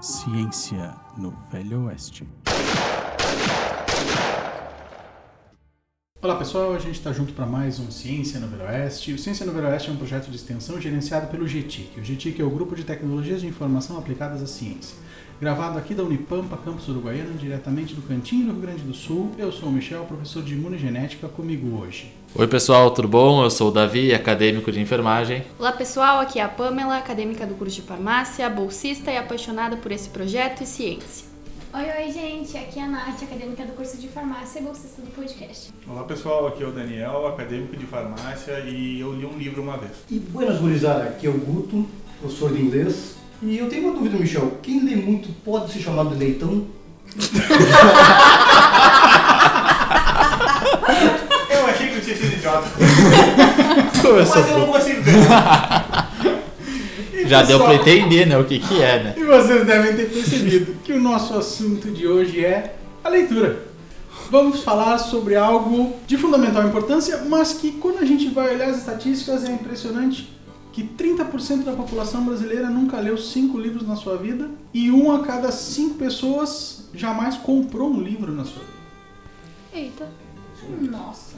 Ciência 0.00 0.94
no 1.16 1.32
Velho 1.50 1.86
Oeste. 1.86 2.24
Olá 6.28 6.36
pessoal, 6.36 6.74
a 6.74 6.78
gente 6.78 6.96
está 6.96 7.10
junto 7.10 7.32
para 7.32 7.46
mais 7.46 7.80
um 7.80 7.90
Ciência 7.90 8.38
no 8.38 8.48
Velho 8.48 8.64
Oeste. 8.64 9.14
O 9.14 9.18
Ciência 9.18 9.46
no 9.46 9.52
Velho 9.52 9.66
Oeste 9.68 9.88
é 9.88 9.92
um 9.94 9.96
projeto 9.96 10.28
de 10.28 10.36
extensão 10.36 10.78
gerenciado 10.78 11.28
pelo 11.28 11.48
GTIC. 11.48 11.98
O 11.98 12.04
GTIC 12.04 12.42
é 12.42 12.44
o 12.44 12.50
Grupo 12.50 12.76
de 12.76 12.84
Tecnologias 12.84 13.40
de 13.40 13.46
Informação 13.46 13.96
Aplicadas 13.96 14.42
à 14.42 14.46
Ciência. 14.46 14.94
Gravado 15.40 15.78
aqui 15.78 15.94
da 15.94 16.02
Unipampa, 16.02 16.58
campus 16.58 16.86
uruguaiano, 16.86 17.32
diretamente 17.38 17.94
do 17.94 18.02
Cantinho 18.02 18.44
do 18.44 18.52
Rio 18.52 18.60
Grande 18.60 18.82
do 18.82 18.92
Sul. 18.92 19.30
Eu 19.38 19.50
sou 19.50 19.70
o 19.70 19.72
Michel, 19.72 20.04
professor 20.04 20.42
de 20.42 20.52
Imunogenética, 20.52 21.28
comigo 21.28 21.80
hoje. 21.80 22.12
Oi 22.34 22.46
pessoal, 22.46 22.90
tudo 22.90 23.08
bom? 23.08 23.42
Eu 23.42 23.50
sou 23.50 23.68
o 23.70 23.72
Davi, 23.72 24.12
acadêmico 24.12 24.70
de 24.70 24.80
enfermagem. 24.80 25.44
Olá 25.58 25.72
pessoal, 25.72 26.20
aqui 26.20 26.40
é 26.40 26.42
a 26.42 26.48
Pamela, 26.50 26.98
acadêmica 26.98 27.46
do 27.46 27.54
curso 27.54 27.76
de 27.76 27.82
farmácia, 27.82 28.50
bolsista 28.50 29.10
e 29.10 29.16
apaixonada 29.16 29.78
por 29.78 29.90
esse 29.90 30.10
projeto 30.10 30.62
e 30.62 30.66
ciência. 30.66 31.26
Oi, 31.70 31.84
oi, 31.84 32.10
gente. 32.12 32.56
Aqui 32.56 32.78
é 32.78 32.82
a 32.82 32.86
Nath, 32.86 33.22
acadêmica 33.22 33.62
do 33.64 33.72
curso 33.72 33.98
de 33.98 34.08
farmácia 34.08 34.58
e 34.58 34.62
bolsista 34.62 35.02
do 35.02 35.10
podcast. 35.10 35.70
Olá, 35.86 36.02
pessoal. 36.04 36.46
Aqui 36.46 36.62
é 36.62 36.66
o 36.66 36.72
Daniel, 36.72 37.26
acadêmico 37.26 37.76
de 37.76 37.84
farmácia 37.84 38.60
e 38.60 39.00
eu 39.00 39.12
li 39.12 39.26
um 39.26 39.36
livro 39.36 39.60
uma 39.62 39.76
vez. 39.76 39.92
E 40.10 40.18
buenas 40.18 40.58
gurizada, 40.60 41.04
aqui 41.04 41.26
é 41.26 41.30
o 41.30 41.34
Guto, 41.34 41.86
professor 42.20 42.54
de 42.54 42.62
inglês. 42.62 43.16
E 43.42 43.58
eu 43.58 43.68
tenho 43.68 43.88
uma 43.88 43.92
dúvida, 43.98 44.16
Michel. 44.16 44.58
Quem 44.62 44.82
lê 44.82 44.96
muito 44.96 45.28
pode 45.44 45.70
ser 45.70 45.80
chamado 45.80 46.08
de 46.10 46.16
leitão? 46.16 46.66
Eu 51.50 51.66
achei 51.66 51.88
que 51.88 51.96
eu 51.96 52.00
tinha 52.02 52.16
sido 52.16 52.32
idiota. 52.32 52.68
Mas 54.18 54.50
eu 54.50 54.58
não 54.58 54.66
consigo. 54.72 55.02
Já 57.28 57.42
deu 57.42 57.60
pra 57.60 57.74
entender, 57.74 58.26
né, 58.26 58.38
o 58.38 58.44
que 58.44 58.58
que 58.58 58.82
é, 58.82 59.02
né? 59.02 59.14
E 59.16 59.24
vocês 59.24 59.66
devem 59.66 59.94
ter 59.94 60.10
percebido 60.10 60.74
que 60.82 60.92
o 60.92 61.00
nosso 61.00 61.34
assunto 61.34 61.90
de 61.90 62.06
hoje 62.06 62.44
é 62.44 62.76
a 63.04 63.08
leitura. 63.08 63.66
Vamos 64.30 64.62
falar 64.62 64.98
sobre 64.98 65.36
algo 65.36 65.94
de 66.06 66.16
fundamental 66.16 66.66
importância, 66.66 67.24
mas 67.28 67.54
que 67.54 67.72
quando 67.72 67.98
a 67.98 68.04
gente 68.04 68.28
vai 68.28 68.54
olhar 68.54 68.68
as 68.68 68.78
estatísticas 68.78 69.44
é 69.44 69.52
impressionante 69.52 70.36
que 70.72 70.84
30% 70.84 71.64
da 71.64 71.72
população 71.72 72.24
brasileira 72.24 72.68
nunca 72.68 73.00
leu 73.00 73.16
cinco 73.18 73.58
livros 73.58 73.86
na 73.86 73.96
sua 73.96 74.16
vida 74.16 74.48
e 74.72 74.90
um 74.90 75.10
a 75.10 75.24
cada 75.24 75.50
cinco 75.50 75.96
pessoas 75.96 76.88
jamais 76.94 77.36
comprou 77.36 77.90
um 77.90 78.00
livro 78.00 78.30
na 78.32 78.44
sua 78.44 78.62
vida. 78.62 78.78
Eita. 79.72 80.08
Nossa. 80.82 81.36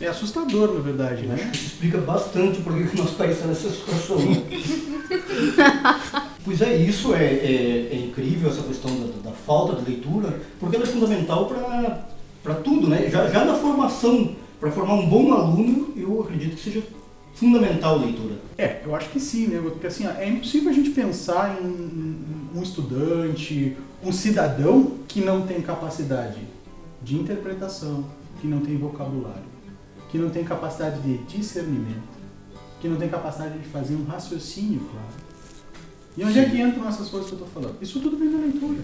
É 0.00 0.08
assustador, 0.08 0.74
na 0.74 0.80
verdade, 0.80 1.24
Eu 1.24 1.32
acho 1.32 1.44
né? 1.44 1.50
que 1.50 1.56
isso 1.56 1.66
explica 1.66 1.98
bastante 1.98 2.60
por 2.60 2.74
que 2.74 2.84
que 2.88 2.96
o 2.96 2.98
nosso 3.02 3.14
país 3.14 3.36
está 3.36 3.46
nessa 3.46 3.70
situação. 3.70 4.18
né? 4.18 4.42
pois 6.44 6.60
é, 6.60 6.76
isso 6.76 7.14
é, 7.14 7.24
é- 7.24 7.88
é 7.92 7.96
incrível, 7.96 8.50
essa 8.50 8.62
questão 8.62 8.90
da, 8.90 9.30
da 9.30 9.36
falta 9.36 9.80
de 9.80 9.90
leitura, 9.90 10.38
porque 10.60 10.76
ela 10.76 10.84
é 10.84 10.88
fundamental 10.88 11.46
para 12.42 12.54
tudo, 12.56 12.88
né? 12.88 13.08
Já, 13.10 13.28
já 13.28 13.44
na 13.44 13.54
formação, 13.54 14.36
para 14.60 14.70
formar 14.70 14.94
um 14.94 15.08
bom 15.08 15.32
aluno, 15.32 15.92
eu 15.96 16.20
acredito 16.20 16.56
que 16.56 16.62
seja 16.62 16.82
fundamental 17.34 17.94
a 17.98 18.02
leitura. 18.04 18.34
É, 18.58 18.82
eu 18.84 18.94
acho 18.94 19.08
que 19.10 19.18
sim, 19.20 19.46
né? 19.48 19.60
Porque 19.62 19.86
assim, 19.86 20.06
é 20.06 20.28
impossível 20.28 20.70
a 20.70 20.74
gente 20.74 20.90
pensar 20.90 21.58
em 21.62 22.16
um 22.54 22.62
estudante, 22.62 23.76
um 24.04 24.12
cidadão 24.12 24.92
que 25.08 25.20
não 25.20 25.46
tem 25.46 25.60
capacidade 25.60 26.38
de 27.02 27.16
interpretação, 27.16 28.04
que 28.40 28.46
não 28.46 28.60
tem 28.60 28.76
vocabulário, 28.76 29.55
que 30.10 30.18
não 30.18 30.30
tem 30.30 30.44
capacidade 30.44 31.00
de 31.00 31.18
discernimento, 31.24 32.02
que 32.80 32.88
não 32.88 32.96
tem 32.96 33.08
capacidade 33.08 33.58
de 33.58 33.68
fazer 33.68 33.94
um 33.96 34.04
raciocínio 34.04 34.80
claro. 34.90 35.26
E 36.16 36.24
onde 36.24 36.38
é 36.38 36.44
que 36.48 36.60
entram 36.60 36.88
essas 36.88 37.08
coisas 37.08 37.28
que 37.28 37.34
eu 37.36 37.44
estou 37.44 37.62
falando? 37.62 37.76
Isso 37.82 38.00
tudo 38.00 38.16
vem 38.16 38.30
da 38.30 38.38
leitura. 38.38 38.78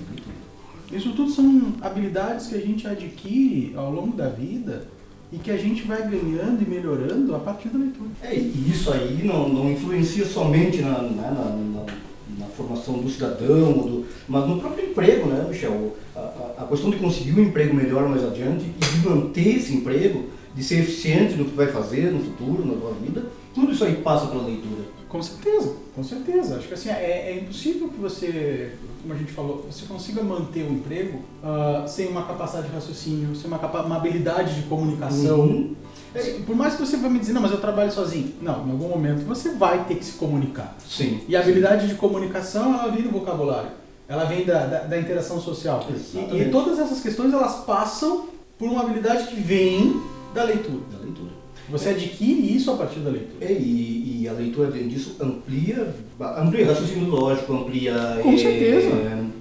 Isso 0.91 1.13
tudo 1.13 1.31
são 1.31 1.73
habilidades 1.81 2.49
que 2.49 2.55
a 2.55 2.61
gente 2.61 2.87
adquire 2.87 3.73
ao 3.77 3.91
longo 3.91 4.15
da 4.17 4.29
vida 4.29 4.87
e 5.33 5.39
que 5.39 5.51
a 5.51 5.57
gente 5.57 5.83
vai 5.85 6.03
ganhando 6.03 6.63
e 6.63 6.69
melhorando 6.69 7.35
a 7.35 7.39
partir 7.39 7.69
da 7.69 7.79
leitura. 7.79 8.11
É, 8.23 8.35
e 8.37 8.71
isso 8.71 8.93
aí 8.93 9.23
não, 9.25 9.49
não 9.49 9.73
influencia 9.73 10.27
somente 10.27 10.83
na, 10.83 11.01
né, 11.03 11.31
na, 11.31 11.45
na- 11.81 11.93
na 12.39 12.47
formação 12.47 12.99
do 12.99 13.09
cidadão, 13.11 13.73
do- 13.73 14.05
mas 14.29 14.47
no 14.47 14.59
próprio 14.61 14.91
emprego, 14.91 15.29
né, 15.29 15.47
Michel? 15.49 15.97
A, 16.15 16.19
a- 16.21 16.55
a 16.65 16.67
questão 16.67 16.91
de 16.91 16.97
conseguir 16.99 17.33
um 17.41 17.45
emprego 17.45 17.75
melhor 17.75 18.07
mais 18.09 18.23
adiante 18.25 18.65
e 18.67 18.99
de 19.01 19.09
manter 19.09 19.57
esse 19.57 19.75
emprego, 19.75 20.27
de 20.55 20.63
ser 20.63 20.81
eficiente 20.81 21.35
no 21.35 21.47
que 21.47 21.55
vai 21.57 21.67
fazer 21.69 22.13
no 22.13 22.21
futuro, 22.21 22.65
na 22.67 22.75
tua 22.75 22.93
vida, 22.93 23.25
tudo 23.55 23.73
isso 23.73 23.85
aí 23.85 23.97
passa 23.97 24.27
pela 24.27 24.45
leitura. 24.45 24.83
Com 25.09 25.23
certeza, 25.23 25.77
com 25.95 26.03
certeza. 26.03 26.57
Acho 26.57 26.69
que 26.69 26.75
assim, 26.75 26.89
é, 26.89 27.33
é 27.33 27.39
impossível 27.43 27.89
que 27.89 27.99
você, 27.99 28.73
como 29.03 29.13
a 29.13 29.17
gente 29.17 29.31
falou, 29.31 29.67
você 29.71 29.85
consiga 29.85 30.23
manter 30.23 30.65
um 30.65 30.73
emprego 30.73 31.21
ah, 31.45 31.85
sem 31.87 32.09
uma 32.09 32.23
capacidade 32.23 32.69
de 32.69 32.75
raciocínio, 32.75 33.37
sem 33.37 33.47
uma, 33.47 33.59
uma 33.59 33.97
habilidade 33.97 34.55
de 34.55 34.63
comunicação. 34.69 35.41
Uhum. 35.41 35.75
É, 36.15 36.23
Por 36.47 36.57
mais 36.57 36.77
que 36.77 36.81
você 36.81 36.97
vá 36.97 37.11
me 37.11 37.19
dizer, 37.19 37.35
não, 37.35 37.43
mas 37.43 37.51
eu 37.51 37.61
trabalho 37.61 37.93
sozinho. 37.93 38.33
Não, 38.41 38.67
em 38.67 38.71
algum 38.71 38.89
momento 38.89 39.27
você 39.27 39.51
vai 39.55 39.85
ter 39.85 39.97
que 39.97 40.05
se 40.05 40.13
comunicar. 40.13 40.75
Sim. 40.89 41.21
E 41.29 41.37
a 41.37 41.41
habilidade 41.41 41.89
de 41.89 41.95
comunicação, 41.97 42.73
ela 42.73 42.91
vem 42.91 43.03
do 43.03 43.11
vocabulário. 43.11 43.71
Ela 44.09 44.25
vem 44.25 44.47
da, 44.47 44.67
da, 44.67 44.79
da 44.85 44.99
interação 44.99 45.39
social. 45.43 45.87
E, 46.15 46.39
e 46.39 46.51
todas 46.51 46.79
essas 46.79 47.01
questões, 47.01 47.35
elas 47.35 47.65
passam 47.67 48.29
por 48.59 48.67
uma 48.67 48.83
habilidade 48.83 49.27
que 49.27 49.37
vem 49.37 50.01
da 50.35 50.45
leitura. 50.45 50.81
Da 50.91 51.05
leitura. 51.05 51.31
Você 51.71 51.91
adquire 51.91 52.55
isso 52.55 52.71
a 52.71 52.77
partir 52.77 53.01
da 53.01 53.11
leitura. 53.11 53.37
É, 53.41 53.53
e, 53.53 54.21
e 54.23 54.29
a 54.29 54.33
leitura 54.33 54.71
dentro 54.71 54.89
disso 54.89 55.17
amplia, 55.21 55.95
amplia 56.39 56.67
raciocínio 56.67 57.09
lógico, 57.09 57.53
amplia, 57.53 58.21
Com 58.23 58.33
é, 58.33 58.37
certeza. 58.37 58.91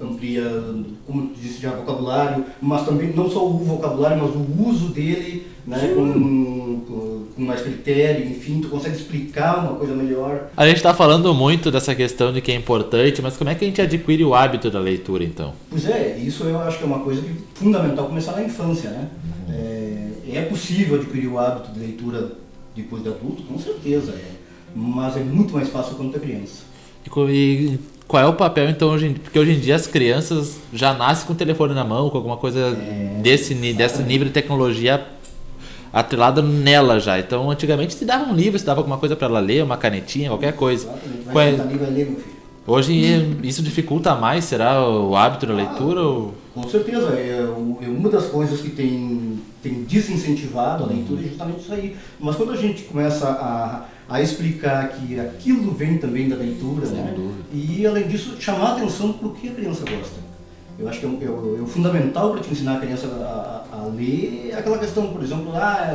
amplia, 0.02 0.44
como 1.06 1.28
tu 1.28 1.40
disse 1.42 1.62
já, 1.62 1.72
vocabulário, 1.72 2.46
mas 2.62 2.86
também 2.86 3.12
não 3.14 3.30
só 3.30 3.46
o 3.46 3.58
vocabulário, 3.58 4.22
mas 4.24 4.36
o 4.36 4.70
uso 4.70 4.90
dele, 4.90 5.48
né, 5.68 5.94
com, 5.94 6.82
com, 6.88 7.26
com 7.36 7.42
mais 7.42 7.62
critério, 7.62 8.26
enfim, 8.26 8.62
tu 8.62 8.70
consegue 8.70 8.96
explicar 8.96 9.60
uma 9.60 9.76
coisa 9.76 9.94
melhor. 9.94 10.50
A 10.56 10.68
gente 10.68 10.82
tá 10.82 10.94
falando 10.94 11.34
muito 11.34 11.70
dessa 11.70 11.94
questão 11.94 12.32
de 12.32 12.40
que 12.40 12.52
é 12.52 12.56
importante, 12.56 13.22
mas 13.22 13.36
como 13.36 13.50
é 13.50 13.56
que 13.56 13.66
a 13.66 13.68
gente 13.68 13.82
adquire 13.82 14.24
o 14.24 14.34
hábito 14.34 14.70
da 14.72 14.80
leitura, 14.80 15.24
então? 15.24 15.54
Pois 15.70 15.86
é, 15.88 16.18
isso 16.18 16.44
eu 16.44 16.60
acho 16.62 16.78
que 16.78 16.84
é 16.84 16.88
uma 16.88 17.00
coisa 17.00 17.22
que 17.22 17.30
é 17.30 17.34
fundamental 17.56 18.06
começar 18.06 18.34
na 18.34 18.44
infância, 18.44 18.90
né? 18.90 19.10
É, 19.50 20.11
é 20.38 20.42
possível 20.44 20.96
adquirir 21.00 21.28
o 21.28 21.38
hábito 21.40 21.72
de 21.72 21.80
leitura 21.80 22.32
depois 22.76 23.04
de 23.04 23.10
adulto, 23.10 23.44
com 23.44 23.58
certeza 23.60 24.12
é, 24.12 24.32
mas 24.76 25.18
é 25.18 25.20
muito 25.22 25.54
mais 25.54 25.70
fácil 25.70 25.96
quando 25.96 26.16
é 26.16 26.20
criança. 26.20 26.64
E 27.06 27.80
qual 28.08 28.24
é 28.24 28.28
o 28.28 28.34
papel, 28.34 28.70
então, 28.70 28.90
hoje 28.90 29.08
em, 29.08 29.14
porque 29.14 29.38
hoje 29.40 29.52
em 29.54 29.60
dia 29.60 29.76
as 29.76 29.88
crianças 29.88 30.60
já 30.74 30.94
nascem 30.94 31.26
com 31.26 31.34
o 31.34 31.36
telefone 31.36 31.74
na 31.74 31.84
mão, 31.84 32.10
com 32.10 32.18
alguma 32.18 32.38
coisa 32.38 32.60
É, 32.60 33.20
desse, 33.22 33.54
desse 33.54 34.04
nível 34.04 34.28
de 34.28 34.34
tecnologia 34.34 35.06
atrelada 35.94 36.42
nela 36.42 37.00
já. 37.00 37.20
Então, 37.20 37.50
antigamente 37.50 37.94
se 37.94 38.06
dava 38.06 38.30
um 38.32 38.36
livro, 38.36 38.58
se 38.60 38.66
dava 38.66 38.80
alguma 38.80 38.98
coisa 38.98 39.16
para 39.16 39.28
ela 39.28 39.40
ler, 39.40 39.64
uma 39.64 39.78
canetinha, 39.78 40.30
qualquer 40.30 40.54
coisa. 40.54 40.86
Exatamente. 40.86 41.26
Qual 41.32 41.44
é- 41.44 41.52
filho. 41.58 42.42
Hoje 42.68 43.40
isso 43.44 43.64
dificulta 43.64 44.14
mais, 44.16 44.46
será 44.46 44.88
o 44.88 45.16
hábito 45.16 45.48
da 45.48 45.54
leitura? 45.54 46.02
Ou... 46.02 46.34
Com 46.54 46.68
certeza, 46.68 47.14
é, 47.14 47.40
é 47.82 47.88
uma 47.88 48.10
das 48.10 48.26
coisas 48.26 48.60
que 48.60 48.70
tem, 48.72 49.40
tem 49.64 49.84
desincentivado 49.84 50.84
a 50.84 50.88
leitura 50.88 51.22
é 51.22 51.28
justamente 51.30 51.60
isso 51.62 51.74
aí. 51.74 51.96
Mas 52.20 52.36
quando 52.36 52.52
a 52.52 52.58
gente 52.58 52.84
começa 52.84 53.28
a, 53.30 53.86
a 54.10 54.22
explicar 54.22 54.90
que 54.90 55.18
aquilo 55.20 55.72
vem 55.72 55.98
também 55.98 56.28
da 56.28 56.36
leitura, 56.36 56.86
Sem 56.86 56.98
né? 56.98 57.14
dúvida. 57.16 57.44
e 57.54 57.86
além 57.88 58.06
disso, 58.08 58.36
chamar 58.40 58.72
a 58.72 58.72
atenção 58.78 59.14
para 59.14 59.28
o 59.30 59.34
que 59.34 59.48
a 59.48 59.54
criança 59.54 59.82
gosta. 59.90 60.20
Eu 60.78 60.90
acho 60.90 61.00
que 61.00 61.06
é, 61.06 61.10
o- 61.10 61.58
é 61.60 61.64
é 61.64 61.66
fundamental 61.68 62.32
para 62.32 62.42
te 62.42 62.52
ensinar 62.52 62.78
a 62.78 62.80
criança 62.82 63.08
a, 63.08 63.66
a- 63.78 63.82
a 63.84 63.86
ler 63.88 64.54
aquela 64.58 64.78
questão, 64.78 65.08
por 65.08 65.24
exemplo, 65.24 65.52
ah, 65.56 65.88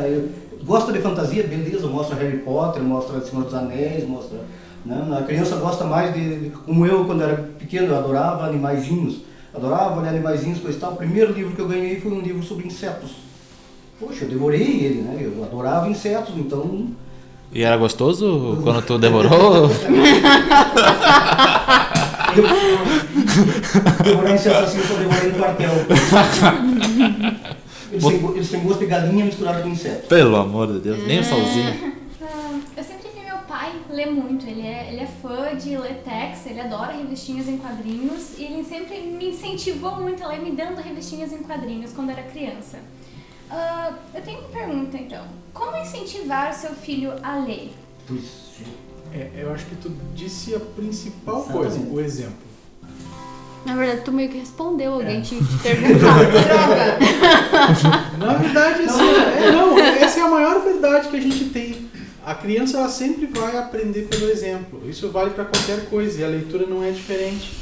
gosta 0.64 0.90
de 0.92 1.00
fantasia, 1.00 1.42
beleza, 1.42 1.86
mostra 1.86 2.16
Harry 2.16 2.38
Potter, 2.38 2.82
mostra 2.82 3.20
Senhor 3.20 3.44
dos 3.44 3.54
Anéis, 3.54 4.08
mostra. 4.08 4.38
Né? 4.86 5.18
A 5.18 5.22
criança 5.24 5.56
gosta 5.56 5.84
mais 5.84 6.14
de, 6.14 6.38
de- 6.44 6.50
como 6.50 6.86
eu 6.86 7.04
quando 7.04 7.22
era 7.22 7.34
pequeno, 7.59 7.88
eu 7.88 7.98
adorava 7.98 8.47
animaizinhos, 8.47 9.18
adorava 9.56 10.00
olhar 10.00 10.10
animaizinhos, 10.10 10.58
coisa 10.60 10.76
e 10.76 10.80
tal. 10.80 10.92
O 10.92 10.97
primeiro 10.97 11.32
livro 11.32 11.53
que 11.54 11.60
eu 11.60 11.68
ganhei 11.68 11.98
foi 12.00 12.12
um 12.12 12.20
livro 12.20 12.42
sobre 12.42 12.66
insetos. 12.66 13.10
Poxa, 13.98 14.24
eu 14.24 14.28
devorei 14.28 14.60
ele, 14.84 15.03
né? 15.03 15.16
Eu 15.20 15.42
adorava 15.42 15.88
insetos, 15.88 16.34
então 16.36 16.88
E 17.53 17.62
era 17.62 17.76
gostoso 17.76 18.58
quando 18.64 18.82
tu 18.82 18.98
devorou? 18.98 19.70
Eu 22.36 24.04
devorar 24.04 24.34
insetos 24.34 24.58
assim, 24.62 24.78
eu 24.78 24.84
só 24.84 24.94
devorei 24.94 25.32
no 25.32 25.38
quartel. 25.38 25.70
Eles 27.92 28.04
têm, 28.04 28.18
go- 28.18 28.32
eles 28.34 28.50
têm 28.50 28.60
gosto 28.60 28.80
de 28.80 28.86
galinha 28.86 29.24
misturado 29.24 29.62
com 29.62 29.68
inseto. 29.68 30.09
Pelo 30.09 30.36
amor 30.36 30.66
de 30.72 30.80
Deus, 30.80 31.06
nem 31.06 31.20
o 31.20 31.24
solzinho. 31.24 31.94
Ah, 32.20 32.59
eu 32.76 32.84
sempre 32.84 33.09
vi 33.14 33.30
ler 33.97 34.10
muito. 34.10 34.47
Ele 34.47 34.60
é, 34.66 34.89
ele 34.93 35.01
é 35.01 35.07
fã 35.07 35.57
de 35.57 35.77
Letex, 35.77 36.47
ele 36.47 36.60
adora 36.60 36.93
revistinhas 36.93 37.48
em 37.48 37.57
quadrinhos 37.59 38.39
e 38.39 38.45
ele 38.45 38.63
sempre 38.65 39.01
me 39.01 39.31
incentivou 39.31 39.97
muito 39.97 40.22
a 40.22 40.28
ler, 40.28 40.41
me 40.41 40.51
dando 40.53 40.81
revistinhas 40.81 41.33
em 41.33 41.39
quadrinhos 41.39 41.93
quando 41.93 42.10
era 42.10 42.22
criança. 42.22 42.78
Ah, 43.51 43.93
eu 44.15 44.22
tenho 44.22 44.41
uma 44.41 44.48
pergunta 44.48 44.97
então. 44.98 45.25
Como 45.54 45.77
incentivar 45.77 46.51
o 46.51 46.54
seu 46.54 46.71
filho 46.75 47.13
a 47.22 47.39
ler? 47.39 47.72
Pois, 48.07 48.47
É, 49.15 49.31
eu 49.37 49.53
acho 49.53 49.65
que 49.66 49.77
tu 49.77 49.89
disse 50.15 50.54
a 50.54 50.60
principal 50.60 51.43
coisa, 51.45 51.78
o 51.78 52.01
exemplo. 52.01 52.45
Na 53.65 53.75
verdade, 53.75 54.03
tu 54.04 54.13
meio 54.13 54.28
que 54.28 54.39
respondeu, 54.39 54.93
alguém 54.95 55.19
É. 55.19 55.21
te 55.22 55.37
perguntar. 55.63 56.19
Droga! 56.28 56.98
Na 58.19 58.34
verdade, 58.34 58.83
assim, 58.83 59.03
é, 59.45 59.51
não, 59.53 59.78
essa 59.78 60.21
é 60.21 60.22
a 60.22 60.28
maior 60.28 60.60
verdade 60.60 61.09
que 61.09 61.16
a 61.16 61.21
gente 61.21 61.45
tem. 61.47 61.75
A 62.26 62.34
criança 62.34 62.78
ela 62.78 62.88
sempre 62.88 63.26
vai 63.26 63.56
aprender 63.56 64.08
pelo 64.08 64.28
exemplo. 64.28 64.82
Isso 64.84 65.12
vale 65.12 65.30
para 65.30 65.44
qualquer 65.44 65.88
coisa 65.88 66.20
e 66.20 66.24
a 66.24 66.26
leitura 66.26 66.66
não 66.66 66.82
é 66.82 66.90
diferente. 66.90 67.52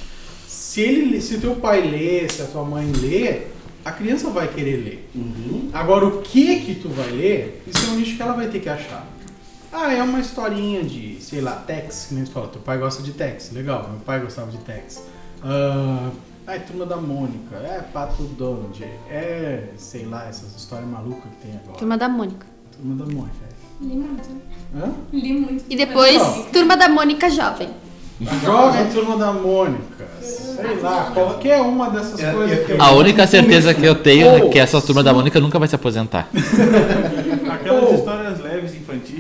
Se 0.49 0.81
ele, 0.81 1.21
se 1.21 1.39
teu 1.39 1.57
pai 1.57 1.83
lê, 1.83 2.27
se 2.27 2.41
a 2.41 2.47
tua 2.47 2.65
mãe 2.65 2.91
lê, 2.91 3.43
a 3.85 3.93
criança 3.93 4.31
vai 4.31 4.49
querer 4.49 4.77
ler. 4.79 5.11
Uhum. 5.15 5.69
Agora, 5.71 6.07
o 6.07 6.23
que 6.23 6.61
que 6.61 6.77
tu 6.77 6.89
vai 6.89 7.11
ler, 7.11 7.63
isso 7.67 7.85
é 7.85 7.89
um 7.91 7.97
nicho 7.97 8.17
que 8.17 8.23
ela 8.23 8.33
vai 8.33 8.49
ter 8.49 8.59
que 8.59 8.71
achar. 8.71 9.07
Ah, 9.71 9.93
é 9.93 10.03
uma 10.03 10.19
historinha 10.19 10.83
de, 10.83 11.19
sei 11.21 11.43
lá, 11.43 11.57
Tex, 11.57 12.07
que 12.09 12.15
nem 12.15 12.25
tu 12.25 12.31
falou. 12.31 12.49
Teu 12.49 12.63
pai 12.63 12.79
gosta 12.79 13.03
de 13.03 13.13
Tex, 13.13 13.51
legal, 13.53 13.87
meu 13.91 14.01
pai 14.01 14.19
gostava 14.21 14.51
de 14.51 14.57
Tex. 14.59 15.03
Ah, 15.43 16.11
é 16.47 16.59
Turma 16.61 16.87
da 16.87 16.97
Mônica, 16.97 17.57
é 17.57 17.83
Pato 17.93 18.23
Donald, 18.23 18.83
é, 19.11 19.69
sei 19.77 20.07
lá, 20.07 20.27
essas 20.27 20.57
histórias 20.57 20.89
malucas 20.89 21.25
que 21.33 21.47
tem 21.49 21.57
agora. 21.57 21.77
Turma 21.77 21.99
da 21.99 22.09
Mônica. 22.09 22.47
Turma 22.73 23.05
da 23.05 23.13
Mônica. 23.13 23.54
Li 23.81 23.97
muito. 23.97 24.29
Hã? 24.77 24.91
Li 25.13 25.33
muito. 25.33 25.65
E 25.69 25.77
depois, 25.77 26.23
Turma 26.53 26.77
da 26.77 26.89
Mônica 26.89 27.29
Jovem. 27.31 27.69
Jovem 28.45 28.87
Turma 28.93 29.17
da 29.17 29.33
Mônica, 29.33 30.07
sei 30.21 30.77
lá, 30.81 31.11
qualquer 31.13 31.61
uma 31.61 31.91
dessas 31.91 32.23
É, 32.23 32.33
coisas 32.33 32.59
é, 32.59 32.65
que 32.65 32.73
é. 32.73 32.77
eu... 32.77 32.83
A 32.83 32.93
única 32.93 33.27
certeza 33.27 33.75
que 33.75 33.85
eu 33.85 33.95
tenho 33.97 34.29
é 34.29 34.49
que 34.49 34.59
essa 34.59 34.81
turma 34.81 35.03
da 35.03 35.13
Mônica 35.13 35.41
nunca 35.41 35.59
vai 35.59 35.67
se 35.67 35.75
aposentar. 35.75 36.29
Aquelas 37.51 37.99
histórias 37.99 38.41
leves 38.41 38.75
infantis, 38.75 39.14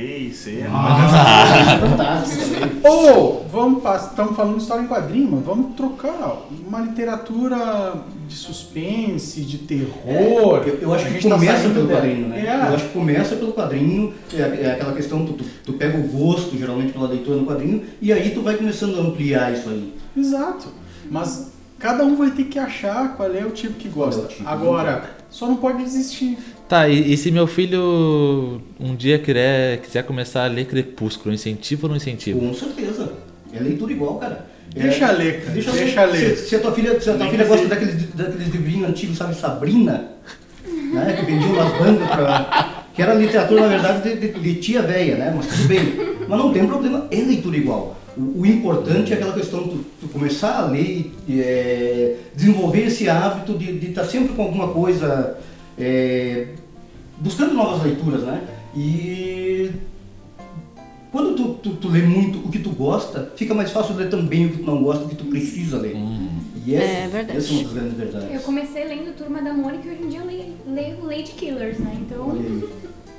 Rei. 0.00 0.32
Ah, 0.72 1.78
fantástico. 1.80 2.88
Ou, 2.88 3.46
vamos 3.52 3.82
passar, 3.82 4.10
estamos 4.10 4.36
falando 4.36 4.56
de 4.56 4.62
história 4.62 4.82
em 4.82 4.86
quadrinho, 4.86 5.30
mas 5.32 5.44
vamos 5.44 5.76
trocar 5.76 6.42
uma 6.66 6.80
literatura 6.80 7.94
de 8.26 8.34
suspense, 8.34 9.42
de 9.42 9.58
terror. 9.58 10.62
Eu, 10.66 10.78
eu 10.80 10.94
acho 10.94 11.04
A 11.04 11.08
que 11.08 11.14
gente 11.14 11.28
tá 11.28 11.34
começa 11.34 11.58
saindo 11.58 11.74
pelo 11.74 11.86
dela. 11.86 12.00
quadrinho, 12.00 12.28
né? 12.28 12.46
É. 12.46 12.68
Eu 12.68 12.74
acho 12.74 12.84
que 12.86 12.92
começa 12.92 13.36
pelo 13.36 13.52
quadrinho, 13.52 14.14
é, 14.32 14.40
é 14.40 14.72
aquela 14.72 14.92
questão, 14.94 15.26
tu, 15.26 15.34
tu, 15.34 15.44
tu 15.64 15.72
pega 15.74 15.98
o 15.98 16.02
gosto, 16.08 16.56
geralmente, 16.56 16.92
pela 16.92 17.08
leitura 17.08 17.36
no 17.36 17.46
quadrinho, 17.46 17.82
e 18.00 18.12
aí 18.12 18.30
tu 18.30 18.40
vai 18.42 18.56
começando 18.56 18.96
a 18.98 19.02
ampliar 19.02 19.52
isso 19.52 19.68
aí. 19.68 19.92
Exato. 20.16 20.68
Mas 21.10 21.52
cada 21.78 22.04
um 22.04 22.16
vai 22.16 22.30
ter 22.30 22.44
que 22.44 22.58
achar 22.58 23.16
qual 23.16 23.30
é 23.34 23.44
o 23.44 23.50
tipo 23.50 23.74
que 23.74 23.88
gosta. 23.88 24.22
É 24.22 24.28
tipo, 24.28 24.48
Agora, 24.48 25.10
só 25.28 25.46
não 25.46 25.56
pode 25.56 25.82
desistir. 25.82 26.38
Tá, 26.70 26.88
e, 26.88 27.12
e 27.12 27.16
se 27.16 27.32
meu 27.32 27.48
filho 27.48 28.62
um 28.78 28.94
dia 28.94 29.18
quiser, 29.18 29.78
quiser 29.78 30.04
começar 30.04 30.44
a 30.44 30.46
ler 30.46 30.66
Crepúsculo, 30.66 31.34
incentivo 31.34 31.86
ou 31.86 31.88
não 31.90 31.96
incentivo? 31.96 32.38
Com 32.38 32.54
certeza. 32.54 33.12
É 33.52 33.58
leitura 33.58 33.92
igual, 33.92 34.14
cara. 34.18 34.46
É- 34.76 34.82
Deixa 34.82 35.10
ler, 35.10 35.40
cara. 35.40 35.50
Deixa, 35.52 35.72
Deixa 35.72 36.04
ler. 36.04 36.36
Se, 36.36 36.48
se 36.50 36.54
a 36.54 36.60
tua 36.60 36.70
filha, 36.72 37.00
se 37.00 37.10
a 37.10 37.14
tua 37.14 37.24
Nem 37.24 37.30
filha 37.32 37.44
gosta 37.44 37.66
daqueles, 37.66 38.14
daqueles 38.14 38.48
livrinhos 38.54 38.88
antigos, 38.88 39.18
sabe, 39.18 39.34
Sabrina, 39.34 40.10
né, 40.64 41.16
que 41.18 41.26
vendiam 41.26 41.54
nas 41.54 41.72
bancas, 41.76 42.06
pra, 42.08 42.84
que 42.94 43.02
era 43.02 43.14
literatura, 43.14 43.62
na 43.62 43.66
verdade, 43.68 44.08
de, 44.08 44.28
de- 44.28 44.38
de 44.40 44.54
tia 44.60 44.80
velha, 44.82 45.16
né, 45.16 45.32
mas 45.36 45.46
tudo 45.48 45.66
bem. 45.66 45.80
Mas 46.28 46.38
não 46.38 46.52
tem 46.52 46.64
problema, 46.68 47.08
é 47.10 47.16
leitura 47.16 47.56
igual. 47.56 47.96
O, 48.16 48.42
o 48.42 48.46
importante 48.46 49.12
é 49.12 49.16
aquela 49.16 49.32
questão 49.32 49.64
de 49.64 49.70
tu, 49.70 49.84
tu 50.02 50.08
começar 50.08 50.60
a 50.60 50.66
ler, 50.66 51.10
e, 51.28 51.40
é, 51.40 52.16
desenvolver 52.36 52.82
esse 52.86 53.08
hábito 53.08 53.58
de 53.58 53.86
estar 53.88 54.04
sempre 54.04 54.34
com 54.34 54.42
alguma 54.42 54.68
coisa, 54.68 55.36
é, 55.80 56.48
buscando 57.18 57.54
novas 57.54 57.82
leituras, 57.82 58.22
né, 58.22 58.42
e 58.76 59.70
quando 61.10 61.34
tu, 61.34 61.54
tu, 61.54 61.70
tu 61.76 61.88
lê 61.88 62.02
muito 62.02 62.38
o 62.38 62.50
que 62.50 62.60
tu 62.60 62.70
gosta, 62.70 63.32
fica 63.34 63.52
mais 63.52 63.72
fácil 63.72 63.96
ler 63.96 64.08
também 64.08 64.46
o 64.46 64.50
que 64.50 64.58
tu 64.58 64.66
não 64.66 64.82
gosta, 64.82 65.04
o 65.04 65.08
que 65.08 65.16
tu 65.16 65.24
precisa 65.24 65.78
ler. 65.78 65.96
E 66.64 66.74
essa, 66.74 66.84
É 66.84 67.08
verdade. 67.08 67.38
essa 67.38 67.48
é 67.48 67.52
uma 67.52 67.62
das 67.64 67.72
grandes 67.72 67.94
verdades. 67.94 68.34
Eu 68.34 68.40
comecei 68.42 68.84
lendo 68.84 69.16
Turma 69.16 69.42
da 69.42 69.52
Mônica 69.52 69.88
e 69.88 69.90
hoje 69.92 70.02
em 70.04 70.08
dia 70.08 70.20
eu 70.20 70.26
leio, 70.26 70.44
leio 70.68 71.04
Lady 71.04 71.32
Killers, 71.32 71.78
né? 71.78 71.96
Então. 72.00 72.38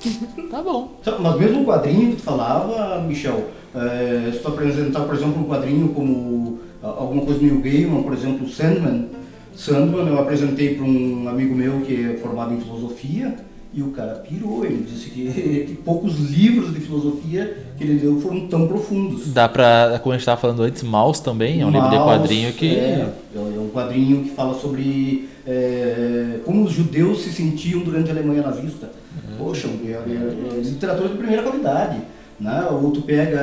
Tá 0.49 0.63
bom. 0.63 0.99
Mas 1.19 1.39
mesmo 1.39 1.61
o 1.61 1.65
quadrinho 1.65 2.09
que 2.09 2.15
tu 2.15 2.23
falava, 2.23 3.01
Michel, 3.03 3.49
é, 3.75 4.31
se 4.31 4.39
tu 4.39 4.47
apresentar, 4.47 5.01
por 5.01 5.13
exemplo, 5.13 5.39
um 5.39 5.47
quadrinho 5.47 5.89
como 5.89 6.59
ah, 6.81 6.87
alguma 6.87 7.23
coisa 7.23 7.39
do 7.39 7.45
Neil 7.45 7.61
Gaiman, 7.61 8.01
por 8.01 8.11
exemplo, 8.13 8.49
Sandman. 8.49 9.09
Sandman 9.56 10.07
eu 10.07 10.19
apresentei 10.19 10.75
para 10.75 10.86
um 10.86 11.27
amigo 11.27 11.53
meu 11.56 11.81
que 11.81 11.94
é 11.94 12.18
formado 12.18 12.53
em 12.53 12.59
filosofia 12.62 13.36
e 13.74 13.81
o 13.81 13.92
cara 13.92 14.15
pirou, 14.15 14.65
ele 14.65 14.86
disse 14.89 15.09
que, 15.09 15.25
que 15.68 15.75
poucos 15.86 16.18
livros 16.31 16.74
de 16.74 16.80
filosofia 16.81 17.57
que 17.77 17.83
ele 17.83 18.01
leu 18.03 18.19
foram 18.19 18.48
tão 18.48 18.68
profundos. 18.68 19.31
Dá 19.33 19.48
pra, 19.48 20.00
como 20.03 20.13
a 20.13 20.18
gente 20.18 20.25
tava 20.25 20.39
falando 20.42 20.62
antes, 20.63 20.83
Maus 20.83 21.19
também, 21.19 21.62
é 21.62 21.65
um 21.65 21.71
livro 21.71 21.89
de 21.89 21.95
Maus, 21.95 22.09
quadrinho 22.12 22.51
que. 22.53 22.75
É, 22.75 23.13
é 23.36 23.39
um 23.59 23.69
quadrinho 23.74 24.24
que 24.24 24.31
fala 24.31 24.59
sobre 24.59 25.30
é, 25.48 26.39
como 26.45 26.63
os 26.63 26.71
judeus 26.74 27.21
se 27.21 27.31
sentiam 27.31 27.81
durante 27.81 28.09
a 28.09 28.13
Alemanha 28.13 28.42
nazista. 28.42 28.89
Poxa, 29.38 29.68
é, 29.86 29.92
é- 29.92 30.57
é 30.57 30.59
literatura 30.62 31.09
de 31.09 31.15
primeira 31.18 31.42
qualidade. 31.44 31.97
Né? 32.41 32.67
Ou 32.71 32.89
tu 32.89 33.03
pega 33.03 33.39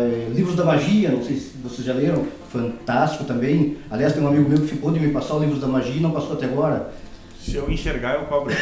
é, 0.00 0.30
livros 0.34 0.56
da 0.56 0.64
magia, 0.64 1.10
não 1.10 1.22
sei 1.22 1.36
se 1.36 1.58
vocês 1.62 1.86
já 1.86 1.92
leram, 1.92 2.24
fantástico 2.50 3.24
também. 3.24 3.76
Aliás, 3.90 4.14
tem 4.14 4.22
um 4.22 4.28
amigo 4.28 4.48
meu 4.48 4.58
que 4.58 4.66
ficou 4.66 4.90
de 4.90 4.98
me 4.98 5.12
passar 5.12 5.34
os 5.34 5.42
livros 5.42 5.60
da 5.60 5.68
magia 5.68 5.94
e 5.94 6.00
não 6.00 6.10
passou 6.10 6.32
até 6.32 6.46
agora. 6.46 6.90
Se 7.38 7.56
eu 7.56 7.70
enxergar, 7.70 8.14
eu 8.14 8.22
cobro. 8.22 8.52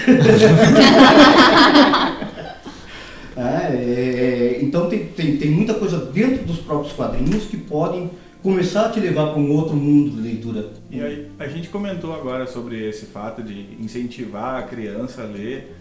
É, 3.41 3.73
é, 3.73 4.59
então 4.61 4.89
tem, 4.89 5.07
tem, 5.07 5.37
tem 5.37 5.49
muita 5.49 5.73
coisa 5.73 5.97
dentro 6.07 6.45
dos 6.45 6.59
próprios 6.59 6.93
quadrinhos 6.93 7.45
que 7.45 7.57
podem 7.57 8.11
começar 8.43 8.87
a 8.87 8.89
te 8.89 8.99
levar 8.99 9.29
para 9.29 9.39
um 9.39 9.53
outro 9.53 9.77
mundo 9.77 10.11
de 10.11 10.21
leitura. 10.21 10.71
E 10.91 11.01
aí, 11.01 11.29
a 11.39 11.47
gente 11.47 11.69
comentou 11.69 12.13
agora 12.13 12.49
sobre 12.49 12.89
esse 12.89 13.07
fato 13.07 13.41
de 13.41 13.77
incentivar 13.81 14.57
a 14.57 14.63
criança 14.63 15.23
a 15.23 15.27
ler. 15.27 15.77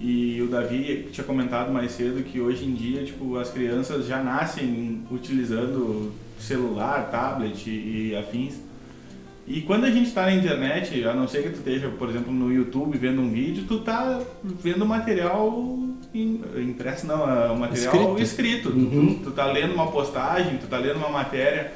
E 0.00 0.40
o 0.42 0.48
Davi 0.48 1.08
tinha 1.12 1.24
comentado 1.24 1.72
mais 1.72 1.92
cedo 1.92 2.24
que 2.24 2.40
hoje 2.40 2.64
em 2.64 2.74
dia, 2.74 3.04
tipo, 3.04 3.36
as 3.36 3.50
crianças 3.50 4.06
já 4.06 4.22
nascem 4.22 5.00
utilizando 5.10 6.12
celular, 6.38 7.08
tablet 7.10 7.68
e, 7.68 8.16
afins. 8.16 8.54
E 9.46 9.60
quando 9.60 9.84
a 9.84 9.90
gente 9.90 10.06
está 10.08 10.22
na 10.22 10.34
internet, 10.34 11.04
a 11.04 11.14
não 11.14 11.26
ser 11.28 11.42
que 11.42 11.50
tu 11.50 11.56
esteja, 11.56 11.88
por 11.88 12.08
exemplo, 12.08 12.32
no 12.32 12.52
YouTube 12.52 12.96
vendo 12.98 13.20
um 13.20 13.30
vídeo, 13.30 13.64
tu 13.66 13.80
tá 13.80 14.20
vendo 14.42 14.84
material 14.86 15.78
im- 16.14 16.40
impresso, 16.58 17.06
não, 17.06 17.28
é 17.28 17.50
um 17.50 17.56
material 17.58 18.16
Escrito. 18.18 18.22
escrito. 18.22 18.68
Uhum. 18.70 19.14
Tu, 19.18 19.24
tu 19.24 19.30
tá 19.32 19.46
lendo 19.46 19.74
uma 19.74 19.88
postagem, 19.90 20.58
tu 20.58 20.66
tá 20.66 20.78
lendo 20.78 20.96
uma 20.96 21.08
matéria. 21.10 21.72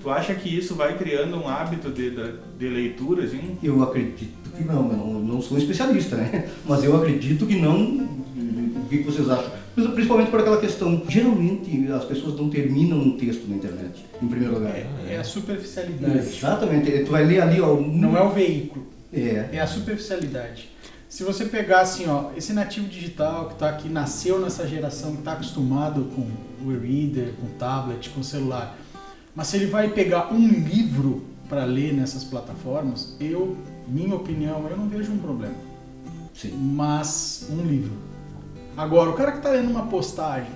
Tu 0.00 0.08
acha 0.10 0.32
que 0.34 0.48
isso 0.56 0.76
vai 0.76 0.96
criando 0.96 1.36
um 1.36 1.48
hábito 1.48 1.90
de, 1.90 2.10
de, 2.10 2.32
de 2.56 2.68
leitura, 2.68 3.24
assim? 3.24 3.58
Eu 3.62 3.82
acredito 3.82 4.47
que 4.58 4.64
não, 4.64 4.90
eu 4.90 4.96
não, 4.96 5.20
não 5.20 5.40
sou 5.42 5.56
especialista, 5.56 6.16
né? 6.16 6.48
Mas 6.66 6.84
eu 6.84 6.96
acredito 6.96 7.46
que 7.46 7.56
não. 7.60 8.06
O 8.06 8.88
que 8.88 8.98
vocês 9.02 9.28
acham? 9.28 9.50
Principalmente 9.94 10.30
por 10.30 10.40
aquela 10.40 10.58
questão. 10.60 11.02
Geralmente 11.08 11.86
as 11.92 12.04
pessoas 12.04 12.36
não 12.36 12.48
terminam 12.50 12.98
um 12.98 13.16
texto 13.16 13.46
na 13.48 13.56
internet, 13.56 14.04
em 14.22 14.26
primeiro 14.26 14.54
lugar. 14.54 14.74
É 15.08 15.16
a 15.18 15.24
superficialidade. 15.24 16.18
Exatamente. 16.18 16.90
Tu 17.04 17.10
vai 17.10 17.24
ler 17.24 17.40
ali, 17.42 17.60
ó. 17.60 17.74
um- 17.74 17.96
Não 17.96 18.16
é 18.16 18.22
o 18.22 18.30
veículo, 18.30 18.86
É. 19.12 19.48
é 19.52 19.60
a 19.60 19.66
superficialidade. 19.66 20.68
Se 21.08 21.22
você 21.24 21.46
pegar 21.46 21.80
assim, 21.80 22.06
ó, 22.06 22.30
esse 22.36 22.52
nativo 22.52 22.86
digital 22.88 23.48
que 23.48 23.54
tá 23.54 23.68
aqui, 23.70 23.88
nasceu 23.88 24.38
nessa 24.40 24.66
geração, 24.68 25.16
que 25.16 25.22
tá 25.22 25.32
acostumado 25.32 26.06
com 26.14 26.26
o 26.66 26.72
e-reader, 26.72 27.32
com 27.40 27.46
tablet, 27.58 28.10
com 28.10 28.22
celular, 28.22 28.76
mas 29.34 29.46
se 29.46 29.56
ele 29.56 29.66
vai 29.66 29.88
pegar 29.88 30.32
um 30.34 30.46
livro 30.48 31.24
para 31.48 31.64
ler 31.64 31.94
nessas 31.94 32.24
plataformas, 32.24 33.16
eu, 33.18 33.56
minha 33.88 34.14
opinião, 34.14 34.66
eu 34.68 34.76
não 34.76 34.88
vejo 34.88 35.12
um 35.12 35.18
problema. 35.18 35.54
Sim. 36.34 36.52
Mas 36.56 37.46
um 37.50 37.62
livro. 37.66 37.92
Agora, 38.76 39.10
o 39.10 39.14
cara 39.14 39.32
que 39.32 39.40
tá 39.40 39.50
lendo 39.50 39.70
uma 39.70 39.86
postagem 39.86 40.50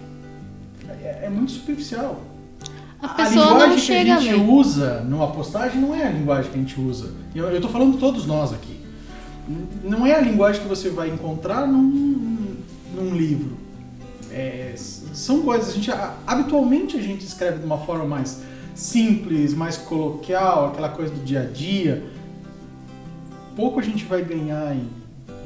é, 0.88 1.22
é 1.24 1.30
muito 1.30 1.52
superficial. 1.52 2.20
A 3.00 3.08
pessoa 3.08 3.46
não 3.46 3.52
linguagem 3.54 3.78
chega 3.78 4.04
que 4.04 4.10
a 4.10 4.16
a 4.16 4.20
gente 4.20 4.40
usa 4.48 5.00
numa 5.00 5.28
postagem 5.32 5.80
não 5.80 5.92
é 5.92 6.06
a 6.06 6.10
linguagem 6.10 6.52
que 6.52 6.56
a 6.56 6.60
gente 6.60 6.80
usa. 6.80 7.10
Eu, 7.34 7.48
eu 7.48 7.60
tô 7.60 7.68
falando 7.68 7.98
todos 7.98 8.26
nós 8.26 8.52
aqui. 8.52 8.80
Não 9.82 10.06
é 10.06 10.14
a 10.14 10.20
linguagem 10.20 10.62
que 10.62 10.68
você 10.68 10.88
vai 10.88 11.08
encontrar 11.10 11.66
num, 11.66 12.54
num 12.94 13.16
livro. 13.16 13.56
É, 14.30 14.72
são 14.76 15.42
coisas, 15.42 15.70
a 15.70 15.72
gente, 15.72 15.90
a- 15.90 16.14
habitualmente 16.24 16.96
a 16.96 17.02
gente 17.02 17.24
escreve 17.26 17.58
de 17.58 17.64
uma 17.66 17.78
forma 17.78 18.04
mais 18.04 18.40
simples, 18.72 19.52
mais 19.52 19.76
coloquial, 19.76 20.68
aquela 20.68 20.88
coisa 20.88 21.12
do 21.12 21.24
dia 21.24 21.40
a 21.42 21.44
dia. 21.44 22.04
Pouco 23.56 23.80
a 23.80 23.82
gente 23.82 24.04
vai 24.04 24.24
ganhar 24.24 24.74
em, 24.74 24.88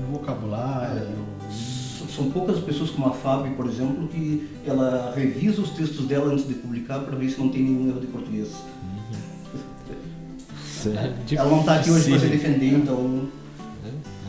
em 0.00 0.12
vocabulário. 0.12 1.06
S- 1.48 2.04
São 2.14 2.30
poucas 2.30 2.58
pessoas 2.60 2.90
como 2.90 3.06
a 3.08 3.10
Fábio, 3.12 3.52
por 3.54 3.66
exemplo, 3.66 4.06
que 4.08 4.48
ela 4.66 5.12
revisa 5.14 5.60
os 5.60 5.70
textos 5.70 6.06
dela 6.06 6.32
antes 6.32 6.46
de 6.46 6.54
publicar 6.54 7.00
para 7.00 7.16
ver 7.16 7.28
se 7.30 7.38
não 7.38 7.48
tem 7.48 7.62
nenhum 7.62 7.88
erro 7.88 8.00
de 8.00 8.06
português. 8.06 8.48
Ela 11.36 11.50
não 11.50 11.60
está 11.60 11.76
aqui 11.76 11.90
hoje 11.90 12.10
para 12.10 12.18
se 12.20 12.26
defender, 12.26 12.72
então. 12.74 13.28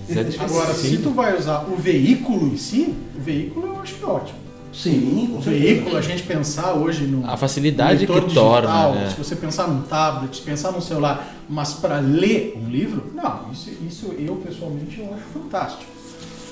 Isso 0.10 0.20
é 0.20 0.24
difícil. 0.24 0.46
Agora, 0.46 0.74
se 0.74 0.98
tu 0.98 1.10
vai 1.12 1.38
usar 1.38 1.66
o 1.70 1.76
veículo 1.76 2.48
em 2.48 2.58
si, 2.58 2.96
o 3.18 3.22
veículo 3.22 3.68
eu 3.68 3.82
acho 3.82 3.96
que 3.96 4.04
é 4.04 4.08
ótimo. 4.08 4.40
Sim, 4.78 5.30
com 5.32 5.38
O 5.38 5.42
veículo, 5.42 5.98
a 5.98 6.02
gente 6.02 6.22
pensar 6.24 6.74
hoje 6.74 7.06
no. 7.06 7.28
A 7.28 7.36
facilidade 7.36 8.06
que 8.06 8.14
digital, 8.14 8.62
torna, 8.62 8.92
né? 8.92 9.10
Se 9.10 9.18
você 9.18 9.36
pensar 9.36 9.68
num 9.68 9.82
tablet, 9.82 10.36
se 10.36 10.42
pensar 10.44 10.72
no 10.72 10.82
celular, 10.82 11.34
mas 11.50 11.74
para 11.74 12.00
ler 12.00 12.62
um 12.64 12.70
livro, 12.70 13.12
não, 13.16 13.52
isso, 13.52 13.72
isso 13.88 14.14
eu 14.20 14.36
pessoalmente 14.36 15.00
eu 15.00 15.12
acho 15.16 15.24
fantástico. 15.34 15.92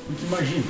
Porque 0.08 0.26
imagina, 0.26 0.64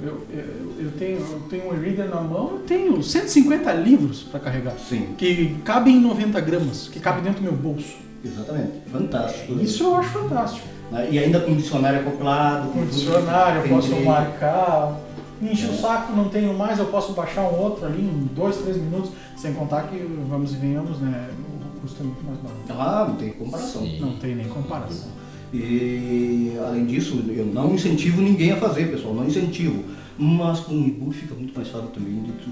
eu, 0.00 0.24
eu, 0.30 0.84
eu 0.84 0.90
tenho, 0.92 1.18
eu 1.18 1.42
tenho 1.50 1.68
um 1.68 1.74
e-reader 1.74 2.08
na 2.08 2.20
mão, 2.20 2.50
eu 2.52 2.58
tenho 2.60 3.02
150 3.02 3.72
livros 3.72 4.22
para 4.22 4.38
carregar. 4.38 4.74
Sim, 4.88 5.14
Que 5.18 5.56
cabem 5.64 5.96
em 5.96 6.00
90 6.00 6.40
gramas, 6.40 6.88
que 6.88 7.00
cabem 7.00 7.24
dentro 7.24 7.40
do 7.40 7.44
meu 7.44 7.52
bolso. 7.52 7.96
exatamente. 8.24 8.72
Fantástico. 8.92 9.60
Isso 9.60 9.82
eu 9.82 9.96
acho 9.96 10.10
fantástico. 10.10 10.66
E 11.10 11.18
ainda 11.18 11.40
com 11.40 11.54
dicionário 11.54 12.00
acoplado. 12.00 12.68
Com 12.68 12.86
dicionário, 12.86 13.62
eu 13.62 13.68
posso 13.68 13.94
marcar. 14.00 15.07
Me 15.40 15.52
enche 15.52 15.66
É. 15.66 15.68
o 15.70 15.74
saco, 15.74 16.12
não 16.16 16.28
tenho 16.28 16.52
mais, 16.56 16.78
eu 16.78 16.86
posso 16.86 17.12
baixar 17.12 17.42
um 17.42 17.60
outro 17.60 17.86
ali 17.86 18.02
em 18.02 18.28
dois, 18.34 18.56
três 18.56 18.76
minutos, 18.76 19.10
sem 19.36 19.52
contar 19.52 19.82
que, 19.88 19.96
vamos 20.28 20.52
e 20.52 20.56
venhamos, 20.56 20.98
né? 21.00 21.28
O 21.76 21.80
custo 21.80 22.02
é 22.02 22.06
muito 22.06 22.24
mais 22.24 22.38
barato. 22.38 22.60
Ah, 22.70 23.06
não 23.08 23.16
tem 23.16 23.30
comparação. 23.30 23.82
Sim. 23.82 24.00
Não 24.00 24.12
tem 24.14 24.34
nem 24.34 24.48
comparação. 24.48 25.08
E 25.52 26.52
além 26.66 26.84
disso, 26.86 27.22
eu 27.28 27.46
não 27.46 27.74
incentivo 27.74 28.20
ninguém 28.20 28.52
a 28.52 28.56
fazer, 28.56 28.90
pessoal, 28.90 29.14
não 29.14 29.26
incentivo. 29.26 29.84
Mas 30.18 30.60
com 30.60 30.74
o 30.74 30.86
e-book 30.86 31.14
fica 31.14 31.34
muito 31.34 31.54
mais 31.54 31.68
fácil 31.68 31.88
também 31.88 32.20
de 32.22 32.32
tu 32.32 32.50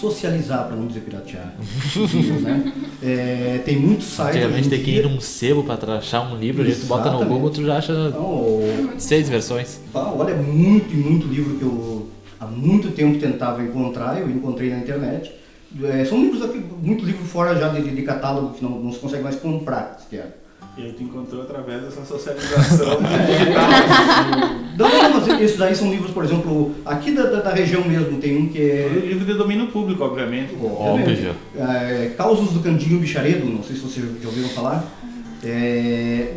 socializar, 0.00 0.66
para 0.66 0.76
não 0.76 0.86
dizer 0.86 1.00
piratear. 1.00 1.54
livros, 1.94 2.42
né? 2.42 2.72
É, 3.02 3.60
tem 3.64 3.78
muitos 3.78 4.06
sites. 4.06 4.26
Antigamente 4.36 4.68
tem 4.68 4.82
que 4.82 4.90
ir 4.90 5.02
num 5.08 5.20
sebo 5.20 5.62
pra 5.64 5.74
achar 5.96 6.20
um 6.32 6.36
livro, 6.38 6.62
a 6.62 6.64
gente 6.64 6.84
bota 6.86 7.04
no 7.10 7.16
Exatamente. 7.16 7.32
Google, 7.34 7.50
tu 7.50 7.64
já 7.64 7.76
acha 7.78 7.92
Não, 8.10 8.20
o- 8.20 8.90
seis 8.98 9.28
versões. 9.28 9.80
Olha, 9.92 10.34
muito 10.36 10.92
e 10.92 10.96
muito 10.96 11.26
livro 11.28 11.56
que 11.58 11.62
eu 11.62 11.93
há 12.44 12.46
muito 12.46 12.90
tempo 12.90 13.18
tentava 13.18 13.62
encontrar, 13.62 14.20
eu 14.20 14.30
encontrei 14.30 14.70
na 14.70 14.78
internet. 14.78 15.32
É, 15.82 16.04
são 16.04 16.20
livros 16.20 16.42
aqui, 16.42 16.62
muito 16.82 17.04
livro 17.04 17.24
fora 17.24 17.56
já 17.58 17.68
de, 17.68 17.82
de 17.82 18.02
catálogo 18.02 18.54
que 18.54 18.62
não, 18.62 18.78
não 18.78 18.92
se 18.92 18.98
consegue 18.98 19.22
mais 19.22 19.36
comprar, 19.36 19.98
sequer. 20.00 20.38
E 20.76 20.82
aí 20.82 20.92
tu 20.92 21.04
encontrou 21.04 21.42
através 21.42 21.82
dessa 21.82 22.04
socialização 22.04 22.98
digital. 23.02 24.64
Não, 24.76 24.88
não, 24.88 25.20
mas 25.20 25.40
esses 25.40 25.56
daí 25.56 25.72
são 25.72 25.88
livros, 25.88 26.10
por 26.10 26.24
exemplo, 26.24 26.74
aqui 26.84 27.12
da, 27.12 27.26
da, 27.26 27.42
da 27.42 27.50
região 27.50 27.84
mesmo, 27.84 28.18
tem 28.18 28.36
um 28.36 28.48
que 28.48 28.58
É 28.58 28.88
livro 28.88 29.24
de 29.24 29.34
domínio 29.34 29.68
público, 29.68 30.02
obviamente. 30.02 30.52
Óbvio. 30.60 31.32
É, 31.56 32.12
Causos 32.16 32.50
do 32.52 32.58
Candinho 32.58 32.98
Bicharedo, 32.98 33.46
não 33.46 33.62
sei 33.62 33.76
se 33.76 33.82
vocês 33.82 34.04
já 34.20 34.28
ouviram 34.28 34.48
falar. 34.48 34.84
É, 35.44 36.32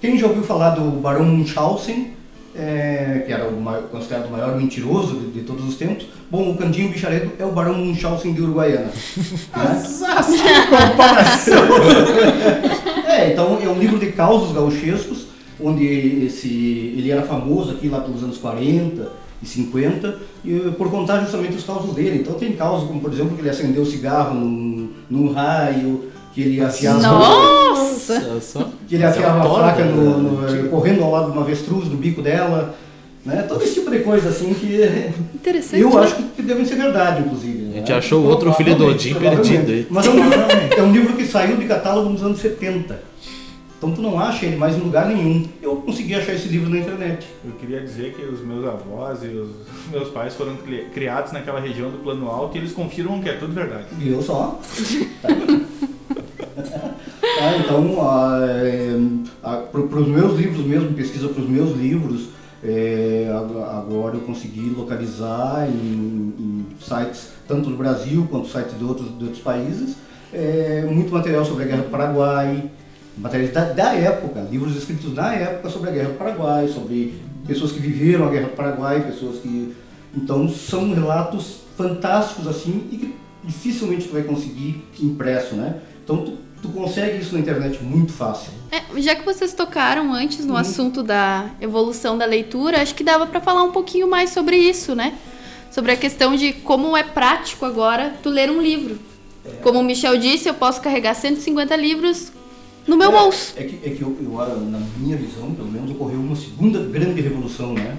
quem 0.00 0.18
já 0.18 0.26
ouviu 0.26 0.42
falar 0.42 0.70
do 0.70 0.90
Barão 1.00 1.24
Munchausen, 1.24 2.14
é, 2.54 3.22
que 3.26 3.32
era 3.32 3.48
o 3.48 3.60
maior- 3.60 3.82
considerado 3.84 4.26
o 4.26 4.30
maior 4.30 4.56
mentiroso 4.56 5.16
de, 5.16 5.30
de 5.30 5.40
todos 5.40 5.66
os 5.66 5.76
tempos? 5.76 6.06
Bom, 6.30 6.50
o 6.50 6.56
Candinho 6.56 6.90
Bicharedo 6.90 7.32
é 7.38 7.44
o 7.44 7.52
Barão 7.52 7.74
Munchausen 7.74 8.32
de 8.32 8.42
Uruguaiana. 8.42 8.86
né? 9.56 9.82
comparação! 10.90 11.64
É, 13.06 13.32
então 13.32 13.58
é 13.62 13.68
um 13.68 13.78
livro 13.78 13.98
de 13.98 14.12
causos 14.12 14.52
gauchescos, 14.52 15.26
onde 15.60 15.84
esse, 16.26 16.48
ele 16.96 17.10
era 17.10 17.22
famoso 17.22 17.72
aqui 17.72 17.88
lá 17.88 18.00
pelos 18.00 18.22
anos 18.22 18.38
40 18.38 19.12
e 19.42 19.46
50, 19.46 20.18
e, 20.44 20.58
por 20.78 20.90
contar 20.90 21.20
justamente 21.20 21.56
os 21.56 21.64
causos 21.64 21.94
dele. 21.94 22.20
Então 22.20 22.34
tem 22.34 22.52
causas 22.52 22.86
como, 22.86 23.00
por 23.00 23.12
exemplo, 23.12 23.34
que 23.34 23.42
ele 23.42 23.50
acendeu 23.50 23.82
o 23.82 23.86
cigarro 23.86 24.34
num, 24.34 24.90
num 25.10 25.32
raio, 25.32 26.10
que 26.32 26.40
ele 26.40 26.60
afiava, 26.60 27.00
Nossa! 27.00 28.70
Que 28.88 28.94
ele 28.96 29.04
é 29.04 29.06
afiava 29.06 29.46
uma 29.48 29.58
a 29.60 29.70
faca 29.72 29.84
no, 29.84 30.40
né? 30.40 30.62
no- 30.62 30.68
correndo 30.68 31.02
ao 31.04 31.10
lado 31.12 31.26
de 31.26 31.32
uma 31.32 31.42
avestruz 31.42 31.88
no 31.88 31.96
bico 31.96 32.22
dela. 32.22 32.74
Né? 33.24 33.42
Todo 33.48 33.62
esse 33.62 33.74
tipo 33.74 33.88
de 33.90 34.00
coisa 34.00 34.30
assim 34.30 34.52
que 34.52 35.10
Interessante. 35.34 35.80
eu 35.80 35.90
né? 35.90 36.00
acho 36.00 36.16
que 36.16 36.42
devem 36.42 36.64
ser 36.64 36.74
verdade, 36.74 37.22
inclusive. 37.22 37.62
A 37.62 37.66
né? 37.68 37.74
gente 37.76 37.92
achou 37.92 38.24
outro 38.24 38.52
filho 38.54 38.74
do 38.74 38.86
Odin 38.86 39.14
perdido 39.14 39.70
aí. 39.70 39.86
Mas 39.88 40.06
é 40.06 40.10
um, 40.10 40.14
livro, 40.14 40.40
é 40.78 40.82
um 40.82 40.92
livro 40.92 41.12
que 41.16 41.24
saiu 41.24 41.56
de 41.56 41.66
catálogo 41.66 42.08
nos 42.10 42.20
anos 42.22 42.40
70. 42.40 43.00
Então 43.78 43.92
tu 43.92 44.00
não 44.02 44.18
acha 44.18 44.44
ele 44.46 44.56
mais 44.56 44.76
em 44.76 44.80
lugar 44.80 45.06
nenhum. 45.06 45.44
Eu 45.62 45.76
consegui 45.76 46.14
achar 46.16 46.32
esse 46.34 46.48
livro 46.48 46.68
na 46.68 46.78
internet. 46.78 47.26
Eu 47.44 47.52
queria 47.60 47.80
dizer 47.80 48.12
que 48.14 48.24
os 48.24 48.40
meus 48.44 48.64
avós 48.64 49.22
e 49.22 49.28
os 49.28 49.50
meus 49.92 50.08
pais 50.08 50.34
foram 50.34 50.56
cri- 50.56 50.86
criados 50.92 51.30
naquela 51.32 51.60
região 51.60 51.90
do 51.90 51.98
plano 51.98 52.28
alto 52.28 52.56
e 52.56 52.60
eles 52.60 52.72
confirmam 52.72 53.20
que 53.20 53.28
é 53.28 53.34
tudo 53.34 53.52
verdade. 53.52 53.86
E 54.00 54.08
eu 54.08 54.20
só. 54.20 54.58
Tá. 55.20 55.28
Tá, 56.54 57.56
então, 57.64 57.96
para 59.70 60.00
os 60.00 60.08
meus 60.08 60.38
livros 60.38 60.64
mesmo, 60.66 60.92
pesquisa 60.92 61.28
para 61.28 61.42
os 61.42 61.48
meus 61.48 61.76
livros, 61.76 62.28
é, 62.62 63.26
ag- 63.34 63.62
agora 63.76 64.16
eu 64.16 64.20
consegui 64.20 64.70
localizar 64.70 65.68
em, 65.68 66.34
em 66.38 66.66
sites 66.80 67.30
tanto 67.48 67.70
do 67.70 67.76
Brasil 67.76 68.26
quanto 68.30 68.48
sites 68.48 68.78
de 68.78 68.84
outros, 68.84 69.16
de 69.18 69.24
outros 69.24 69.42
países, 69.42 69.96
é, 70.32 70.86
muito 70.90 71.12
material 71.12 71.44
sobre 71.44 71.64
a 71.64 71.66
Guerra 71.66 71.82
do 71.82 71.90
Paraguai, 71.90 72.70
materiais 73.18 73.52
da, 73.52 73.64
da 73.64 73.94
época, 73.94 74.40
livros 74.50 74.76
escritos 74.76 75.12
na 75.14 75.34
época 75.34 75.68
sobre 75.68 75.90
a 75.90 75.92
Guerra 75.92 76.08
do 76.10 76.18
Paraguai, 76.18 76.68
sobre 76.68 77.14
pessoas 77.46 77.72
que 77.72 77.80
viveram 77.80 78.26
a 78.26 78.30
Guerra 78.30 78.48
do 78.48 78.56
Paraguai, 78.56 79.00
pessoas 79.02 79.38
que... 79.38 79.74
Então 80.14 80.46
são 80.48 80.92
relatos 80.94 81.62
fantásticos 81.76 82.46
assim 82.46 82.86
e 82.92 82.96
que 82.98 83.14
dificilmente 83.44 84.06
tu 84.08 84.12
vai 84.12 84.22
conseguir 84.22 84.84
impresso, 85.00 85.54
né? 85.54 85.76
Então 86.04 86.24
tu, 86.24 86.38
tu 86.62 86.68
consegue 86.68 87.18
isso 87.20 87.34
na 87.34 87.40
internet 87.40 87.82
muito 87.82 88.12
fácil. 88.12 88.52
É, 88.70 89.00
já 89.00 89.14
que 89.14 89.24
vocês 89.24 89.52
tocaram 89.52 90.12
antes 90.12 90.44
no 90.44 90.52
Uhum. 90.54 90.58
assunto 90.58 91.02
da 91.02 91.50
evolução 91.60 92.16
da 92.18 92.24
leitura, 92.24 92.80
acho 92.82 92.94
que 92.94 93.04
dava 93.04 93.26
pra 93.26 93.40
falar 93.40 93.62
um 93.62 93.72
pouquinho 93.72 94.08
mais 94.08 94.30
sobre 94.30 94.56
isso, 94.56 94.94
né? 94.94 95.14
Sobre 95.70 95.92
a 95.92 95.96
questão 95.96 96.34
de 96.36 96.52
como 96.52 96.96
é 96.96 97.02
prático 97.02 97.64
agora 97.64 98.14
tu 98.22 98.28
ler 98.28 98.50
um 98.50 98.60
livro. 98.60 98.98
Como 99.62 99.80
o 99.80 99.82
Michel 99.84 100.18
disse, 100.18 100.48
eu 100.48 100.54
posso 100.54 100.80
carregar 100.80 101.14
150 101.14 101.74
livros 101.76 102.30
no 102.86 102.96
meu 102.96 103.10
É, 103.10 103.18
bolso. 103.18 103.54
É 103.56 103.64
que, 103.64 103.76
é 103.88 103.90
que 103.94 104.02
eu, 104.02 104.16
eu, 104.22 104.60
na 104.70 104.78
minha 104.98 105.16
visão, 105.16 105.52
pelo 105.54 105.70
menos, 105.70 105.90
ocorreu 105.90 106.20
uma 106.20 106.36
segunda 106.36 106.78
grande 106.80 107.20
revolução, 107.20 107.72
né? 107.74 107.96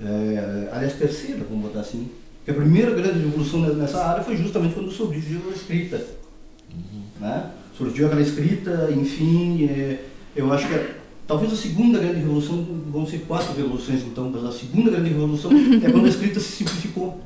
É, 0.00 0.68
aliás, 0.72 0.92
terceira, 0.94 1.46
vamos 1.48 1.64
botar 1.66 1.80
assim. 1.80 2.08
Porque 2.38 2.50
a 2.50 2.54
primeira 2.62 2.90
grande 2.92 3.20
revolução 3.20 3.60
ne- 3.60 3.74
nessa 3.74 4.04
área 4.04 4.22
foi 4.22 4.36
justamente 4.36 4.74
quando 4.74 4.90
surgiu 4.90 5.40
a 5.50 5.54
escrita. 5.54 6.04
Né? 7.20 7.46
Surgiu 7.76 8.06
aquela 8.06 8.22
escrita, 8.22 8.88
enfim, 8.96 9.66
é, 9.66 9.98
eu 10.34 10.52
acho 10.52 10.66
que 10.68 10.74
a- 10.74 10.86
talvez 11.26 11.52
a 11.52 11.56
segunda 11.56 11.98
grande 11.98 12.20
revolução, 12.20 12.64
vão 12.90 13.06
ser 13.06 13.18
quatro 13.26 13.54
revoluções 13.54 14.02
então, 14.02 14.30
mas 14.32 14.44
a 14.44 14.52
segunda 14.52 14.90
grande 14.90 15.10
revolução 15.10 15.50
é 15.82 15.90
quando 15.90 16.06
a 16.06 16.08
escrita 16.08 16.40
se 16.40 16.52
simplificou. 16.52 17.20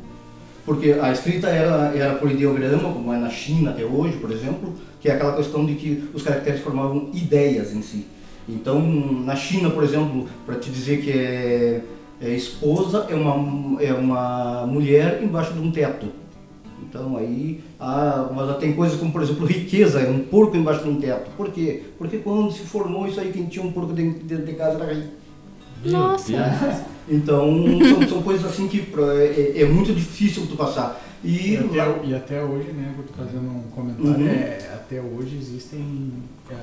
Porque 0.65 0.93
a 1.01 1.11
escrita 1.11 1.49
era, 1.49 1.93
era 1.97 2.15
por 2.15 2.31
ideograma, 2.31 2.93
como 2.93 3.13
é 3.13 3.19
na 3.19 3.31
China 3.31 3.71
até 3.71 3.85
hoje, 3.85 4.19
por 4.19 4.31
exemplo, 4.31 4.75
que 5.01 5.09
é 5.09 5.13
aquela 5.15 5.35
questão 5.35 5.65
de 5.65 5.75
que 5.75 6.05
os 6.13 6.23
caracteres 6.23 6.61
formavam 6.61 7.11
ideias 7.15 7.73
em 7.75 7.83
si. 7.83 8.07
Então, 8.49 8.81
na 9.25 9.35
China, 9.35 9.71
por 9.71 9.83
exemplo, 9.83 10.29
para 10.45 10.57
te 10.57 10.71
dizer 10.71 11.01
que 11.01 11.11
é, 11.13 11.81
é 12.21 12.31
esposa, 12.35 13.07
é 13.09 13.15
uma, 13.15 13.81
é 13.83 13.93
uma 13.93 14.67
mulher 14.67 15.21
embaixo 15.23 15.53
de 15.55 15.61
um 15.61 15.71
teto. 15.71 16.07
Então 16.83 17.17
aí, 17.17 17.61
ah, 17.79 18.31
mas 18.35 18.57
tem 18.59 18.73
coisas 18.73 18.99
como, 18.99 19.13
por 19.13 19.23
exemplo, 19.23 19.47
riqueza, 19.47 20.01
é 20.01 20.11
um 20.11 20.21
porco 20.21 20.57
embaixo 20.57 20.83
de 20.83 20.89
um 20.91 21.01
teto. 21.01 21.31
Por 21.37 21.51
quê? 21.51 21.83
Porque 21.99 22.19
quando 22.19 22.51
se 22.53 22.61
formou 22.61 23.07
isso 23.07 23.21
aí, 23.21 23.33
quem 23.33 23.47
tinha 23.47 23.65
um 23.65 23.71
porco 23.73 23.93
dentro 23.93 24.25
dentro 24.25 24.47
de 24.47 24.53
casa 24.55 24.83
era 24.83 24.93
rico. 24.95 25.09
Nossa. 25.85 26.33
Deus. 26.33 26.77
Então, 27.13 27.51
são, 27.89 28.09
são 28.09 28.23
coisas 28.23 28.47
assim 28.49 28.69
que 28.69 28.83
pra- 28.83 29.15
é, 29.17 29.63
é 29.63 29.65
muito 29.67 29.93
difícil 29.93 30.47
tu 30.47 30.55
passar. 30.55 31.03
E, 31.25 31.55
E 31.55 31.57
até, 31.57 32.07
e 32.07 32.15
até 32.15 32.43
hoje, 32.45 32.71
né, 32.71 32.95
tô 33.05 33.13
fazendo 33.25 33.49
um 33.51 33.63
comentário, 33.75 34.21
Uhum. 34.21 34.29
é, 34.29 34.59
até 34.75 35.01
hoje 35.01 35.37
existem 35.37 36.13
é, 36.49 36.55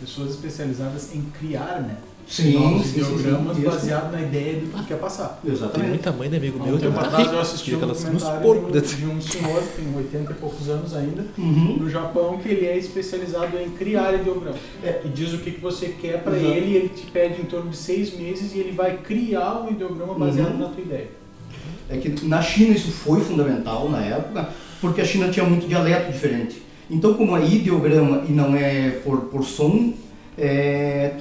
pessoas 0.00 0.30
especializadas 0.30 1.14
em 1.14 1.22
criar, 1.38 1.80
né, 1.80 1.96
sim, 2.34 2.52
novos 2.54 2.86
sim, 2.86 2.92
sim, 2.92 3.04
sim, 3.04 3.14
ideogramas 3.14 3.56
isso. 3.58 3.66
baseado 3.66 4.12
na 4.12 4.20
ideia 4.22 4.54
do 4.60 4.66
que 4.66 4.76
tu 4.78 4.84
quer 4.84 4.98
passar. 4.98 5.40
Tem 5.42 5.52
Exatamente. 5.52 5.88
muita 5.90 6.12
mãe 6.12 6.30
de 6.30 6.36
amigo 6.36 6.58
Há 6.60 6.64
meu 6.66 6.74
um 6.74 6.78
que 6.78 6.86
tempo 6.86 6.98
atrás 7.00 7.22
rico. 7.24 7.34
eu 7.34 7.40
assisti 7.40 7.72
um 7.72 7.76
aquelas- 7.76 8.04
nos 8.04 8.22
porcos 8.24 8.96
de, 8.96 9.06
um 9.06 9.20
senhor, 9.20 9.62
que 9.62 9.82
tem 9.82 9.96
80 9.96 10.32
e 10.32 10.34
poucos 10.34 10.68
anos 10.68 10.94
ainda, 10.94 11.24
Uhum. 11.38 11.76
no 11.80 11.90
Japão, 11.90 12.38
que 12.38 12.48
ele 12.48 12.66
é 12.66 12.76
especializado 12.78 13.56
em 13.58 13.70
criar 13.70 14.14
ideogramas. 14.14 14.60
É. 14.82 15.02
E 15.04 15.08
diz 15.08 15.32
o 15.34 15.38
que, 15.38 15.50
que 15.52 15.60
você 15.60 15.88
quer 16.00 16.22
para 16.22 16.36
ele, 16.36 16.72
e 16.72 16.76
ele 16.76 16.88
te 16.88 17.06
pede 17.10 17.40
em 17.40 17.44
torno 17.44 17.70
de 17.70 17.76
seis 17.76 18.16
meses 18.16 18.54
e 18.54 18.58
ele 18.58 18.72
vai 18.72 18.96
criar 18.98 19.62
um 19.62 19.70
ideograma 19.70 20.14
baseado 20.14 20.52
Uhum. 20.52 20.58
na 20.58 20.68
tua 20.68 20.82
ideia. 20.82 21.08
É 21.90 21.96
que 21.98 22.24
na 22.26 22.40
China 22.40 22.74
isso 22.74 22.90
foi 22.90 23.20
fundamental 23.20 23.88
na 23.90 24.00
época, 24.02 24.48
porque 24.80 25.00
a 25.00 25.04
China 25.04 25.28
tinha 25.28 25.44
muito 25.44 25.66
dialeto 25.68 26.10
diferente. 26.10 26.62
Então, 26.90 27.14
como 27.14 27.36
é 27.36 27.46
ideograma 27.46 28.22
e 28.28 28.32
não 28.32 28.54
é 28.56 28.90
por, 29.04 29.20
por 29.22 29.44
som, 29.44 29.92
é, 30.36 31.14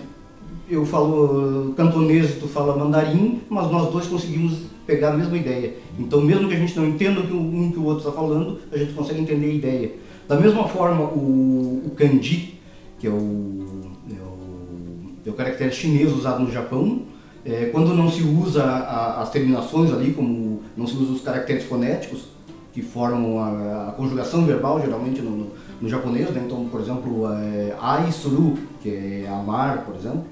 eu 0.72 0.86
falo 0.86 1.74
cantonês 1.76 2.32
e 2.32 2.40
tu 2.40 2.48
fala 2.48 2.78
mandarim, 2.78 3.42
mas 3.50 3.70
nós 3.72 3.92
dois 3.92 4.08
conseguimos 4.08 4.60
pegar 4.88 5.10
a 5.10 5.18
mesma 5.18 5.38
ideia. 5.38 5.76
Então, 6.00 6.22
mesmo 6.22 6.48
que 6.48 6.56
a 6.56 6.58
gente 6.58 6.76
não 6.78 6.88
entenda 6.88 7.20
o 7.20 7.28
que 7.28 7.34
um 7.34 7.72
que 7.72 7.80
o 7.80 7.84
outro 7.84 8.08
está 8.08 8.12
falando, 8.12 8.60
a 8.72 8.78
gente 8.78 8.94
consegue 8.94 9.22
entender 9.22 9.48
a 9.48 9.54
ideia. 9.54 9.92
Da 10.28 10.40
mesma 10.40 10.68
forma, 10.68 11.04
o, 11.04 11.84
o 11.86 11.92
kanji, 11.96 12.60
que 12.98 13.08
é 13.08 13.10
o, 13.10 13.68
é 14.10 14.14
o, 14.14 15.28
é 15.28 15.30
o 15.30 15.34
caractere 15.34 15.72
chinês 15.72 16.12
usado 16.12 16.42
no 16.44 16.52
Japão, 16.52 17.04
É, 17.44 17.72
quando 17.72 17.96
não 17.96 18.08
se 18.08 18.22
usa 18.22 18.64
a, 18.64 19.24
as 19.24 19.32
terminações 19.32 19.92
ali, 19.92 20.14
como 20.14 20.62
não 20.78 20.86
se 20.86 20.96
usa 20.96 21.14
os 21.14 21.22
caracteres 21.22 21.64
fonéticos, 21.64 22.26
que 22.72 22.84
formam 22.84 23.40
a, 23.40 23.90
a 23.90 23.92
conjugação 23.94 24.46
verbal, 24.46 24.80
geralmente 24.80 25.22
no, 25.22 25.32
no, 25.32 25.48
no 25.82 25.90
japonês, 25.90 26.30
né? 26.30 26.44
então, 26.46 26.68
por 26.70 26.80
exemplo, 26.80 27.28
é, 27.34 27.76
ai 27.82 28.12
suru, 28.12 28.58
que 28.82 28.90
é 28.90 29.28
amar, 29.28 29.86
por 29.86 29.96
exemplo, 29.96 30.24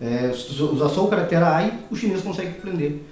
é, 0.00 0.30
usar 0.30 0.88
só 0.88 1.04
o 1.04 1.08
caractere 1.08 1.44
ai, 1.44 1.78
o 1.90 1.96
chinês 1.96 2.22
consegue 2.22 2.50
aprender. 2.50 3.04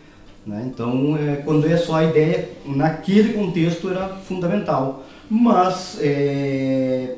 Né? 0.47 0.71
Então, 0.73 1.17
é, 1.17 1.37
quando 1.37 1.67
é 1.67 1.77
só 1.77 1.97
a 1.97 2.05
ideia, 2.05 2.51
naquele 2.67 3.33
contexto 3.33 3.89
era 3.89 4.09
fundamental. 4.09 5.05
Mas, 5.31 5.99
é, 6.01 7.17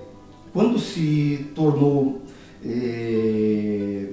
quando 0.52 0.78
se 0.78 1.48
tornou 1.54 2.22
é, 2.64 4.06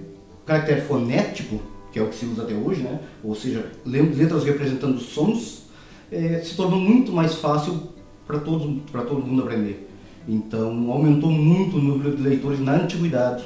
caractere 0.46 0.82
fonético, 0.82 1.62
que 1.92 2.00
é 2.00 2.02
o 2.02 2.08
que 2.08 2.16
se 2.16 2.26
usa 2.26 2.42
até 2.42 2.54
hoje, 2.54 2.82
né? 2.82 3.00
ou 3.24 3.36
seja, 3.36 3.72
letras 3.86 4.44
representando 4.44 5.00
sons, 5.00 5.64
é, 6.12 6.40
se 6.40 6.56
tornou 6.56 6.80
muito 6.80 7.12
mais 7.12 7.36
fácil 7.36 7.90
para 8.26 8.40
todo 8.40 8.68
mundo 9.20 9.44
aprender. 9.44 9.90
Então, 10.28 10.92
aumentou 10.92 11.30
muito 11.30 11.78
o 11.78 11.82
número 11.82 12.16
de 12.16 12.22
leitores 12.24 12.60
na 12.60 12.74
antiguidade. 12.76 13.44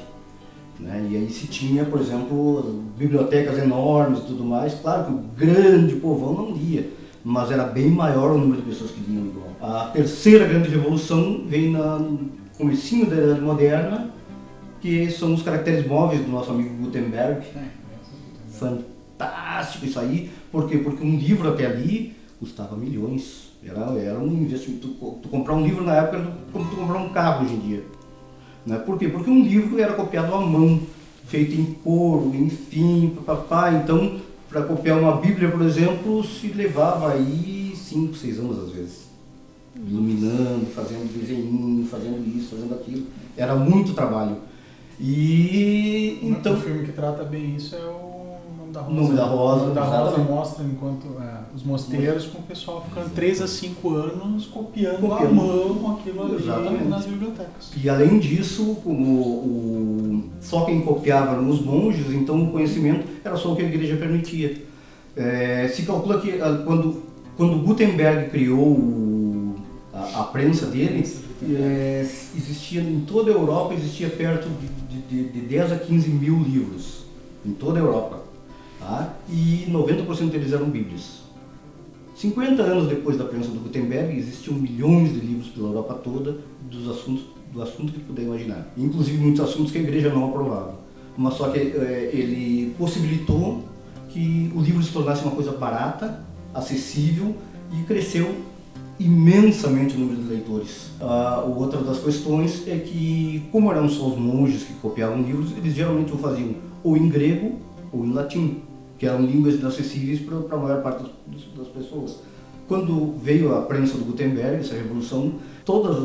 Né? 0.80 1.08
E 1.10 1.16
aí 1.18 1.30
se 1.30 1.48
tinha, 1.48 1.86
por 1.86 2.00
exemplo, 2.00 2.84
bibliotecas 2.98 3.58
enormes 3.58 4.20
e 4.20 4.24
tudo 4.24 4.44
mais. 4.44 4.76
Claro 4.76 5.06
que 5.06 5.12
o 5.12 5.24
grande 5.36 5.96
povão 5.96 6.34
não 6.34 6.52
lia, 6.52 6.90
mas 7.24 7.52
era 7.52 7.64
bem 7.64 7.90
maior 7.90 8.32
o 8.32 8.38
número 8.38 8.62
de 8.62 8.70
pessoas 8.70 8.92
que 8.92 9.02
liam 9.10 9.26
igual. 9.26 9.48
A 9.62 9.88
terceira 9.88 10.46
grande 10.46 10.70
revolução 10.70 11.44
vem 11.48 11.72
no 11.72 12.30
comecinho 12.58 13.10
da 13.10 13.16
Idade 13.16 13.42
Moderna, 13.42 14.12
que 14.80 15.10
são 15.10 15.34
os 15.34 15.42
caracteres 15.42 15.88
móveis 15.88 16.22
do 16.22 16.32
nosso 16.32 16.52
amigo 16.52 16.70
Gutenberg. 16.76 17.46
Fantástico 18.52 19.86
isso 19.86 20.00
aí. 20.00 20.30
Por 20.52 20.70
quê? 20.70 20.78
Porque 20.78 21.04
um 21.04 21.18
livro 21.18 21.50
até 21.50 21.66
ali 21.66 22.16
custava 22.40 22.76
milhões. 22.76 23.48
Era, 23.66 23.92
era 24.00 24.20
um 24.20 24.28
investimento. 24.28 24.88
Tu, 24.88 25.20
tu 25.24 25.30
comprar 25.30 25.56
um 25.56 25.64
livro 25.64 25.84
na 25.84 25.96
época 25.96 26.18
era 26.18 26.32
como 26.54 26.70
tu 26.70 26.76
comprar 26.76 27.00
um 27.00 27.10
carro 27.10 27.46
hoje 27.46 27.56
em 27.56 27.60
dia. 27.60 27.84
Né? 28.68 28.78
Por 28.80 29.00
quê? 29.00 29.08
Porque 29.08 29.30
um 29.30 29.42
livro 29.42 29.80
era 29.80 29.94
copiado 29.94 30.36
à 30.36 30.42
mão, 30.42 30.82
feito 31.26 31.56
em 31.56 31.66
couro, 31.84 32.36
enfim, 32.36 33.14
papapá. 33.16 33.72
Então, 33.72 34.20
para 34.50 34.62
copiar 34.64 35.00
uma 35.00 35.16
Bíblia, 35.16 35.50
por 35.50 35.62
exemplo, 35.62 36.22
se 36.24 36.48
levava 36.50 37.14
aí 37.14 37.74
5, 37.74 38.14
6 38.14 38.40
anos 38.40 38.60
às 38.60 38.72
vezes. 38.72 39.08
Iluminando, 39.76 40.66
fazendo 40.76 41.18
desenho, 41.18 41.86
fazendo 41.86 42.28
isso, 42.38 42.50
fazendo 42.56 42.74
aquilo. 42.74 43.06
Era 43.38 43.56
muito 43.56 43.94
trabalho. 43.94 44.36
E 45.00 46.20
então. 46.22 46.56
O 46.56 46.62
filme 46.62 46.86
que 46.86 46.92
trata 46.92 47.24
bem 47.24 47.56
isso 47.56 47.76
é 47.76 47.80
o 47.80 48.07
Nome 48.68 48.74
da 48.74 48.82
Rosa. 48.82 48.94
Nome 49.02 49.16
da 49.16 49.26
Rosa, 49.26 49.62
Nome 49.62 49.76
da 49.76 49.84
Rosa 49.84 50.18
mostra 50.18 50.66
enquanto 50.66 51.06
é, 51.22 51.56
os 51.56 51.64
mosteiros 51.64 52.26
com 52.26 52.40
o 52.40 52.44
pessoal 52.44 52.84
ficando 52.88 53.10
3 53.12 53.42
a 53.42 53.48
5 53.48 53.90
anos 53.96 54.46
copiando, 54.46 55.06
à 55.06 55.18
Copiando. 55.18 55.34
mão 55.36 55.98
aquilo 55.98 56.24
ali 56.24 56.36
Exatamente. 56.36 56.84
nas 56.86 57.06
bibliotecas. 57.06 57.72
E 57.82 57.90
além 57.90 58.20
disso, 58.20 58.78
como 58.84 59.22
o, 59.22 60.24
só 60.42 60.66
quem 60.66 60.82
copiava 60.82 61.34
eram 61.34 61.50
os 61.50 61.62
monges, 61.62 62.12
então 62.12 62.44
o 62.44 62.52
conhecimento 62.52 63.08
era 63.24 63.38
só 63.38 63.54
o 63.54 63.56
que 63.56 63.62
a 63.62 63.66
igreja 63.66 63.96
permitia. 63.96 64.66
É, 65.16 65.68
se 65.74 65.84
calcula 65.84 66.20
que 66.20 66.42
ah, 66.42 66.62
quando, 66.66 67.04
quando 67.36 67.58
Gutenberg 67.64 68.30
criou 68.30 69.56
a, 69.94 70.22
a 70.22 70.24
prensa 70.26 70.68
dele, 70.68 71.08
é, 71.44 72.02
existia 72.36 72.82
em 72.82 73.00
toda 73.02 73.32
a 73.32 73.34
Europa 73.34 73.74
existia 73.74 74.10
perto 74.10 74.48
de, 74.90 74.98
de, 75.02 75.30
de 75.30 75.42
10 75.42 75.72
a 75.72 75.78
15 75.78 76.10
mil 76.10 76.40
livros, 76.44 77.06
em 77.46 77.52
toda 77.52 77.80
a 77.80 77.82
Europa. 77.82 78.27
Tá? 78.80 79.14
E 79.30 79.68
90% 79.70 80.30
deles 80.30 80.54
eram 80.54 80.70
bíblias. 80.70 81.28
50 82.16 82.62
anos 82.64 82.88
depois 82.88 83.18
da 83.18 83.26
prensa 83.26 83.50
do 83.50 83.60
Gutenberg, 83.60 84.18
existiam 84.18 84.56
milhões 84.56 85.14
de 85.14 85.20
livros 85.20 85.50
pela 85.50 85.68
Europa 85.68 85.94
toda 85.96 86.38
dos 86.62 86.90
assuntos, 86.90 87.26
do 87.54 87.62
assunto 87.62 87.94
que 87.94 88.00
puder 88.00 88.24
imaginar. 88.24 88.68
Inclusive 88.76 89.18
muitos 89.18 89.42
assuntos 89.42 89.72
que 89.72 89.78
a 89.78 89.82
igreja 89.82 90.10
não 90.10 90.30
aprovava. 90.30 90.80
Mas 91.16 91.36
só 91.36 91.50
que 91.50 91.60
eh, 91.60 92.10
ele 92.14 92.74
possibilitou 92.78 93.64
que 94.10 94.52
o 94.56 94.62
livro 94.62 94.82
se 94.82 94.92
tornasse 94.92 95.24
uma 95.24 95.32
coisa 95.32 95.52
barata, 95.52 96.24
acessível 96.54 97.36
e 97.72 97.84
cresceu 97.84 98.36
imensamente 99.00 99.96
o 99.96 100.00
número 100.00 100.22
de 100.22 100.28
leitores. 100.28 100.90
Ah, 101.00 101.44
outra 101.46 101.82
das 101.82 102.00
questões 102.00 102.68
é 102.68 102.78
que, 102.78 103.44
como 103.52 103.72
eram 103.72 103.88
só 103.88 104.08
os 104.08 104.18
monges 104.18 104.64
que 104.64 104.74
copiavam 104.74 105.22
livros, 105.22 105.52
eles 105.56 105.76
geralmente 105.76 106.12
o 106.14 106.18
faziam 106.18 106.56
ou 106.84 106.98
em 106.98 107.08
grego 107.10 107.60
ou 107.92 108.06
em 108.06 108.12
latim, 108.12 108.62
que 108.98 109.06
eram 109.06 109.22
línguas 109.22 109.64
acessíveis 109.64 110.20
para 110.22 110.58
a 110.58 110.60
maior 110.60 110.82
parte 110.82 111.04
das, 111.28 111.42
das 111.58 111.68
pessoas. 111.68 112.18
Quando 112.68 113.16
veio 113.22 113.56
a 113.56 113.62
prensa 113.62 113.98
do 113.98 114.06
Gutenberg, 114.06 114.58
essa 114.60 114.76
revolução, 114.76 115.34
todas 115.64 115.96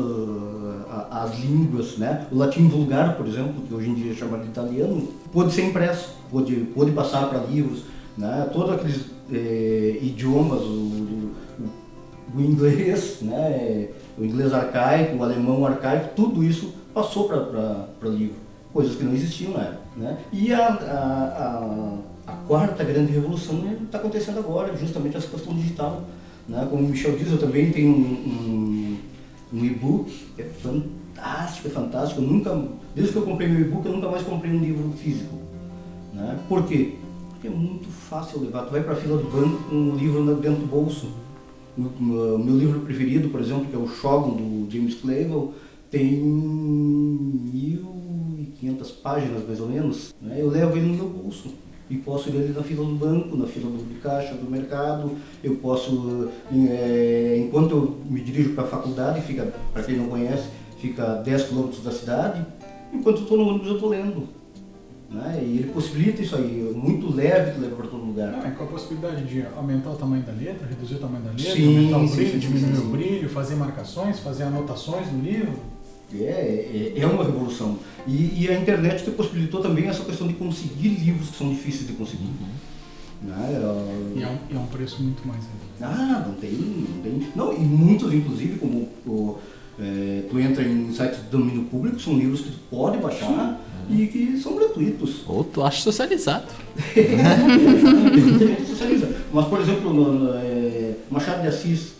ah, 0.89 1.23
as 1.23 1.39
línguas, 1.39 1.97
né, 1.97 2.25
o 2.31 2.37
latim 2.37 2.67
vulgar, 2.67 3.17
por 3.17 3.27
exemplo, 3.27 3.61
que 3.67 3.73
hoje 3.73 3.89
em 3.89 3.93
dia 3.95 4.11
é 4.11 4.15
chamado 4.15 4.43
de 4.43 4.49
italiano, 4.49 5.07
pôde 5.31 5.51
ser 5.51 5.65
impresso, 5.65 6.15
pôde, 6.31 6.55
pôde 6.73 6.91
passar 6.91 7.27
para 7.29 7.39
livros, 7.39 7.83
né, 8.17 8.47
todos 8.53 8.73
aqueles 8.75 9.05
eh, 9.31 9.97
idiomas, 10.01 10.61
o, 10.61 10.63
o- 10.63 11.31
o 12.35 12.41
inglês, 12.41 13.17
né, 13.21 13.89
o 14.17 14.23
inglês 14.23 14.53
arcaico, 14.53 15.17
o 15.17 15.23
alemão 15.23 15.65
arcaico, 15.65 16.15
tudo 16.15 16.43
isso 16.43 16.73
passou 16.93 17.27
para 17.27 18.09
livro, 18.09 18.35
coisas 18.71 18.95
que 18.95 19.03
não 19.03 19.13
existiam 19.13 19.51
na 19.51 19.61
época. 19.63 19.83
Né? 19.97 20.17
E 20.31 20.53
a, 20.53 20.67
a, 20.67 21.43
a, 21.43 21.97
a 22.25 22.31
quarta 22.31 22.83
grande 22.83 23.11
revolução 23.11 23.63
está 23.83 23.97
acontecendo 23.97 24.39
agora, 24.39 24.75
justamente 24.77 25.17
essa 25.17 25.27
questão 25.27 25.53
digital. 25.53 26.03
Né? 26.47 26.65
Como 26.69 26.83
o 26.83 26.89
Michel 26.89 27.17
diz, 27.17 27.31
eu 27.31 27.37
também 27.37 27.71
tenho 27.71 27.89
um, 27.89 28.01
um, 28.01 28.97
um 29.53 29.65
e-book, 29.65 30.11
é 30.37 30.43
fantástico, 30.43 31.67
é 31.67 31.71
fantástico. 31.71 32.21
Eu 32.21 32.27
nunca, 32.27 32.67
desde 32.95 33.13
que 33.13 33.19
eu 33.19 33.23
comprei 33.23 33.47
meu 33.49 33.61
e-book, 33.61 33.85
eu 33.85 33.93
nunca 33.93 34.09
mais 34.09 34.23
comprei 34.23 34.51
um 34.51 34.59
livro 34.59 34.91
físico. 34.93 35.35
Né? 36.13 36.39
Por 36.47 36.65
quê? 36.65 36.95
Porque 37.29 37.47
é 37.47 37.51
muito 37.51 37.89
fácil 37.89 38.39
levar. 38.41 38.63
Tu 38.65 38.71
vai 38.71 38.83
para 38.83 38.93
a 38.93 38.97
fila 38.97 39.17
do 39.17 39.29
banco 39.29 39.63
com 39.69 39.75
um 39.75 39.95
livro 39.95 40.23
dentro 40.35 40.61
do 40.61 40.67
bolso. 40.67 41.11
O 41.75 41.81
meu 42.37 42.55
livro 42.55 42.81
preferido, 42.81 43.29
por 43.29 43.41
exemplo, 43.41 43.65
que 43.65 43.75
é 43.75 43.79
o 43.79 43.87
Shogun, 43.87 44.35
do 44.35 44.71
James 44.71 44.93
Clavell, 44.95 45.55
tem 45.89 46.21
1.500 48.61 48.91
páginas, 49.01 49.43
mais 49.45 49.59
ou 49.59 49.67
menos. 49.67 50.13
Né? 50.21 50.37
Eu 50.39 50.49
levo 50.49 50.77
ele 50.77 50.87
no 50.87 50.93
meu 50.93 51.09
bolso 51.09 51.49
e 51.89 51.97
posso 51.97 52.29
ler 52.31 52.43
ele 52.43 52.53
na 52.53 52.63
fila 52.63 52.85
do 52.85 52.95
banco, 52.95 53.35
na 53.35 53.45
fila 53.45 53.69
do, 53.69 54.01
caixa 54.01 54.33
do 54.33 54.49
mercado. 54.49 55.11
Eu 55.43 55.55
posso, 55.55 56.29
eh, 56.51 57.43
enquanto 57.45 57.71
eu 57.71 57.97
me 58.09 58.21
dirijo 58.21 58.53
para 58.53 58.63
a 58.63 58.67
faculdade, 58.67 59.21
fica, 59.21 59.53
para 59.73 59.83
quem 59.83 59.97
não 59.97 60.07
conhece, 60.07 60.47
fica 60.79 61.03
a 61.03 61.15
10 61.15 61.43
quilômetros 61.43 61.83
da 61.83 61.91
cidade, 61.91 62.45
enquanto 62.91 63.17
eu 63.17 63.23
estou 63.23 63.37
no 63.37 63.47
ônibus 63.47 63.67
eu 63.67 63.75
estou 63.75 63.89
lendo. 63.89 64.27
Né? 65.09 65.43
E 65.43 65.57
ele 65.59 65.71
possibilita 65.71 66.23
isso 66.23 66.35
aí, 66.35 66.71
é 66.73 66.77
muito 66.77 67.13
leve 67.13 67.51
que 67.51 67.59
leva 67.59 67.75
para 67.75 67.87
todo 67.87 68.03
lugar. 68.03 68.31
Não, 68.31 68.39
é 68.39 68.51
com 68.51 68.63
a 68.63 68.67
possibilidade 68.67 69.23
de 69.25 69.45
aumentar 69.55 69.91
o 69.91 69.95
tamanho 69.95 70.23
da 70.23 70.31
letra, 70.31 70.67
reduzir 70.67 70.95
o 70.95 70.99
tamanho 70.99 71.23
da 71.23 71.29
letra, 71.29 71.53
Sim, 71.53 71.67
aumentar 71.67 71.97
o 71.97 72.07
brilho, 72.07 72.31
sim, 72.31 72.39
diminuir 72.39 72.75
sim, 72.75 72.81
o 72.81 72.81
sim. 72.81 72.91
brilho, 72.91 73.29
fazer 73.29 73.55
marcações, 73.55 74.19
fazer 74.19 74.43
anotações 74.43 75.11
no 75.11 75.21
livro. 75.21 75.53
É, 76.19 76.93
é, 76.95 76.99
é 76.99 77.07
uma 77.07 77.23
revolução. 77.23 77.79
E, 78.07 78.43
e 78.43 78.49
a 78.49 78.59
internet 78.59 79.03
te 79.03 79.11
possibilitou 79.11 79.61
também 79.61 79.87
essa 79.87 80.03
questão 80.03 80.27
de 80.27 80.33
conseguir 80.33 80.89
livros 80.89 81.29
que 81.29 81.37
são 81.37 81.49
difíceis 81.49 81.87
de 81.87 81.93
conseguir. 81.93 82.29
Né? 83.21 83.61
E 84.15 84.21
é 84.21 84.27
um, 84.27 84.57
é 84.57 84.59
um 84.59 84.67
preço 84.67 85.01
muito 85.01 85.25
mais 85.27 85.43
elevado. 85.79 86.01
Ah, 86.01 86.25
não 86.27 86.35
tem, 86.35 86.51
não 86.51 87.01
tem. 87.01 87.27
Não, 87.35 87.53
e 87.53 87.59
muitos, 87.59 88.13
inclusive, 88.13 88.59
como 88.59 88.89
o, 89.07 89.37
é, 89.79 90.23
tu 90.29 90.39
entra 90.39 90.63
em 90.63 90.91
sites 90.91 91.23
de 91.23 91.29
domínio 91.29 91.63
público, 91.63 91.99
são 91.99 92.17
livros 92.17 92.41
que 92.41 92.51
tu 92.51 92.59
pode 92.69 92.97
baixar 92.97 93.59
e 93.89 94.07
que 94.07 94.37
são 94.37 94.55
gratuitos. 94.55 95.23
Ou 95.27 95.43
tu 95.43 95.63
acha 95.63 95.81
socializado. 95.81 96.45
Socializa. 98.67 99.09
Mas, 99.31 99.47
por 99.47 99.59
exemplo, 99.59 99.93
no, 99.93 100.13
no, 100.13 100.33
é, 100.35 100.95
Machado 101.09 101.41
de 101.41 101.47
Assis, 101.47 101.93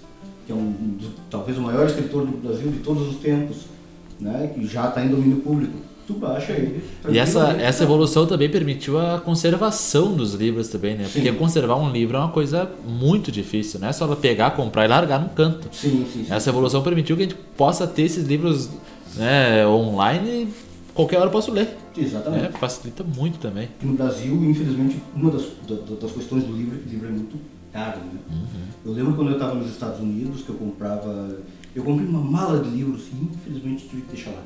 que 0.46 0.52
é 0.52 0.56
um 0.56 0.98
talvez 1.30 1.58
o 1.58 1.62
maior 1.62 1.88
escritor 1.88 2.26
do 2.26 2.38
Brasil 2.38 2.70
de 2.70 2.80
todos 2.80 3.08
os 3.08 3.18
tempos, 3.18 3.73
né, 4.20 4.52
que 4.54 4.66
já 4.68 4.88
está 4.90 5.04
em 5.04 5.10
domínio 5.10 5.38
público, 5.38 5.74
tu 6.06 6.14
baixa 6.16 6.52
ele. 6.54 6.84
E 7.10 7.18
essa, 7.18 7.32
tranquilamente, 7.40 7.64
essa 7.66 7.78
tá? 7.80 7.84
evolução 7.86 8.26
também 8.26 8.50
permitiu 8.50 9.00
a 9.00 9.20
conservação 9.20 10.14
dos 10.14 10.34
livros 10.34 10.68
também, 10.68 10.96
né? 10.98 11.04
Porque 11.12 11.32
Sim. 11.32 11.38
conservar 11.38 11.76
um 11.78 11.92
livro 11.92 12.18
é 12.18 12.20
uma 12.20 12.30
coisa 12.32 12.70
muito 12.86 13.32
difícil, 13.32 13.80
não 13.80 13.88
é 13.88 13.94
só 13.94 14.08
pegar, 14.16 14.52
comprar 14.52 14.86
e 14.86 14.88
largar 14.88 15.20
num 15.22 15.30
canto. 15.30 15.68
Sim, 15.72 16.06
sim, 16.12 16.26
sim. 16.26 16.34
Essa 16.34 16.50
evolução 16.50 16.82
permitiu 16.84 17.16
que 17.16 17.24
a 17.24 17.26
gente 17.26 17.38
possa 17.58 17.88
ter 17.88 18.04
esses 18.04 18.26
livros 18.28 18.70
né, 19.16 19.66
online 19.68 20.30
e 20.30 20.48
qualquer 20.94 21.18
hora 21.18 21.28
eu 21.28 21.32
posso 21.32 21.52
ler. 21.52 21.70
Exatamente. 21.98 22.42
né? 22.44 22.50
Facilita 22.60 23.04
muito 23.04 23.38
também. 23.40 23.70
No 23.82 23.94
Brasil, 23.94 24.34
infelizmente, 24.44 24.98
uma 25.16 25.32
das, 25.32 25.44
da- 25.68 25.96
das 26.02 26.12
questões 26.12 26.44
do 26.44 26.54
livro 26.54 26.76
é 26.76 26.80
que 26.80 26.88
o 26.88 26.92
livro 26.92 27.08
é 27.08 27.12
muito 27.12 27.38
caro. 27.72 28.00
Né? 28.00 28.20
Uhum. 28.30 28.48
Eu 28.86 28.92
lembro 28.94 29.14
quando 29.14 29.30
eu 29.30 29.34
estava 29.36 29.56
nos 29.56 29.70
Estados 29.70 30.00
Unidos 30.00 30.42
que 30.42 30.50
eu 30.50 30.56
comprava. 30.56 31.38
Eu 31.76 31.84
comprei 31.84 32.08
uma 32.08 32.22
mala 32.22 32.62
de 32.62 32.70
livros 32.70 33.08
e 33.12 33.24
infelizmente 33.24 33.88
tive 33.88 34.04
que 34.04 34.16
deixar 34.16 34.32
lá. 34.32 34.44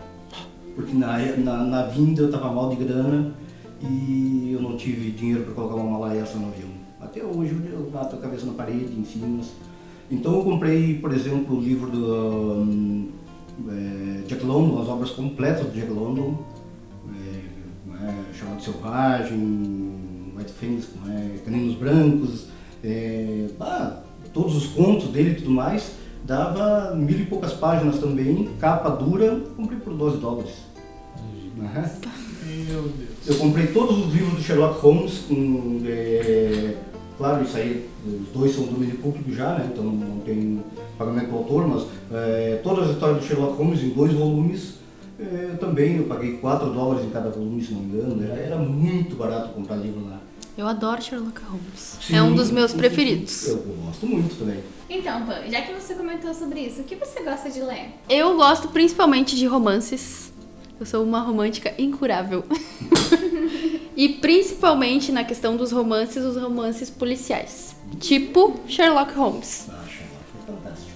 Porque 0.75 0.93
na, 0.93 1.17
na, 1.37 1.63
na 1.63 1.83
vinda 1.87 2.21
eu 2.21 2.27
estava 2.27 2.53
mal 2.53 2.69
de 2.69 2.77
grana 2.77 3.33
e 3.81 4.51
eu 4.53 4.61
não 4.61 4.77
tive 4.77 5.11
dinheiro 5.11 5.43
para 5.43 5.53
colocar 5.53 5.75
uma 5.75 5.99
mala 5.99 6.15
extra 6.15 6.39
no 6.39 6.47
avião. 6.47 6.69
Até 7.01 7.23
hoje 7.23 7.53
eu 7.71 7.89
bato 7.91 8.15
a 8.15 8.19
cabeça 8.19 8.45
na 8.45 8.53
parede, 8.53 8.97
em 8.97 9.03
filmes. 9.03 9.51
Então 10.09 10.35
eu 10.35 10.43
comprei, 10.43 10.99
por 10.99 11.13
exemplo, 11.13 11.57
o 11.57 11.61
livro 11.61 11.89
do 11.89 12.61
hum, 12.61 13.09
é, 13.67 14.21
Jack 14.27 14.45
London, 14.45 14.81
as 14.81 14.87
obras 14.87 15.09
completas 15.09 15.65
do 15.65 15.73
Jack 15.73 15.91
London, 15.91 16.37
é, 17.09 18.05
é, 18.05 18.33
Chamado 18.33 18.63
Selvagem, 18.63 20.31
White 20.37 20.53
Phoenix, 20.53 20.89
é, 21.09 21.39
Caninos 21.43 21.75
Brancos, 21.75 22.47
é, 22.83 23.47
ah, 23.59 24.01
todos 24.33 24.55
os 24.55 24.67
contos 24.67 25.09
dele 25.09 25.31
e 25.31 25.35
tudo 25.35 25.51
mais, 25.51 25.96
dava 26.27 26.93
mil 26.93 27.17
e 27.17 27.25
poucas 27.25 27.53
páginas 27.53 27.99
também, 27.99 28.49
capa 28.59 28.89
dura, 28.89 29.39
comprei 29.55 29.79
por 29.79 29.93
12 29.93 30.17
dólares. 30.17 30.51
Aham. 31.59 31.89
Meu 32.67 32.81
Deus. 32.83 33.09
Eu 33.25 33.35
comprei 33.37 33.67
todos 33.67 33.97
os 33.97 34.13
livros 34.13 34.35
do 34.35 34.41
Sherlock 34.41 34.79
Holmes, 34.79 35.19
com, 35.27 35.81
é, 35.85 36.75
claro, 37.17 37.43
isso 37.43 37.57
aí, 37.57 37.89
os 38.05 38.29
dois 38.33 38.53
são 38.53 38.65
domínio 38.65 38.97
público 38.97 39.31
já, 39.31 39.55
né, 39.55 39.69
então 39.71 39.83
não 39.83 40.19
tem 40.19 40.61
pagamento 40.97 41.29
do 41.29 41.37
autor, 41.37 41.67
mas 41.67 41.85
é, 42.11 42.59
todas 42.61 42.89
as 42.89 42.95
histórias 42.95 43.19
do 43.19 43.25
Sherlock 43.25 43.57
Holmes 43.57 43.81
em 43.81 43.89
dois 43.89 44.13
volumes, 44.13 44.75
é, 45.19 45.55
também 45.59 45.97
eu 45.97 46.03
paguei 46.03 46.33
4 46.37 46.69
dólares 46.71 47.05
em 47.05 47.09
cada 47.09 47.29
volume, 47.29 47.61
se 47.61 47.73
não 47.73 47.81
me 47.81 47.97
engano, 47.97 48.23
era, 48.23 48.39
era 48.39 48.57
muito 48.57 49.15
barato 49.15 49.53
comprar 49.53 49.77
livro 49.77 50.05
lá. 50.05 50.19
Eu 50.57 50.67
adoro 50.67 50.99
Sherlock 50.99 51.39
Holmes. 51.43 51.99
Sim, 52.01 52.15
é 52.15 52.23
um 52.23 52.33
dos 52.33 52.49
meus 52.49 52.71
sim, 52.71 52.77
preferidos. 52.77 53.47
Eu 53.47 53.57
gosto 53.85 54.07
muito 54.07 54.35
também. 54.35 54.63
Então, 54.89 55.23
Pan, 55.23 55.43
já 55.47 55.61
que 55.61 55.71
você 55.71 55.93
comentou 55.93 56.33
sobre 56.33 56.61
isso, 56.61 56.81
o 56.81 56.83
que 56.83 56.95
você 56.95 57.21
gosta 57.21 57.51
de 57.51 57.61
ler? 57.61 57.91
Eu 58.09 58.35
gosto 58.35 58.69
principalmente 58.69 59.35
de 59.35 59.45
romances. 59.45 60.33
Eu 60.79 60.85
sou 60.87 61.03
uma 61.03 61.19
romântica 61.19 61.75
incurável. 61.77 62.43
e 63.95 64.09
principalmente 64.09 65.11
na 65.11 65.23
questão 65.23 65.55
dos 65.55 65.71
romances, 65.71 66.23
os 66.25 66.35
romances 66.35 66.89
policiais. 66.89 67.75
Tipo 67.99 68.59
Sherlock 68.67 69.13
Holmes. 69.13 69.67
Ah, 69.69 69.83
Sherlock 69.87 70.23
foi 70.31 70.55
fantástico. 70.55 70.91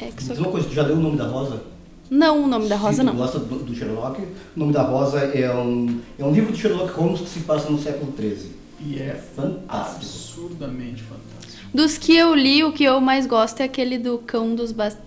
É 0.00 0.06
que 0.06 0.14
Diz 0.14 0.26
sou... 0.28 0.36
uma 0.38 0.50
coisa, 0.50 0.66
tu 0.66 0.74
já 0.74 0.82
deu 0.82 0.96
o 0.96 1.00
nome 1.00 1.18
da 1.18 1.26
Rosa? 1.26 1.62
Não, 2.10 2.42
o 2.44 2.46
nome 2.48 2.68
da 2.68 2.76
Rosa 2.76 3.02
não. 3.04 3.14
gosta 3.14 3.38
do, 3.38 3.56
do 3.60 3.74
Sherlock, 3.74 4.20
o 4.20 4.58
nome 4.58 4.72
da 4.72 4.82
Rosa 4.82 5.20
é 5.20 5.54
um, 5.54 6.00
é 6.18 6.24
um 6.24 6.32
livro 6.32 6.52
de 6.52 6.58
Sherlock 6.60 6.92
Holmes 6.92 7.20
que 7.20 7.28
se 7.28 7.40
passa 7.40 7.70
no 7.70 7.78
século 7.80 8.12
XIII. 8.18 8.50
E 8.84 8.98
É 8.98 9.02
é 9.02 9.14
fantástico. 9.14 9.96
absurdamente 9.96 11.02
fantástico. 11.02 11.68
Dos 11.72 11.96
que 11.98 12.16
eu 12.16 12.34
li, 12.34 12.64
o 12.64 12.72
que 12.72 12.82
eu 12.82 13.00
mais 13.00 13.26
gosto 13.26 13.60
é 13.60 13.64
aquele 13.64 13.96
do 13.98 14.18
Cão 14.18 14.54
dos 14.54 14.72
Bast... 14.72 14.98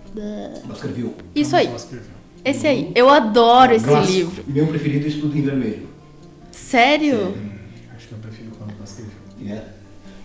Baskerville. 0.64 1.12
Isso 1.34 1.54
aí. 1.56 1.68
Esse 2.44 2.66
aí. 2.66 2.92
Eu 2.94 3.10
adoro 3.10 3.74
esse 3.74 3.86
Nossa, 3.86 4.10
livro. 4.10 4.44
Meu 4.46 4.66
preferido 4.66 5.04
é 5.06 5.08
Estudo 5.08 5.36
em 5.36 5.42
Vermelho. 5.42 5.88
Sério? 6.52 7.34
Acho 7.34 7.53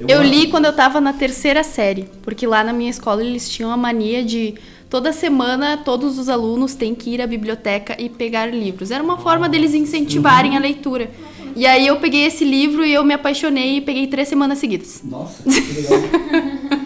Eu 0.07 0.19
gosto- 0.19 0.29
li 0.31 0.47
quando 0.47 0.65
eu 0.65 0.73
tava 0.73 1.01
na 1.01 1.13
terceira 1.13 1.63
série, 1.63 2.07
porque 2.21 2.47
lá 2.47 2.63
na 2.63 2.71
minha 2.73 2.89
escola 2.89 3.23
eles 3.23 3.49
tinham 3.49 3.71
a 3.71 3.77
mania 3.77 4.23
de 4.23 4.55
toda 4.89 5.11
semana 5.11 5.77
todos 5.77 6.17
os 6.17 6.29
alunos 6.29 6.73
têm 6.73 6.95
que 6.95 7.09
ir 7.11 7.21
à 7.21 7.27
biblioteca 7.27 7.95
e 8.01 8.07
pegar 8.09 8.47
livros. 8.47 8.91
Era 8.91 9.03
uma 9.03 9.17
forma 9.17 9.49
deles 9.49 9.73
incentivarem 9.73 10.55
a 10.55 10.59
leitura. 10.59 11.09
E 11.55 11.65
aí 11.65 11.85
eu 11.87 11.97
peguei 11.97 12.25
esse 12.25 12.45
livro 12.45 12.85
e 12.85 12.93
eu 12.93 13.03
me 13.03 13.13
apaixonei 13.13 13.77
e 13.77 13.81
peguei 13.81 14.07
três 14.07 14.27
semanas 14.29 14.59
seguidas. 14.59 15.01
Nossa, 15.03 15.43
que 15.43 15.81
legal. 15.81 16.79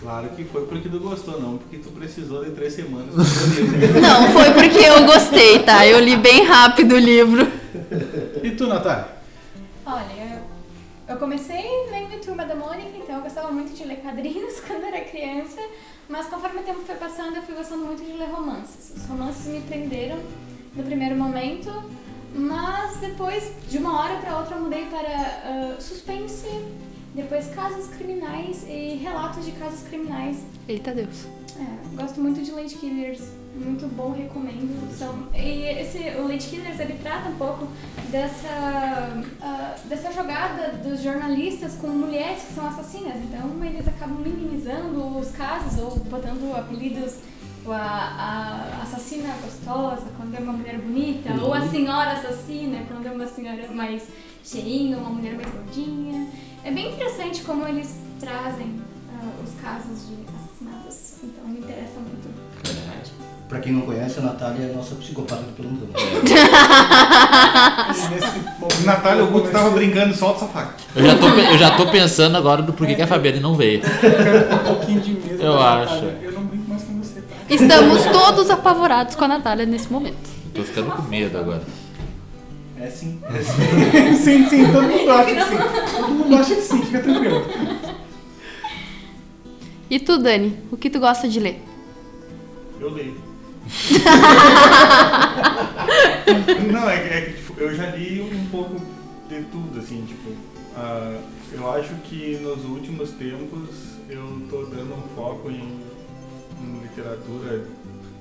Claro 0.00 0.28
que 0.36 0.44
foi 0.44 0.66
porque 0.66 0.88
tu 0.88 0.98
gostou, 1.00 1.40
não 1.40 1.56
porque 1.56 1.78
tu 1.78 1.88
precisou 1.90 2.44
de 2.44 2.50
três 2.50 2.74
semanas. 2.74 3.14
Não, 3.14 4.28
foi 4.32 4.50
porque 4.52 4.78
eu 4.80 5.04
gostei, 5.06 5.60
tá? 5.60 5.86
Eu 5.86 5.98
li 6.00 6.14
bem 6.16 6.44
rápido 6.44 6.94
o 6.94 6.98
livro. 6.98 7.50
E 8.42 8.50
tu, 8.50 8.66
Natália? 8.66 9.06
Olha, 9.86 10.02
eu, 11.14 11.18
comecei 11.18 11.64
lendo 11.90 12.20
Turma 12.24 12.44
da 12.44 12.56
Mônica, 12.56 12.90
então 12.96 13.16
eu 13.16 13.22
gostava 13.22 13.52
muito 13.52 13.72
de 13.72 13.84
ler 13.84 13.98
quadrinhos 13.98 14.60
quando 14.66 14.84
era 14.84 15.00
criança, 15.02 15.60
mas 16.08 16.26
conforme 16.26 16.60
o 16.60 16.62
tempo 16.62 16.80
foi 16.80 16.96
passando, 16.96 17.36
eu 17.36 17.42
fui 17.42 17.54
gostando 17.54 17.84
muito 17.86 18.04
de 18.04 18.12
ler 18.12 18.30
romances. 18.30 18.96
Os 18.96 19.06
romances 19.06 19.46
me 19.46 19.60
prenderam 19.60 20.18
no 20.74 20.82
primeiro 20.82 21.14
momento, 21.14 21.70
mas 22.34 22.96
depois, 22.96 23.52
de 23.68 23.78
uma 23.78 24.00
hora 24.00 24.16
para 24.16 24.38
outra, 24.38 24.56
eu 24.56 24.62
mudei 24.62 24.86
para 24.86 25.08
ah, 25.08 25.76
suspense, 25.80 26.48
depois 27.14 27.46
casos 27.54 27.86
criminais 27.94 28.64
e 28.68 28.96
relatos 28.96 29.44
de 29.44 29.52
casos 29.52 29.86
criminais. 29.86 30.44
Eita 30.68 30.92
Deus. 30.92 31.26
É, 31.56 31.96
gosto 31.96 32.20
muito 32.20 32.42
de 32.42 32.50
Lady 32.50 32.74
Killers, 32.74 33.22
muito 33.54 33.86
bom, 33.94 34.12
recomendo. 34.12 34.92
São, 34.96 35.28
e 35.34 35.62
esse, 35.62 35.98
o 36.18 36.26
Lady 36.26 36.46
Killers 36.46 36.78
ele 36.80 36.94
trata 37.02 37.28
um 37.28 37.36
pouco 37.36 37.68
dessa, 38.10 39.22
ah, 39.40 39.76
dessa 39.84 40.12
jogada 40.12 40.78
dos 40.78 41.02
jornalistas 41.02 41.74
com 41.76 41.88
mulheres 41.88 42.42
que 42.42 42.54
são 42.54 42.66
assassinas. 42.66 43.16
Então 43.16 43.64
eles 43.64 43.86
acabam 43.86 44.18
minimizando 44.18 45.18
os 45.18 45.30
casos 45.30 45.78
ou 45.80 45.98
botando 46.00 46.56
apelidos. 46.56 47.14
A, 47.66 48.76
a 48.78 48.82
assassina 48.82 49.34
gostosa 49.42 50.04
quando 50.18 50.34
é 50.34 50.38
uma 50.38 50.52
mulher 50.52 50.78
bonita, 50.78 51.32
ou 51.42 51.54
a 51.54 51.66
senhora 51.66 52.12
assassina 52.12 52.84
quando 52.86 53.06
é 53.06 53.10
uma 53.10 53.26
senhora 53.26 53.66
mais 53.72 54.06
cheinha, 54.44 54.98
uma 54.98 55.08
mulher 55.08 55.34
mais 55.34 55.48
gordinha. 55.50 56.28
É 56.62 56.70
bem 56.70 56.92
interessante 56.92 57.42
como 57.42 57.66
eles 57.66 57.98
trazem 58.20 58.82
ah, 59.10 59.30
os 59.42 59.58
casos 59.62 60.08
de 60.08 60.14
assassinatos. 60.28 61.24
Então 61.24 61.48
me 61.48 61.60
interessa 61.60 62.00
muito. 62.00 62.23
Pra 63.48 63.60
quem 63.60 63.72
não 63.72 63.82
conhece, 63.82 64.18
a 64.18 64.22
Natália 64.22 64.66
é 64.66 64.70
a 64.70 64.74
nossa 64.76 64.94
psicopata 64.94 65.42
do 65.42 65.52
plantão. 65.52 65.86
E 65.94 66.00
nesse 68.14 68.26
momento 68.58 68.80
Natália, 68.86 69.22
o 69.22 69.26
eu 69.26 69.30
Guto 69.32 69.50
tava 69.50 69.70
brincando, 69.70 70.14
solta 70.14 70.44
essa 70.44 70.52
faca. 70.52 70.74
Eu 70.96 71.04
já 71.04 71.16
tô, 71.18 71.28
eu 71.28 71.58
já 71.58 71.76
tô 71.76 71.86
pensando 71.90 72.36
agora 72.36 72.62
do 72.62 72.72
porquê 72.72 72.94
que 72.94 73.02
a 73.02 73.06
Fabiane 73.06 73.40
não 73.40 73.54
veio. 73.54 73.82
com 73.82 74.54
um 74.54 74.58
pouquinho 74.74 75.00
de 75.00 75.10
medo. 75.12 75.42
Eu 75.42 75.58
acho. 75.60 75.94
Natália. 75.94 76.18
Eu 76.22 76.32
não 76.32 76.44
brinco 76.44 76.70
mais 76.70 76.82
com 76.84 76.98
você, 76.98 77.20
tá? 77.20 77.34
Estamos 77.48 78.02
todos 78.06 78.48
apavorados 78.48 79.14
com 79.14 79.24
a 79.24 79.28
Natália 79.28 79.66
nesse 79.66 79.92
momento. 79.92 80.30
Tô 80.54 80.62
ficando 80.62 80.90
com 80.90 81.02
medo 81.02 81.36
agora. 81.38 81.62
É 82.80 82.86
sim. 82.88 83.20
sim, 84.24 84.48
sim, 84.48 84.72
todo 84.72 84.82
mundo 84.82 85.10
acha 85.10 85.34
que 85.34 85.44
sim. 85.44 85.56
Todo 85.96 86.08
mundo 86.10 86.36
acha 86.36 86.54
que 86.54 86.62
sim, 86.62 86.82
fica 86.82 87.00
tranquilo. 87.00 87.44
E 89.90 90.00
tu, 90.00 90.16
Dani, 90.18 90.56
o 90.72 90.76
que 90.78 90.88
tu 90.88 90.98
gosta 90.98 91.28
de 91.28 91.38
ler? 91.40 91.62
Eu 92.80 92.90
leio. 92.90 93.33
Não, 96.70 96.88
é, 96.90 96.98
que- 96.98 97.14
é 97.14 97.20
que 97.22 97.32
tipo, 97.34 97.60
eu 97.60 97.74
já 97.74 97.86
li 97.90 98.20
um 98.20 98.46
pouco 98.46 98.80
de 99.28 99.42
tudo, 99.44 99.78
assim, 99.78 100.04
tipo, 100.06 100.30
ah, 100.76 101.16
eu 101.52 101.70
acho 101.72 101.94
que 102.04 102.36
nos 102.42 102.64
últimos 102.64 103.10
tempos 103.10 103.68
eu 104.08 104.42
tô 104.50 104.64
dando 104.64 104.94
um 104.94 105.02
foco 105.14 105.50
em, 105.50 105.80
em 106.62 106.80
literatura. 106.82 107.64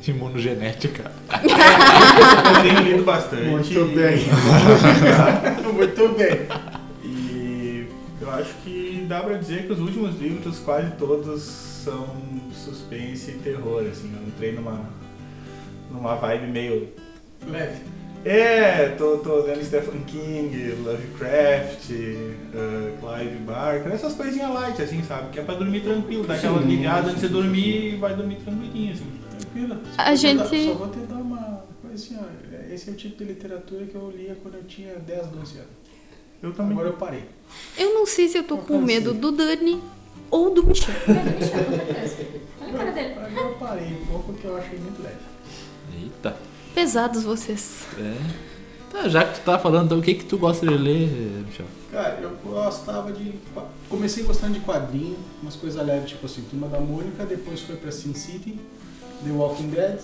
Imunogenética. 0.06 1.12
Eu 1.32 2.62
tenho 2.62 2.80
lido 2.82 3.04
bastante. 3.04 3.46
Muito 3.46 3.86
bem. 3.96 4.18
Muito 5.74 6.10
bem. 6.18 6.48
E 7.06 7.88
eu 8.20 8.32
acho 8.32 8.54
que 8.66 9.06
dá 9.08 9.22
pra 9.22 9.38
dizer 9.38 9.66
que 9.66 9.72
os 9.72 9.80
últimos 9.80 10.20
livros, 10.20 10.60
quase 10.60 10.92
todos, 10.98 11.42
são 11.42 12.06
suspense 12.54 13.32
e 13.32 13.36
terror, 13.36 13.86
assim. 13.90 14.12
Eu 14.14 14.28
entrei 14.28 14.52
numa, 14.52 14.82
numa 15.94 16.16
vibe 16.16 16.48
meio 16.48 16.90
Leve. 17.48 17.82
É, 18.26 18.88
tô, 18.98 19.18
tô 19.18 19.42
lendo 19.42 19.62
Stephen 19.66 20.02
King, 20.08 20.76
Lovecraft, 20.82 21.90
uh, 21.92 22.98
Clive 23.02 23.36
Barker, 23.46 23.92
essas 23.92 24.14
coisinhas 24.14 24.54
light, 24.54 24.82
assim, 24.82 25.04
sabe? 25.04 25.30
Que 25.32 25.40
é 25.42 25.44
pra 25.44 25.56
dormir 25.56 25.82
tranquilo, 25.82 26.24
dá 26.26 26.36
aquela 26.36 26.62
ligada 26.62 27.10
antes 27.10 27.20
de 27.22 27.28
sim, 27.28 27.34
dormir 27.34 27.94
e 27.94 27.98
vai 27.98 28.16
dormir 28.16 28.38
tranquilinho, 28.38 28.94
assim. 28.94 29.06
Tranquilo. 29.38 29.78
A 29.98 30.04
Só 30.04 30.06
vou 30.06 30.16
gente- 30.16 30.38
dar- 30.38 30.46
Só 30.48 30.74
vou 30.74 30.88
te 30.88 31.00
dar 31.00 31.16
uma 31.16 31.64
coisa 31.82 31.96
assim, 31.96 32.18
ó. 32.18 32.74
Esse 32.74 32.90
é 32.90 32.94
o 32.94 32.96
tipo 32.96 33.18
de 33.18 33.26
literatura 33.26 33.86
que 33.86 33.96
eu 33.96 34.10
lia 34.16 34.38
quando 34.42 34.56
eu 34.56 34.64
tinha 34.64 34.96
10, 34.96 35.28
12 35.28 35.58
anos. 35.58 35.70
Eu 36.42 36.54
também. 36.54 36.72
Agora 36.72 36.88
eu 36.90 36.94
parei. 36.94 37.26
Eu 37.78 37.94
não 37.94 38.06
sei 38.06 38.30
se 38.30 38.38
eu 38.38 38.44
tô 38.46 38.56
Eu 38.56 38.62
com 38.62 38.80
medo 38.80 39.14
do 39.14 39.34
Dani 39.34 39.82
ou 40.32 40.50
do 40.54 40.66
Michel. 40.66 40.96
Do 41.06 41.14
Michel, 41.14 41.64
com 41.66 41.78
certeza. 41.78 42.16
Olha 42.62 42.72
a 42.72 42.78
cara 42.78 42.92
dele. 42.92 43.14
Agora 43.20 43.48
eu 43.50 43.54
parei 43.56 43.88
um 44.02 44.06
pouco 44.06 44.32
porque 44.32 44.48
eu 44.48 44.56
achei 44.58 44.80
muito 44.80 45.02
leve. 45.04 45.33
Eita. 46.04 46.36
Pesados 46.76 47.24
vocês. 47.24 47.86
É. 47.98 48.16
Tá, 48.92 49.08
já 49.10 49.24
que 49.26 49.40
tu 49.40 49.44
tá 49.44 49.58
falando, 49.58 49.86
então, 49.86 50.00
o 50.00 50.02
que 50.02 50.14
que 50.14 50.26
tu 50.26 50.38
gosta 50.38 50.68
de 50.68 50.76
ler, 50.78 51.10
Michel? 51.48 51.66
Cara, 51.92 52.20
eu 52.22 52.32
gostava 52.44 53.12
de. 53.12 53.34
Comecei 53.90 54.24
gostando 54.24 54.54
de 54.54 54.60
quadrinho, 54.60 55.18
umas 55.42 55.56
coisas 55.56 55.84
leves, 55.86 56.10
tipo 56.10 56.26
assim, 56.26 56.44
Turma 56.50 56.68
da 56.68 56.80
Mônica, 56.80 57.26
depois 57.26 57.62
foi 57.62 57.76
pra 57.76 57.92
Sin 57.92 58.14
City, 58.14 58.60
The 59.24 59.32
Walking 59.32 59.70
Dead. 59.70 60.00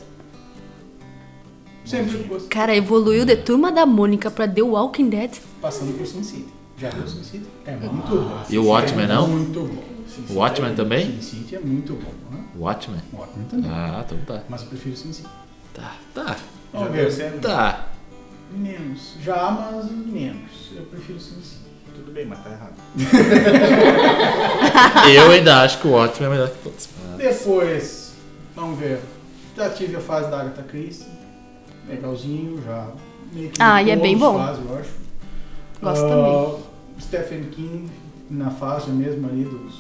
Sempre 1.86 2.18
gostei. 2.24 2.50
Cara, 2.50 2.76
evoluiu 2.76 3.26
de 3.26 3.36
Turma 3.36 3.72
da 3.72 3.86
Mônica 3.86 4.30
pra 4.30 4.48
The 4.48 4.62
Walking 4.62 5.10
Dead. 5.10 5.32
Passando 5.62 5.98
por 5.98 6.06
Sin 6.06 6.24
City. 6.24 6.48
Já 6.78 6.90
viu 6.92 7.08
Sin 7.08 7.24
City? 7.24 7.46
É 7.66 7.76
muito 7.76 8.08
bom. 8.08 8.44
E 8.50 8.58
o 8.58 8.66
Watchmen, 8.66 9.06
é 9.06 9.08
não? 9.08 9.28
Muito 9.28 9.60
bom. 9.62 9.84
City 10.08 10.34
Watchmen 10.34 10.72
é- 10.72 10.76
também? 10.76 11.22
Sin 11.22 11.22
City 11.22 11.56
é 11.56 11.60
muito 11.60 11.94
bom. 11.94 12.12
Né? 12.32 12.44
Watchmen? 12.58 13.02
Watchmen 13.14 13.46
também. 13.50 13.70
Ah, 13.72 14.04
então 14.06 14.18
tá. 14.26 14.44
Mas 14.50 14.62
eu 14.62 14.68
prefiro 14.68 14.96
Sin 14.96 15.14
City. 15.14 15.30
Tá, 15.74 15.96
tá. 16.14 16.36
Vamos 16.74 16.88
Já 16.90 16.94
ver. 16.94 17.02
viu 17.02 17.12
sendo? 17.12 17.42
Tá. 17.42 17.88
Menos. 18.52 19.14
Já, 19.22 19.52
mas 19.52 19.90
menos. 19.92 20.72
Eu 20.76 20.84
prefiro 20.84 21.20
Sin 21.20 21.36
Tudo 21.96 22.12
bem, 22.12 22.26
mas 22.26 22.40
tá 22.44 22.50
errado. 22.52 22.74
Eu 25.14 25.32
ainda 25.32 25.62
acho 25.64 25.80
que 25.80 25.88
o 25.88 25.92
ótimo 25.94 26.28
é 26.28 26.30
melhor 26.30 26.50
que 26.50 26.58
todos. 26.64 26.88
Depois, 27.18 28.14
vamos 28.56 28.80
ver. 28.80 29.00
Já 29.56 29.70
tive 29.70 29.96
a 29.98 30.00
fase 30.00 30.30
da 30.32 30.42
Agatha 30.42 30.64
Christie. 30.64 31.08
Legalzinho, 31.88 32.62
já. 32.64 32.88
Meio 33.34 33.50
que 33.50 33.62
Ah, 33.62 33.82
e 33.84 33.92
é 33.92 33.96
bem 33.96 34.18
bom. 34.18 34.38
Fase, 34.38 34.62
eu 34.68 34.78
acho. 34.78 34.90
Gosto 35.82 36.06
Ah, 36.06 36.10
também. 36.10 36.56
Stephen 37.02 37.44
King, 37.52 37.90
na 38.30 38.50
faixa 38.52 38.90
mesmo 38.90 39.28
ali 39.28 39.44
dos 39.46 39.74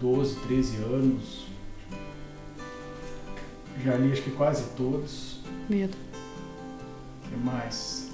12, 0.00 0.36
13 0.46 0.76
anos. 0.76 1.47
Já 3.84 3.96
li 3.96 4.12
acho 4.12 4.22
que 4.22 4.30
quase 4.32 4.64
todos. 4.76 5.38
Medo. 5.68 5.96
O 7.24 7.28
que 7.28 7.36
mais? 7.36 8.10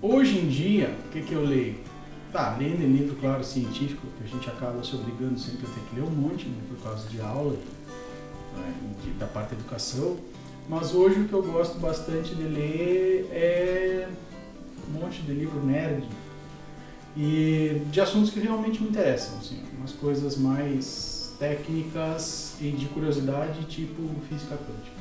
Hoje 0.00 0.38
em 0.38 0.48
dia, 0.48 0.96
o 1.06 1.10
que, 1.10 1.22
que 1.22 1.32
eu 1.32 1.42
leio? 1.44 1.78
Tá, 2.32 2.56
lendo 2.58 2.82
em 2.82 2.92
livro, 2.92 3.16
claro, 3.16 3.42
científico, 3.42 4.06
que 4.18 4.24
a 4.24 4.26
gente 4.28 4.48
acaba 4.48 4.82
se 4.84 4.94
obrigando 4.94 5.38
sempre 5.38 5.66
a 5.66 5.70
ter 5.70 5.80
que 5.88 5.96
ler 5.96 6.02
um 6.02 6.10
monte, 6.10 6.46
né, 6.46 6.58
por 6.68 6.82
causa 6.84 7.08
de 7.08 7.20
aula, 7.20 7.56
né, 8.54 8.74
de- 9.02 9.10
da 9.12 9.26
parte 9.26 9.50
da 9.54 9.56
educação. 9.60 10.18
Mas 10.68 10.94
hoje 10.94 11.20
o 11.20 11.28
que 11.28 11.32
eu 11.32 11.42
gosto 11.42 11.78
bastante 11.78 12.34
de 12.34 12.42
ler 12.42 13.28
é 13.32 14.08
um 14.88 15.00
monte 15.00 15.22
de 15.22 15.32
livro 15.32 15.64
nerd 15.64 16.04
e 17.16 17.80
de 17.90 18.00
assuntos 18.00 18.30
que 18.30 18.40
realmente 18.40 18.82
me 18.82 18.88
interessam, 18.90 19.38
assim, 19.38 19.62
umas 19.78 19.92
coisas 19.92 20.36
mais 20.36 21.15
técnicas 21.38 22.56
e 22.60 22.70
de 22.70 22.86
curiosidade, 22.86 23.64
tipo 23.64 24.02
física 24.28 24.56
quântica. 24.56 24.96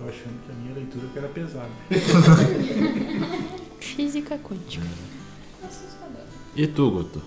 Eu 0.00 0.08
achando 0.08 0.40
que 0.44 0.50
a 0.50 0.54
minha 0.54 0.74
leitura 0.74 1.06
que 1.12 1.18
era 1.18 1.28
pesada. 1.28 1.68
Física 3.78 4.36
quântica. 4.38 4.84
Assustador. 5.62 6.24
E 6.56 6.66
tu, 6.66 6.90
Guto? 6.90 7.22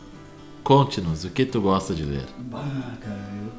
Conte-nos, 0.62 1.24
o 1.24 1.30
que 1.30 1.45
tu 1.45 1.62
gosta 1.62 1.93
de 1.93 2.04
ler? 2.04 2.26
Bah, 2.52 2.98
cara, 3.00 3.30
eu 3.43 3.52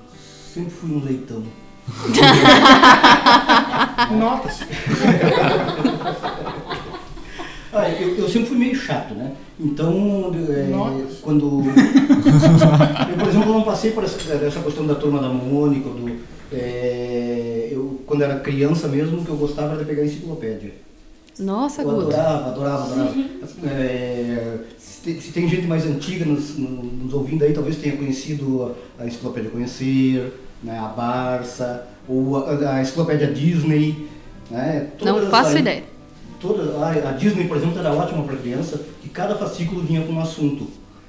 sempre 0.52 0.70
fui 0.70 0.90
um 0.90 1.02
leitão. 1.02 1.42
Nota-se. 4.18 4.64
Ah, 7.76 7.90
eu, 7.90 8.16
eu 8.16 8.28
sempre 8.28 8.48
fui 8.48 8.56
meio 8.58 8.74
chato, 8.74 9.14
né? 9.14 9.32
Então, 9.60 10.32
é, 10.48 11.12
quando. 11.22 11.62
eu, 13.10 13.16
por 13.18 13.28
exemplo, 13.28 13.52
não 13.52 13.62
passei 13.62 13.90
por 13.92 14.04
essa, 14.04 14.32
essa 14.32 14.60
questão 14.60 14.86
da 14.86 14.94
turma 14.94 15.20
da 15.20 15.28
Mônica, 15.28 15.88
do. 15.88 16.10
é, 16.52 17.68
eu, 17.70 18.00
quando 18.06 18.22
era 18.22 18.40
criança 18.40 18.88
mesmo, 18.88 19.18
o 19.20 19.24
que 19.24 19.30
eu 19.30 19.36
gostava 19.36 19.70
era 19.74 19.78
de 19.78 19.84
pegar 19.84 20.04
enciclopédia. 20.04 20.72
Nossa, 21.38 21.82
Eu 21.82 21.90
Guto. 21.90 22.00
adorava, 22.08 22.46
adorava, 22.48 22.82
adorava. 22.84 23.14
É, 23.66 24.58
se, 24.78 25.00
tem, 25.02 25.20
se 25.20 25.32
tem 25.32 25.46
gente 25.48 25.66
mais 25.66 25.84
antiga 25.86 26.24
nos, 26.24 26.56
no- 26.56 26.82
nos 26.82 27.12
ouvindo 27.12 27.44
aí, 27.44 27.52
talvez 27.52 27.76
tenha 27.76 27.94
conhecido 27.96 28.74
a, 28.98 29.02
a 29.02 29.06
Enciclopédia 29.06 29.50
Conhecer, 29.50 30.32
né, 30.62 30.78
a 30.78 30.88
Barça, 30.88 31.86
ou 32.08 32.38
a, 32.38 32.76
a 32.76 32.80
Enciclopédia 32.80 33.26
Disney. 33.30 34.08
Né, 34.50 34.88
Não 35.04 35.26
faço 35.30 35.50
aí- 35.56 35.58
ideia. 35.60 35.82
Toda, 36.40 36.86
a, 36.86 37.12
Disney, 37.12 37.46
por 37.46 37.56
exemplo, 37.56 37.78
era 37.78 37.92
ótima 37.92 38.22
para 38.22 38.36
criança, 38.36 38.80
que 39.02 39.08
cada 39.08 39.34
fascículo 39.36 39.82
vinha 39.82 40.02
com 40.02 40.12
um 40.12 40.20
assunto. 40.20 40.66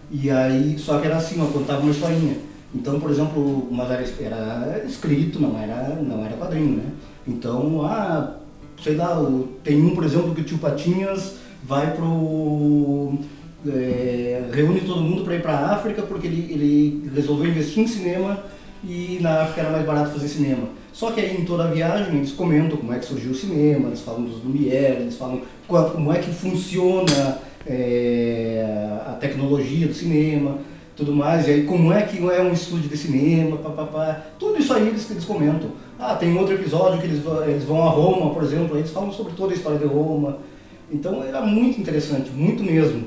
E 0.10 0.30
aí, 0.30 0.78
só 0.80 1.00
que 1.00 1.08
era 1.08 1.18
assim, 1.18 1.42
ó, 1.42 1.46
contava 1.48 1.82
uma 1.82 1.92
historinha. 1.92 2.38
Então, 2.74 3.00
por 3.00 3.12
exemplo, 3.12 3.68
mas 3.72 3.90
era, 4.20 4.36
era 4.36 4.86
escrito, 4.86 5.40
não 5.40 5.60
era, 5.60 5.96
não 6.02 6.26
era 6.26 6.36
quadrinho, 6.38 6.78
né? 6.78 6.92
Então, 7.28 7.86
ah, 7.86 8.36
sei 8.82 8.96
lá, 8.96 9.18
tem 9.64 9.82
um, 9.82 9.96
por 9.96 10.04
exemplo, 10.04 10.34
que 10.34 10.42
o 10.42 10.44
tio 10.44 10.58
Patinhas 10.58 11.36
vai 11.64 11.94
pro. 11.96 13.18
é, 13.68 14.50
reúne 14.54 14.82
todo 14.82 15.02
mundo 15.02 15.24
para 15.24 15.36
ir 15.36 15.42
para 15.42 15.54
a 15.54 15.76
África 15.76 16.02
porque 16.04 16.28
ele, 16.28 16.54
ele 16.54 17.12
resolveu 17.14 17.50
investir 17.50 17.84
em 17.84 17.88
cinema 17.88 18.44
e 18.84 19.18
na 19.22 19.42
África 19.42 19.62
era 19.62 19.72
mais 19.72 19.86
barato 19.86 20.12
fazer 20.12 20.28
cinema. 20.28 20.70
Só 20.98 21.12
que 21.12 21.22
aí 21.22 21.40
em 21.40 21.46
toda 21.46 21.66
a 21.66 21.68
viagem 21.68 22.16
eles 22.16 22.32
comentam 22.32 22.76
como 22.76 22.92
é 22.92 22.98
que 22.98 23.06
surgiu 23.06 23.30
o 23.30 23.36
cinema, 23.36 23.90
eles 23.90 24.02
falam 24.02 24.24
dos 24.24 24.44
Lumière, 24.44 25.02
eles 25.02 25.16
falam 25.16 25.44
como 25.68 26.12
é 26.12 26.18
que 26.18 26.32
funciona 26.32 27.38
é, 27.68 28.66
a 29.06 29.12
tecnologia 29.12 29.86
do 29.86 29.94
cinema, 29.94 30.58
tudo 30.96 31.14
mais, 31.14 31.48
e 31.48 31.52
aí 31.52 31.64
como 31.66 31.94
é 31.94 32.02
que 32.02 32.18
é 32.18 32.42
um 32.42 32.52
estúdio 32.52 32.90
de 32.90 32.98
cinema, 32.98 33.58
papapá, 33.58 34.26
tudo 34.40 34.58
isso 34.58 34.74
aí 34.74 34.88
eles, 34.88 35.08
eles 35.12 35.24
comentam. 35.24 35.70
Ah, 36.00 36.16
tem 36.16 36.36
outro 36.36 36.56
episódio 36.56 37.00
que 37.00 37.06
eles, 37.06 37.22
eles 37.48 37.64
vão 37.64 37.84
a 37.84 37.92
Roma, 37.92 38.34
por 38.34 38.42
exemplo, 38.42 38.74
aí 38.74 38.82
eles 38.82 38.90
falam 38.90 39.14
sobre 39.14 39.34
toda 39.34 39.54
a 39.54 39.56
história 39.56 39.78
de 39.78 39.86
Roma. 39.86 40.40
Então 40.92 41.24
era 41.24 41.46
muito 41.46 41.80
interessante, 41.80 42.32
muito 42.32 42.64
mesmo. 42.64 43.04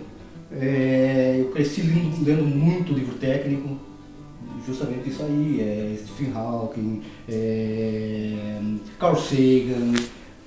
É, 0.53 1.39
eu 1.41 1.47
cresci 1.47 1.81
lendo, 1.81 2.25
lendo 2.25 2.45
muito 2.45 2.93
livro 2.93 3.17
técnico, 3.17 3.90
justamente 4.67 5.09
isso 5.11 5.23
aí, 5.23 5.61
é 5.61 5.97
Stephen 5.99 6.33
Hawking, 6.35 7.03
é, 7.29 8.61
Carl 8.99 9.17
Sagan, 9.17 9.93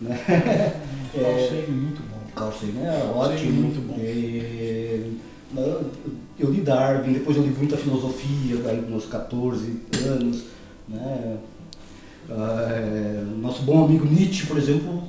né? 0.01 0.19
Eu 1.15 1.25
É, 1.25 1.47
sei, 1.49 1.67
muito 1.67 2.01
bom. 2.09 2.17
Carl 2.35 2.51
Sagan 2.51 2.81
é 2.87 2.99
Sagan 2.99 3.11
ótimo. 3.13 3.49
é 3.49 3.51
muito 3.61 3.87
bom. 3.87 3.95
É, 3.99 5.09
eu 6.39 6.49
li 6.51 6.61
Darwin, 6.61 7.13
depois 7.13 7.37
eu 7.37 7.43
li 7.43 7.49
muita 7.55 7.77
filosofia, 7.77 8.55
aí 8.67 8.81
com 8.81 8.89
meus 8.89 9.05
14 9.05 9.79
anos. 10.07 10.43
Né? 10.89 11.37
É, 12.29 13.23
nosso 13.39 13.61
bom 13.63 13.85
amigo 13.85 14.05
Nietzsche, 14.05 14.47
por 14.47 14.57
exemplo, 14.57 15.03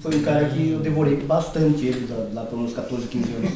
foi 0.00 0.16
um 0.16 0.22
cara 0.22 0.48
que 0.48 0.70
eu 0.70 0.80
devorei 0.80 1.16
bastante 1.16 1.84
ele 1.84 2.06
lá, 2.10 2.28
lá 2.42 2.46
pelos 2.46 2.64
meus 2.64 2.74
14, 2.74 3.06
15 3.08 3.32
anos. 3.32 3.52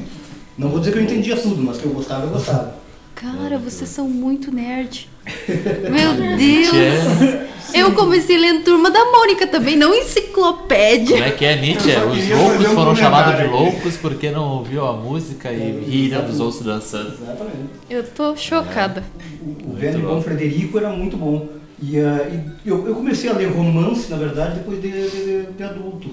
Não 0.58 0.68
vou 0.68 0.80
dizer 0.80 0.92
que 0.92 0.98
eu 0.98 1.02
entendia 1.02 1.36
tudo, 1.40 1.62
mas 1.62 1.78
que 1.78 1.86
eu 1.86 1.92
gostava, 1.94 2.26
eu 2.26 2.30
gostava. 2.30 2.74
Cara, 3.22 3.56
vocês 3.58 3.88
são 3.88 4.08
muito 4.08 4.52
nerd. 4.52 5.08
Meu 5.90 6.14
Deus! 6.36 6.72
É. 6.74 7.52
Eu 7.74 7.92
comecei 7.94 8.36
lendo 8.36 8.64
Turma 8.64 8.90
da 8.90 9.02
Mônica 9.12 9.46
também, 9.46 9.76
não 9.76 9.92
Como 9.92 10.02
enciclopédia. 10.02 11.24
é 11.24 11.30
que 11.30 11.44
é, 11.44 11.58
Nietzsche? 11.58 11.88
Os 11.90 12.28
loucos 12.28 12.66
foram 12.74 12.94
chamados 12.94 13.36
de 13.40 13.46
loucos 13.48 13.96
porque 13.96 14.30
não 14.30 14.58
ouviu 14.58 14.84
a 14.84 14.92
música 14.94 15.48
É, 15.48 15.54
e 15.54 15.84
riram 15.88 16.24
dos 16.26 16.38
outros 16.40 16.62
dançando. 16.62 17.14
Exatamente. 17.14 17.56
Eu 17.88 18.02
tô 18.04 18.36
chocada. 18.36 19.02
O, 19.40 19.70
o 19.72 19.74
velho 19.76 20.00
bom 20.00 20.20
Frederico 20.20 20.76
era 20.78 20.90
muito 20.90 21.16
bom. 21.16 21.48
E, 21.82 21.98
ah, 21.98 22.28
e 22.64 22.68
eu, 22.68 22.86
eu 22.86 22.94
comecei 22.94 23.30
a 23.30 23.32
ler 23.32 23.46
romance, 23.50 24.10
na 24.10 24.16
verdade, 24.16 24.56
depois 24.56 24.80
de, 24.82 24.90
de- 24.90 25.10
de- 25.46 25.52
de 25.52 25.62
adulto. 25.62 26.10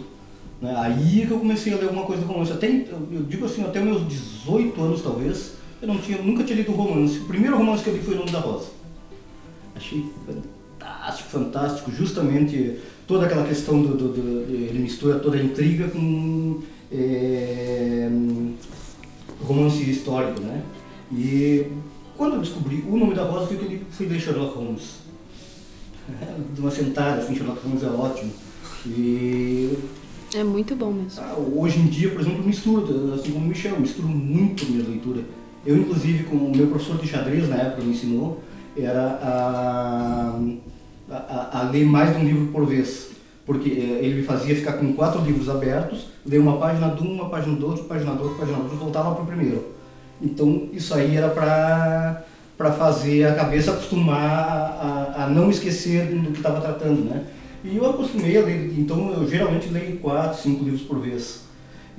né? 0.61 0.73
Aí 0.77 1.25
que 1.27 1.31
eu 1.31 1.39
comecei 1.39 1.73
a 1.73 1.75
ler 1.77 1.85
alguma 1.85 2.05
coisa 2.05 2.21
de 2.21 2.27
romance. 2.27 2.51
Até, 2.53 2.67
eu 2.67 3.07
eu 3.11 3.23
digo 3.27 3.45
assim, 3.45 3.63
até 3.63 3.81
meus 3.81 4.07
18 4.07 4.81
anos 4.81 5.01
talvez, 5.01 5.58
eu 5.81 5.87
não 5.87 5.97
tinha, 5.97 6.17
nunca 6.21 6.43
tinha 6.43 6.57
lido 6.57 6.71
romance. 6.71 7.19
O 7.19 7.25
primeiro 7.25 7.57
romance 7.57 7.83
que 7.83 7.89
eu 7.89 7.95
li 7.95 8.01
foi 8.01 8.15
O 8.15 8.17
Nome 8.19 8.31
da 8.31 8.39
Rosa. 8.39 8.67
Achei 9.75 10.05
fantástico, 10.25 11.29
fantástico. 11.29 11.91
Justamente 11.91 12.79
toda 13.07 13.25
aquela 13.25 13.45
questão 13.45 13.81
do, 13.81 13.95
do- 13.95 14.09
do- 14.13 14.53
ele 14.53 14.79
mistura 14.79 15.19
toda 15.19 15.37
a 15.37 15.43
intriga 15.43 15.87
com 15.87 16.61
é, 16.91 18.09
romance 19.45 19.81
histórico, 19.89 20.41
né? 20.41 20.63
E 21.11 21.65
quando 22.17 22.35
eu 22.35 22.41
descobri 22.41 22.83
o 22.87 22.97
nome 22.97 23.15
da 23.15 23.23
Rosa 23.23 23.47
foi 23.47 23.57
que 23.57 23.65
eu 23.75 23.79
fui 23.91 24.05
ler 24.07 24.19
Sherlock 24.19 24.55
Holmes. 24.57 24.99
De 26.53 26.59
uma 26.61 26.71
sentada, 26.71 27.21
assim, 27.21 27.35
Sherlock 27.35 27.61
Holmes 27.63 27.83
é 27.83 27.87
ótimo. 27.87 28.31
E 28.85 29.77
É 30.33 30.43
muito 30.43 30.75
bom 30.75 30.91
mesmo. 30.91 31.21
ah, 31.21 31.35
hoje 31.37 31.79
em 31.79 31.87
dia, 31.87 32.09
por 32.11 32.21
exemplo, 32.21 32.43
misturo, 32.43 33.13
assim 33.13 33.31
como 33.31 33.45
o 33.45 33.47
Michel, 33.49 33.79
misturo 33.79 34.07
muito 34.07 34.65
minha 34.65 34.87
leitura. 34.87 35.21
Eu, 35.65 35.77
inclusive, 35.77 36.23
com 36.23 36.35
o 36.35 36.55
meu 36.55 36.67
professor 36.67 36.97
de 36.97 37.07
xadrez 37.07 37.47
na 37.49 37.57
época 37.57 37.83
me 37.83 37.91
ensinou, 37.91 38.41
era 38.77 39.19
a, 39.21 40.39
a, 41.11 41.15
a- 41.15 41.59
a 41.59 41.63
ler 41.69 41.85
mais 41.85 42.15
de 42.15 42.21
um 42.21 42.25
livro 42.25 42.47
por 42.47 42.65
vez. 42.65 43.09
Porque 43.45 43.69
eh, 43.69 43.99
ele 44.05 44.15
me 44.15 44.23
fazia 44.23 44.55
ficar 44.55 44.73
com 44.73 44.93
quatro 44.93 45.21
livros 45.21 45.49
abertos, 45.49 46.07
ler 46.25 46.39
uma 46.39 46.57
página 46.57 46.89
de 46.89 47.01
um, 47.03 47.13
uma 47.15 47.29
página 47.29 47.55
do 47.55 47.65
outro, 47.65 47.83
página 47.85 48.13
do 48.13 48.23
outro, 48.23 48.37
página 48.37 48.57
do 48.57 48.63
outro, 48.63 48.77
voltava 48.77 49.13
para 49.15 49.23
o 49.23 49.27
primeiro. 49.27 49.65
Então, 50.21 50.67
isso 50.73 50.93
aí 50.93 51.15
era 51.15 51.29
para 51.29 52.23
para 52.57 52.73
fazer 52.73 53.23
a 53.25 53.35
cabeça 53.35 53.71
acostumar 53.71 54.19
a, 54.19 55.23
a 55.23 55.29
não 55.29 55.49
esquecer 55.49 56.07
do 56.07 56.29
que 56.31 56.39
estava 56.39 56.59
tratando, 56.59 57.05
né? 57.09 57.23
E 57.63 57.77
eu 57.77 57.89
acostumei 57.89 58.37
a 58.37 58.41
ler, 58.41 58.73
então 58.77 59.13
eu 59.13 59.25
geralmente 59.29 59.69
leio 59.69 59.95
quatro, 59.99 60.41
cinco 60.41 60.65
livros 60.65 60.81
por 60.81 60.99
vez. 60.99 61.45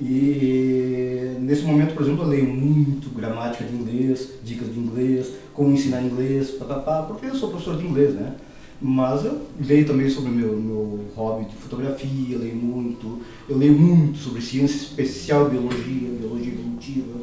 E 0.00 1.36
nesse 1.40 1.62
momento, 1.62 1.94
por 1.94 2.02
exemplo, 2.02 2.24
eu 2.24 2.28
leio 2.28 2.46
muito 2.46 3.14
gramática 3.14 3.64
de 3.64 3.74
inglês, 3.74 4.30
dicas 4.42 4.72
de 4.72 4.78
inglês, 4.78 5.32
como 5.52 5.72
ensinar 5.72 6.02
inglês, 6.02 6.52
papapá, 6.52 7.02
porque 7.02 7.26
eu 7.26 7.34
sou 7.34 7.50
professor 7.50 7.76
de 7.76 7.86
inglês, 7.86 8.14
né? 8.14 8.34
Mas 8.80 9.26
eu 9.26 9.42
leio 9.60 9.86
também 9.86 10.08
sobre 10.08 10.30
o 10.30 10.34
meu, 10.34 10.56
meu 10.56 11.00
hobby 11.14 11.44
de 11.44 11.54
fotografia, 11.56 12.38
leio 12.38 12.56
muito, 12.56 13.20
eu 13.46 13.58
leio 13.58 13.74
muito 13.74 14.18
sobre 14.18 14.40
ciência 14.40 14.76
especial, 14.76 15.50
biologia, 15.50 16.08
biologia 16.18 16.54
evolutiva, 16.54 17.20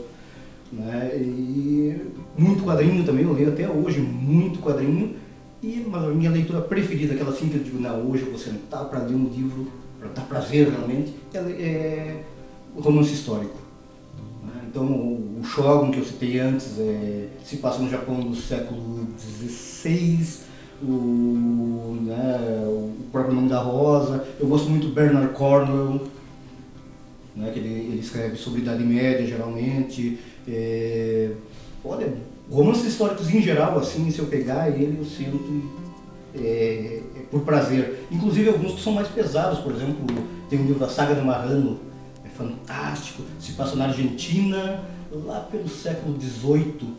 né? 0.71 1.11
E 1.15 1.99
muito 2.37 2.63
quadrinho 2.63 3.03
também, 3.03 3.25
eu 3.25 3.33
leio 3.33 3.49
até 3.49 3.67
hoje 3.67 3.99
muito 3.99 4.59
quadrinho. 4.59 5.15
E 5.63 5.83
mas 5.89 6.03
a 6.03 6.09
minha 6.09 6.29
leitura 6.29 6.61
preferida, 6.61 7.15
aquela 7.15 7.31
assim 7.31 7.49
que 7.49 7.55
eu 7.55 7.63
digo, 7.63 7.81
não, 7.81 8.07
hoje 8.07 8.21
eu 8.21 8.29
vou 8.29 8.37
sentar 8.37 8.85
para 8.85 8.99
ler 8.99 9.15
um 9.15 9.27
livro 9.27 9.67
para 9.99 10.09
dar 10.09 10.21
prazer 10.27 10.69
realmente, 10.69 11.15
é, 11.33 11.39
é 11.39 12.23
romance 12.79 13.13
histórico. 13.13 13.57
né? 14.43 14.63
Então, 14.69 14.85
o 14.85 15.41
Shogun, 15.43 15.91
que 15.91 15.99
eu 15.99 16.05
citei 16.05 16.39
antes, 16.39 16.79
é, 16.79 17.27
se 17.43 17.57
passa 17.57 17.79
no 17.79 17.89
Japão 17.89 18.19
do 18.19 18.35
século 18.35 19.07
XVI, 19.19 20.45
o, 20.81 21.97
né, 22.01 22.65
o 22.67 22.91
próprio 23.11 23.35
nome 23.35 23.49
da 23.49 23.59
Rosa. 23.59 24.27
Eu 24.39 24.47
gosto 24.47 24.69
muito 24.69 24.87
do 24.87 24.93
Bernard 24.93 25.33
Cornwell, 25.33 26.01
né, 27.35 27.51
que 27.51 27.59
ele, 27.59 27.69
ele 27.69 27.99
escreve 27.99 28.35
sobre 28.35 28.61
Idade 28.61 28.83
Média, 28.83 29.25
geralmente. 29.25 30.19
É, 30.47 31.31
olha, 31.83 32.13
romances 32.49 32.85
históricos 32.85 33.29
em 33.33 33.41
geral, 33.41 33.77
assim, 33.79 34.09
se 34.11 34.19
eu 34.19 34.25
pegar 34.25 34.69
ele, 34.69 34.97
eu 34.99 35.05
sinto 35.05 35.87
é, 36.35 37.01
é 37.15 37.19
por 37.31 37.41
prazer. 37.41 38.05
Inclusive 38.11 38.49
alguns 38.49 38.73
que 38.73 38.81
são 38.81 38.93
mais 38.93 39.07
pesados, 39.07 39.59
por 39.59 39.73
exemplo, 39.73 40.05
tem 40.49 40.59
um 40.59 40.63
livro 40.63 40.79
da 40.79 40.89
Saga 40.89 41.15
do 41.15 41.25
Marrano, 41.25 41.79
fantástico, 42.37 43.23
se 43.39 43.53
passa 43.53 43.75
na 43.75 43.85
Argentina, 43.85 44.83
lá 45.11 45.39
pelo 45.51 45.67
século 45.67 46.15
XVIII, 46.19 46.93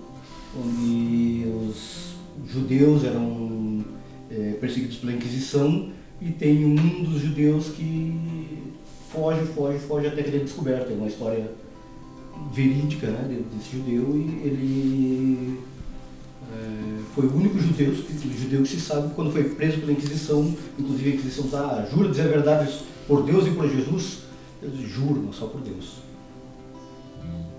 onde 0.58 1.44
os 1.68 2.14
judeus 2.52 3.04
eram 3.04 3.84
é, 4.30 4.52
perseguidos 4.60 4.96
pela 4.98 5.12
Inquisição 5.12 5.90
e 6.20 6.30
tem 6.30 6.64
um 6.64 7.04
dos 7.04 7.20
judeus 7.20 7.68
que 7.68 8.14
foge, 9.12 9.44
foge, 9.54 9.78
foge 9.78 10.06
até 10.08 10.22
que 10.22 10.28
ele 10.30 10.38
é 10.38 10.44
descoberto. 10.44 10.90
É 10.90 10.94
uma 10.94 11.06
história 11.06 11.50
verídica 12.52 13.06
né, 13.08 13.26
de- 13.28 13.56
desse 13.56 13.76
judeu 13.76 14.16
e 14.16 14.46
ele 14.46 15.60
é, 16.52 16.98
foi 17.14 17.26
o 17.26 17.36
único 17.36 17.58
judeu, 17.58 17.94
judeu 17.94 18.62
que 18.62 18.68
se 18.68 18.80
sabe 18.80 19.12
quando 19.14 19.32
foi 19.32 19.44
preso 19.44 19.78
pela 19.78 19.92
Inquisição, 19.92 20.54
inclusive 20.78 21.10
a 21.10 21.14
Inquisição 21.14 21.46
tá, 21.48 21.86
jura 21.92 22.08
dizer 22.08 22.22
a 22.22 22.28
verdade 22.28 22.72
por 23.06 23.22
Deus 23.22 23.46
e 23.46 23.50
por 23.50 23.68
Jesus, 23.68 24.27
eu 24.62 24.70
juro, 24.76 25.22
mas 25.26 25.36
só 25.36 25.46
por 25.46 25.60
Deus. 25.60 25.96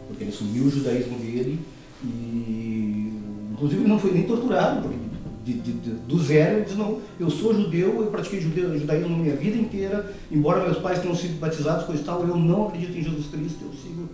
Porque 0.07 0.23
ele 0.23 0.31
assumiu 0.31 0.63
o 0.65 0.69
judaísmo 0.69 1.17
dele 1.19 1.59
e 2.03 3.13
inclusive 3.53 3.87
não 3.87 3.99
foi 3.99 4.11
nem 4.11 4.23
torturado, 4.23 4.81
porque 4.81 4.97
de, 5.45 5.53
de- 5.53 5.71
de- 5.73 5.91
do 5.91 6.19
zero 6.19 6.57
ele 6.57 6.65
diz, 6.65 6.77
não, 6.77 6.99
eu 7.19 7.29
sou 7.29 7.53
judeu, 7.53 8.01
eu 8.01 8.07
pratiquei 8.07 8.39
judeu, 8.41 8.77
judaísmo 8.77 9.17
minha 9.17 9.35
vida 9.35 9.57
inteira, 9.57 10.13
embora 10.31 10.63
meus 10.63 10.77
pais 10.77 10.99
tenham 10.99 11.15
sido 11.15 11.39
batizados, 11.39 11.85
coisa 11.85 12.01
e 12.01 12.05
tal, 12.05 12.25
eu 12.25 12.35
não 12.37 12.67
acredito 12.67 12.97
em 12.97 13.03
Jesus 13.03 13.27
Cristo, 13.27 13.59
eu 13.65 13.73
sigo. 13.73 14.09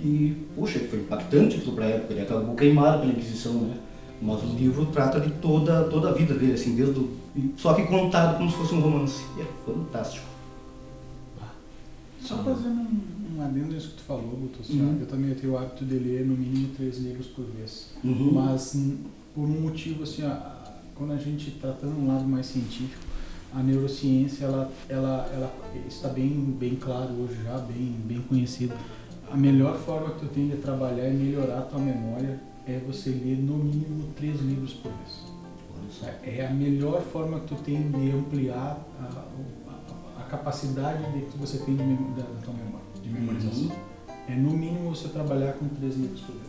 E, 0.00 0.36
poxa, 0.54 0.78
foi 0.90 1.00
impactante 1.00 1.56
aquilo 1.56 1.72
para 1.74 1.84
a 1.84 1.88
época, 1.88 2.12
ele 2.14 2.22
acabou 2.22 2.54
queimado 2.54 3.00
pela 3.00 3.12
Inquisição, 3.12 3.54
né? 3.54 3.76
Mas 4.22 4.42
o 4.42 4.46
livro 4.56 4.86
trata 4.86 5.20
de 5.20 5.30
toda, 5.32 5.84
toda 5.84 6.10
a 6.10 6.12
vida 6.12 6.34
dele, 6.34 6.52
assim, 6.52 6.74
desde 6.74 7.04
só 7.56 7.74
que 7.74 7.82
contado 7.84 8.36
como 8.36 8.50
se 8.50 8.56
fosse 8.56 8.74
um 8.74 8.80
romance. 8.80 9.22
E 9.36 9.42
é 9.42 9.46
fantástico. 9.64 10.26
Só 12.28 12.42
fazendo 12.44 12.80
um, 12.80 13.38
um 13.38 13.42
adendo 13.42 13.72
nisso 13.72 13.88
que 13.90 13.96
tu 13.96 14.02
falou, 14.02 14.36
Guto, 14.36 14.58
assim, 14.60 14.80
Uhum. 14.80 14.98
eu 15.00 15.06
também 15.06 15.34
tenho 15.34 15.54
o 15.54 15.58
hábito 15.58 15.84
de 15.84 15.94
ler 15.98 16.26
no 16.26 16.36
mínimo 16.36 16.68
três 16.76 16.98
livros 16.98 17.26
por 17.28 17.44
vez. 17.46 17.90
Uhum. 18.04 18.32
Mas 18.34 18.74
hum, 18.74 18.98
por 19.34 19.44
um 19.44 19.60
motivo 19.62 20.02
assim, 20.02 20.24
ó, 20.26 20.36
quando 20.94 21.12
a 21.12 21.16
gente 21.16 21.52
tratando 21.52 21.98
um 21.98 22.06
lado 22.06 22.26
mais 22.28 22.46
científico, 22.46 23.02
a 23.54 23.62
neurociência 23.62 24.44
ela, 24.44 24.70
ela, 24.90 25.30
ela 25.32 25.54
está 25.88 26.08
bem, 26.08 26.28
bem 26.58 26.76
claro 26.76 27.12
hoje 27.14 27.42
já, 27.44 27.56
bem, 27.58 27.94
bem 28.04 28.20
conhecido. 28.20 28.74
A 29.30 29.36
melhor 29.36 29.78
forma 29.78 30.10
que 30.10 30.26
tu 30.26 30.26
tem 30.26 30.48
de 30.48 30.56
trabalhar 30.56 31.08
e 31.08 31.14
melhorar 31.14 31.58
a 31.60 31.62
tua 31.62 31.78
memória 31.80 32.40
é 32.66 32.78
você 32.86 33.08
ler 33.10 33.38
no 33.38 33.56
mínimo 33.56 34.04
três 34.16 34.38
livros 34.40 34.74
por 34.74 34.92
vez. 34.92 35.38
É 36.22 36.46
a 36.46 36.50
melhor 36.52 37.00
forma 37.02 37.40
que 37.40 37.46
tu 37.46 37.54
tem 37.62 37.90
de 37.90 38.10
ampliar 38.10 38.86
a 39.00 39.24
capacidade 40.28 41.02
de 41.12 41.20
que 41.26 41.38
você 41.38 41.58
tem 41.58 41.74
de 41.76 41.82
mem- 41.82 42.12
da, 42.16 42.22
da 42.22 42.40
tua 42.44 42.54
memória, 42.54 42.86
de 43.02 43.08
memorização. 43.08 43.72
É 44.28 44.34
no 44.34 44.50
mínimo 44.50 44.94
você 44.94 45.08
trabalhar 45.08 45.52
com 45.54 45.66
três 45.68 45.96
livros 45.96 46.20
por 46.20 46.34
vez. 46.34 46.48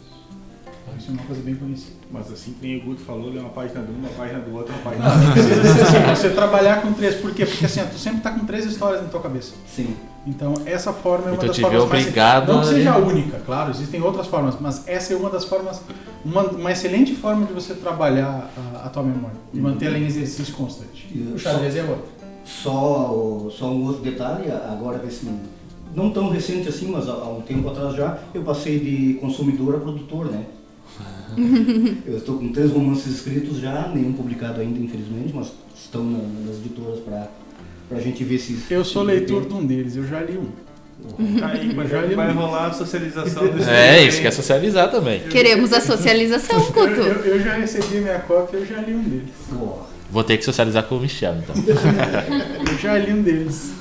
Isso 0.98 1.12
é 1.12 1.14
uma 1.14 1.24
coisa 1.24 1.42
bem 1.44 1.56
conhecida. 1.56 1.94
Mas 2.12 2.32
assim 2.32 2.54
que 2.54 2.66
nem 2.68 2.78
o 2.80 2.84
Guto 2.84 3.02
falou, 3.02 3.30
lê 3.32 3.40
uma 3.40 3.50
página 3.52 3.82
de 3.84 3.92
um, 3.92 3.96
uma 4.00 4.10
página 4.10 4.40
do 4.40 4.54
outro, 4.56 4.74
uma 4.74 4.82
página 4.90 5.06
do 5.08 5.34
ser 5.34 5.82
assim, 5.84 6.16
você 6.16 6.30
trabalhar 6.32 6.82
com 6.82 6.92
três. 6.94 7.16
Por 7.16 7.32
quê? 7.34 7.46
Porque 7.46 7.66
assim, 7.66 7.80
ó, 7.82 7.86
tu 7.86 7.98
sempre 8.00 8.22
tá 8.22 8.32
com 8.32 8.44
três 8.46 8.66
histórias 8.66 9.02
na 9.04 9.08
tua 9.08 9.22
cabeça. 9.22 9.54
Sim. 9.68 9.96
Então, 10.26 10.54
essa 10.66 10.92
forma 10.92 11.28
é 11.28 11.32
uma 11.32 11.38
tu 11.38 11.46
das 11.48 11.58
formas 11.58 11.86
mais... 11.88 12.02
obrigado 12.04 12.52
Não 12.52 12.62
que 12.62 12.68
a 12.68 12.70
seja 12.74 12.92
a 12.94 12.98
única, 12.98 13.40
claro, 13.46 13.70
existem 13.72 14.02
outras 14.02 14.28
formas, 14.28 14.56
mas 14.60 14.86
essa 14.88 15.14
é 15.14 15.16
uma 15.16 15.30
das 15.30 15.46
formas, 15.46 15.80
uma, 16.26 16.42
uma 16.44 16.72
excelente 16.72 17.16
forma 17.16 17.46
de 17.46 17.54
você 17.54 17.74
trabalhar 17.76 18.50
a, 18.76 18.86
a 18.88 18.90
tua 18.90 19.04
memória 19.04 19.38
e 19.54 19.60
mantê-la 19.60 19.98
em 19.98 20.06
exercício 20.06 20.54
constante. 20.56 21.08
E 21.14 21.20
O 21.36 21.40
só- 21.40 21.52
xadrez 21.52 21.76
é 21.78 21.84
outro. 21.84 22.19
Só, 22.50 23.48
só 23.52 23.68
um 23.72 23.86
outro 23.86 24.02
detalhe, 24.02 24.50
agora 24.52 25.02
assim, 25.06 25.40
não 25.96 26.10
tão 26.10 26.30
recente 26.30 26.68
assim, 26.68 26.90
mas 26.92 27.08
há, 27.08 27.14
há 27.14 27.30
um 27.30 27.42
tempo 27.42 27.70
atrás 27.70 27.96
já, 27.96 28.18
eu 28.34 28.42
passei 28.42 28.80
de 28.80 29.14
consumidor 29.22 29.76
a 29.76 29.80
produtor, 29.80 30.26
né? 30.32 30.46
eu 32.08 32.18
estou 32.18 32.38
com 32.40 32.52
três 32.52 32.72
romances 32.72 33.16
escritos 33.16 33.60
já, 33.60 33.88
nenhum 33.94 34.14
publicado 34.14 34.60
ainda, 34.62 34.80
infelizmente, 34.80 35.32
mas 35.34 35.52
estão 35.80 36.04
na- 36.04 36.18
nas 36.48 36.58
editoras 36.58 37.00
para 37.00 37.30
a 37.92 38.02
gente 38.02 38.24
ver 38.24 38.40
se... 38.40 38.60
Eu 38.70 38.84
sou 38.84 39.04
leitor 39.04 39.46
de 39.48 39.54
um 39.54 39.66
deles, 39.66 39.96
eu 39.96 40.06
já 40.06 40.20
li 40.22 40.38
um. 40.38 40.50
Aí, 41.46 41.74
mas 41.74 41.90
Já 41.90 42.02
vai 42.02 42.34
rolar 42.34 42.68
a 42.68 42.74
socialização 42.74 43.48
desse 43.54 43.70
É, 43.70 44.04
isso 44.06 44.22
quer 44.22 44.32
socializar 44.32 44.92
também. 44.92 45.22
Queremos 45.22 45.72
a 45.72 45.80
socialização, 45.80 46.60
Eu, 46.60 46.66
Guto. 46.66 46.80
eu, 47.02 47.26
eu 47.26 47.40
já 47.40 47.54
recebi 47.54 48.00
minha 48.00 48.20
cópia, 48.20 48.58
eu 48.58 48.66
já 48.66 48.82
li 48.82 48.94
um 48.94 49.04
deles. 49.04 49.30
Pô, 49.50 49.78
Vou 50.12 50.24
ter 50.24 50.38
que 50.38 50.44
socializar 50.44 50.84
com 50.84 50.96
o 50.96 51.00
Michel, 51.00 51.36
então. 51.36 51.56
Eu 52.70 52.78
já 52.78 52.98
li 52.98 53.14
um 53.14 53.22
deles. 53.22 53.74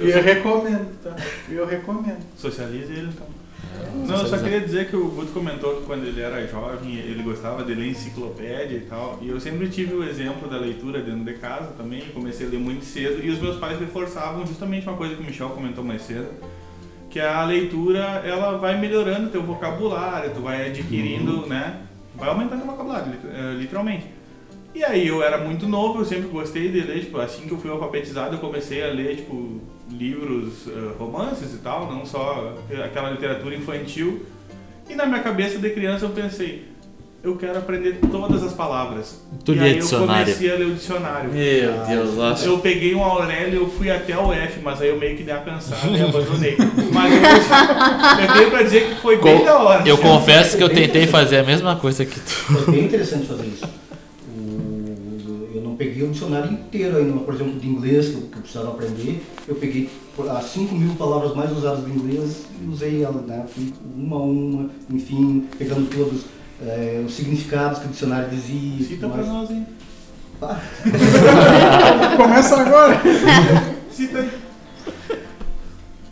E 0.00 0.10
eu 0.10 0.22
recomendo, 0.22 0.88
tá? 1.02 1.16
Eu 1.48 1.66
recomendo. 1.66 2.18
Socialize 2.36 2.92
ele 2.92 3.08
então. 3.08 3.26
Não, 4.06 4.20
eu 4.20 4.26
só 4.26 4.38
queria 4.38 4.60
dizer 4.60 4.88
que 4.88 4.96
o 4.96 5.08
Guto 5.08 5.32
comentou 5.32 5.76
que 5.76 5.86
quando 5.86 6.06
ele 6.06 6.20
era 6.20 6.46
jovem 6.46 6.96
ele 6.96 7.22
gostava 7.22 7.64
de 7.64 7.74
ler 7.74 7.88
enciclopédia 7.88 8.76
e 8.76 8.80
tal. 8.80 9.18
E 9.22 9.28
eu 9.28 9.40
sempre 9.40 9.68
tive 9.68 9.94
o 9.94 10.04
exemplo 10.04 10.48
da 10.48 10.58
leitura 10.58 11.00
dentro 11.00 11.24
de 11.24 11.34
casa 11.34 11.72
também. 11.76 12.02
Comecei 12.12 12.46
a 12.46 12.50
ler 12.50 12.58
muito 12.58 12.84
cedo 12.84 13.24
e 13.24 13.30
os 13.30 13.40
meus 13.40 13.56
pais 13.56 13.80
me 13.80 13.86
forçavam 13.86 14.46
justamente 14.46 14.86
uma 14.86 14.96
coisa 14.96 15.14
que 15.14 15.22
o 15.22 15.24
Michel 15.24 15.50
comentou 15.50 15.82
mais 15.82 16.02
cedo. 16.02 16.28
Que 17.08 17.20
a 17.20 17.44
leitura 17.44 18.22
ela 18.24 18.58
vai 18.58 18.78
melhorando 18.78 19.30
teu 19.30 19.42
vocabulário, 19.42 20.32
tu 20.34 20.40
vai 20.40 20.68
adquirindo, 20.68 21.46
né? 21.46 21.80
Vai 22.14 22.28
aumentando 22.28 22.64
o 22.64 22.66
vocabulário, 22.66 23.12
eh, 23.24 23.54
literalmente. 23.58 24.15
E 24.76 24.84
aí 24.84 25.08
eu 25.08 25.22
era 25.22 25.38
muito 25.38 25.66
novo, 25.66 26.00
eu 26.00 26.04
sempre 26.04 26.28
gostei 26.28 26.68
de 26.68 26.82
ler, 26.82 27.00
tipo, 27.00 27.18
assim 27.18 27.46
que 27.46 27.52
eu 27.52 27.56
fui 27.58 27.70
alfabetizado 27.70 28.34
eu 28.34 28.38
comecei 28.38 28.84
a 28.84 28.88
ler, 28.92 29.16
tipo, 29.16 29.58
livros, 29.90 30.66
eh, 30.68 30.90
romances 30.98 31.54
e 31.54 31.58
tal, 31.58 31.90
não 31.90 32.04
só 32.04 32.52
aquela 32.84 33.08
literatura 33.10 33.54
infantil. 33.54 34.26
E 34.90 34.94
na 34.94 35.06
minha 35.06 35.20
cabeça 35.20 35.58
de 35.58 35.70
criança 35.70 36.04
eu 36.04 36.10
pensei, 36.10 36.64
eu 37.24 37.36
quero 37.36 37.56
aprender 37.58 37.96
todas 38.12 38.42
as 38.42 38.52
palavras. 38.52 39.18
Tu 39.46 39.54
e 39.54 39.60
aí 39.60 39.72
eu 39.72 39.78
dicionário. 39.78 40.24
comecei 40.26 40.52
a 40.52 40.54
ler 40.56 40.66
o 40.66 40.74
dicionário. 40.74 41.30
Meu 41.32 41.72
Deus, 41.86 42.14
nossa. 42.14 42.46
Eu 42.46 42.58
peguei 42.58 42.94
um 42.94 43.02
Aurélio, 43.02 43.60
eu 43.62 43.70
fui 43.70 43.90
até 43.90 44.16
o 44.18 44.30
F, 44.30 44.60
mas 44.62 44.82
aí 44.82 44.90
eu 44.90 44.98
meio 44.98 45.16
que 45.16 45.22
dei 45.22 45.32
uma 45.34 45.42
cansada 45.42 45.88
e 45.96 46.02
abandonei. 46.04 46.54
Mas 46.92 47.12
eu, 47.14 48.26
eu 48.28 48.34
tenho 48.34 48.50
pra 48.50 48.62
dizer 48.62 48.88
que 48.90 48.94
foi 49.00 49.16
bem 49.22 49.38
Co- 49.38 49.44
da 49.46 49.58
hora. 49.58 49.88
Eu 49.88 49.96
confesso 49.96 50.58
que 50.58 50.62
eu 50.62 50.68
tentei 50.68 51.06
fazer 51.06 51.38
a 51.38 51.42
mesma 51.42 51.76
coisa 51.76 52.04
que 52.04 52.20
tu. 52.20 52.68
É 52.68 52.70
bem 52.72 52.84
interessante 52.84 53.26
fazer 53.26 53.46
isso. 53.46 53.85
Peguei 55.76 56.02
o 56.02 56.10
dicionário 56.10 56.52
inteiro 56.52 56.96
ainda, 56.96 57.18
por 57.20 57.34
exemplo, 57.34 57.58
de 57.58 57.68
inglês, 57.68 58.08
que 58.08 58.14
eu, 58.14 58.20
que 58.22 58.36
eu 58.36 58.42
precisava 58.42 58.70
aprender. 58.70 59.22
Eu 59.46 59.54
peguei 59.56 59.88
as 60.30 60.44
5 60.46 60.74
mil 60.74 60.94
palavras 60.94 61.34
mais 61.34 61.52
usadas 61.52 61.84
do 61.84 61.90
inglês 61.90 62.46
e 62.62 62.68
usei 62.68 63.02
ela, 63.02 63.20
né? 63.22 63.44
Fui 63.48 63.72
uma 63.96 64.16
a 64.16 64.20
uma, 64.20 64.70
enfim, 64.90 65.46
pegando 65.58 65.88
todos 65.90 66.22
eh, 66.62 67.02
os 67.06 67.14
significados 67.14 67.80
que 67.80 67.86
o 67.86 67.90
dicionário 67.90 68.30
dizia. 68.30 68.86
Cita 68.86 69.08
pra 69.08 69.24
nós, 69.24 69.50
hein? 69.50 69.66
Começa 72.16 72.56
agora! 72.56 73.00
Cita 73.90 74.18
aí. 74.18 74.30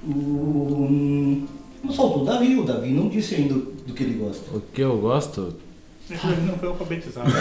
O, 0.06 1.46
não 1.82 1.92
faltou 1.92 2.22
o 2.22 2.24
Davi, 2.24 2.56
o 2.56 2.64
Davi 2.64 2.90
não 2.90 3.08
disse 3.08 3.34
ainda 3.34 3.54
do 3.54 3.94
que 3.94 4.02
ele 4.02 4.14
gosta. 4.14 4.56
O 4.56 4.60
que 4.60 4.82
eu 4.82 4.98
gosto? 4.98 5.54
Ele 6.10 6.46
não 6.46 6.58
foi 6.58 6.68
alfabetizado. 6.68 7.30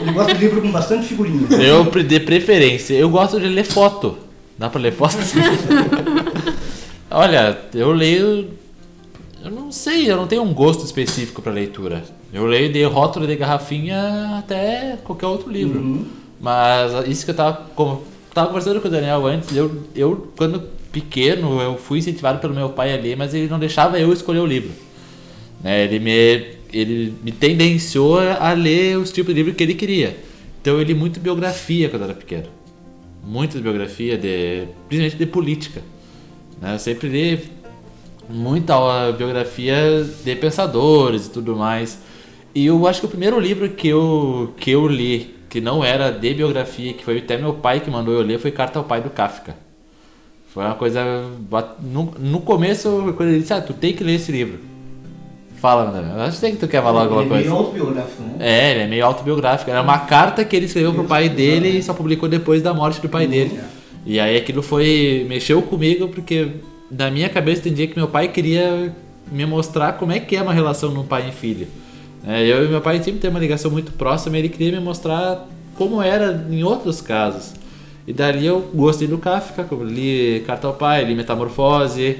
Ele 0.00 0.12
gosta 0.12 0.34
de 0.34 0.40
livro 0.40 0.62
com 0.62 0.72
bastante 0.72 1.06
figurinha. 1.06 1.46
Eu 1.62 1.84
de 1.84 2.20
preferência. 2.20 2.94
Eu 2.94 3.08
gosto 3.08 3.38
de 3.38 3.46
ler 3.46 3.64
foto. 3.64 4.18
Dá 4.58 4.68
pra 4.68 4.80
ler 4.80 4.92
foto? 4.92 5.16
Olha, 7.10 7.58
eu 7.74 7.92
leio. 7.92 8.50
Eu 9.44 9.50
não 9.50 9.70
sei, 9.72 10.10
eu 10.10 10.16
não 10.16 10.26
tenho 10.26 10.42
um 10.42 10.52
gosto 10.52 10.84
específico 10.84 11.40
pra 11.40 11.52
leitura. 11.52 12.02
Eu 12.32 12.46
leio 12.46 12.72
de 12.72 12.82
rótulo 12.84 13.26
de 13.26 13.36
garrafinha 13.36 14.38
até 14.38 14.98
qualquer 15.04 15.26
outro 15.26 15.50
livro. 15.50 15.80
Uhum. 15.80 16.06
Mas 16.40 17.08
isso 17.08 17.24
que 17.24 17.30
eu 17.30 17.34
tava, 17.34 17.66
como, 17.74 18.02
tava 18.32 18.48
conversando 18.48 18.80
com 18.80 18.88
o 18.88 18.90
Daniel 18.90 19.26
antes, 19.26 19.54
eu, 19.56 19.82
eu, 19.94 20.32
quando 20.36 20.62
pequeno, 20.92 21.60
eu 21.60 21.76
fui 21.76 21.98
incentivado 21.98 22.38
pelo 22.38 22.54
meu 22.54 22.70
pai 22.70 22.92
a 22.96 23.00
ler, 23.00 23.16
mas 23.16 23.34
ele 23.34 23.48
não 23.48 23.58
deixava 23.58 23.98
eu 23.98 24.12
escolher 24.12 24.40
o 24.40 24.46
livro. 24.46 24.70
Né, 25.62 25.84
ele, 25.84 25.98
me, 25.98 26.56
ele 26.72 27.14
me 27.22 27.32
tendenciou 27.32 28.18
a 28.18 28.52
ler 28.52 28.96
os 28.98 29.12
tipos 29.12 29.34
de 29.34 29.42
livro 29.42 29.54
que 29.54 29.62
ele 29.62 29.74
queria. 29.74 30.16
Então 30.60 30.74
eu 30.74 30.82
li 30.82 30.94
muito 30.94 31.20
biografia 31.20 31.88
quando 31.88 32.02
era 32.04 32.14
pequeno. 32.14 32.46
muitas 33.22 33.60
biografias, 33.60 34.20
de, 34.20 34.66
principalmente 34.88 35.16
de 35.16 35.26
política. 35.26 35.82
Né? 36.60 36.74
Eu 36.74 36.78
sempre 36.78 37.08
li 37.08 37.40
muita 38.28 39.12
biografia 39.12 40.04
de 40.24 40.36
pensadores 40.36 41.26
e 41.26 41.30
tudo 41.30 41.56
mais. 41.56 41.98
E 42.54 42.66
eu 42.66 42.86
acho 42.86 43.00
que 43.00 43.06
o 43.06 43.08
primeiro 43.08 43.38
livro 43.38 43.68
que 43.68 43.88
eu, 43.88 44.54
que 44.56 44.70
eu 44.70 44.86
li, 44.86 45.34
que 45.48 45.60
não 45.60 45.84
era 45.84 46.10
de 46.10 46.34
biografia, 46.34 46.92
que 46.92 47.04
foi 47.04 47.18
até 47.18 47.36
meu 47.36 47.54
pai 47.54 47.80
que 47.80 47.90
mandou 47.90 48.14
eu 48.14 48.22
ler, 48.22 48.38
foi 48.38 48.50
Carta 48.50 48.78
ao 48.78 48.84
Pai 48.84 49.00
do 49.00 49.10
Kafka. 49.10 49.54
Foi 50.48 50.64
uma 50.64 50.74
coisa. 50.74 51.00
No, 51.80 52.12
no 52.18 52.40
começo, 52.40 53.14
quando 53.16 53.28
ele 53.28 53.40
disse, 53.40 53.52
ah, 53.52 53.60
tu 53.60 53.72
tem 53.72 53.92
que 53.92 54.02
ler 54.02 54.14
esse 54.14 54.32
livro. 54.32 54.58
Fala, 55.60 55.90
André. 55.90 56.22
Acho 56.22 56.40
que 56.40 56.52
tu 56.52 56.66
quer 56.66 56.82
falar 56.82 57.02
alguma 57.02 57.20
ele 57.20 57.28
coisa. 57.28 57.44
É 57.44 57.48
meio 57.48 57.58
autobiográfico, 57.58 58.22
né? 58.22 58.34
É, 58.40 58.70
ele 58.70 58.80
é 58.80 58.86
meio 58.86 59.04
autobiográfico. 59.04 59.70
Era 59.70 59.82
uma 59.82 59.98
carta 59.98 60.42
que 60.42 60.56
ele 60.56 60.64
escreveu 60.64 60.94
pro 60.94 61.04
pai 61.04 61.28
dele 61.28 61.68
e 61.68 61.82
só 61.82 61.92
publicou 61.92 62.28
depois 62.28 62.62
da 62.62 62.72
morte 62.72 63.00
do 63.00 63.10
pai 63.10 63.26
dele. 63.26 63.60
E 64.06 64.18
aí 64.18 64.38
aquilo 64.38 64.62
foi. 64.62 65.26
mexeu 65.28 65.60
comigo 65.60 66.08
porque 66.08 66.48
na 66.90 67.10
minha 67.10 67.28
cabeça 67.28 67.62
tem 67.62 67.74
dia 67.74 67.86
que 67.86 67.94
meu 67.94 68.08
pai 68.08 68.28
queria 68.28 68.94
me 69.30 69.44
mostrar 69.44 69.92
como 69.92 70.12
é 70.12 70.18
que 70.18 70.34
é 70.34 70.42
uma 70.42 70.54
relação 70.54 70.90
no 70.90 71.04
pai 71.04 71.28
e 71.28 71.32
filho. 71.32 71.68
É, 72.26 72.42
eu 72.46 72.64
e 72.64 72.68
meu 72.68 72.80
pai 72.80 73.02
sempre 73.02 73.20
tem 73.20 73.28
uma 73.28 73.38
ligação 73.38 73.70
muito 73.70 73.92
próxima 73.92 74.36
e 74.36 74.40
ele 74.40 74.48
queria 74.48 74.72
me 74.72 74.80
mostrar 74.80 75.46
como 75.76 76.02
era 76.02 76.46
em 76.50 76.64
outros 76.64 77.02
casos. 77.02 77.52
E 78.06 78.14
dali 78.14 78.46
eu 78.46 78.60
gostei 78.74 79.06
do 79.06 79.18
Kafka, 79.18 79.66
li 79.82 80.42
Carta 80.46 80.66
ao 80.66 80.72
Pai, 80.72 81.04
li 81.04 81.14
Metamorfose. 81.14 82.16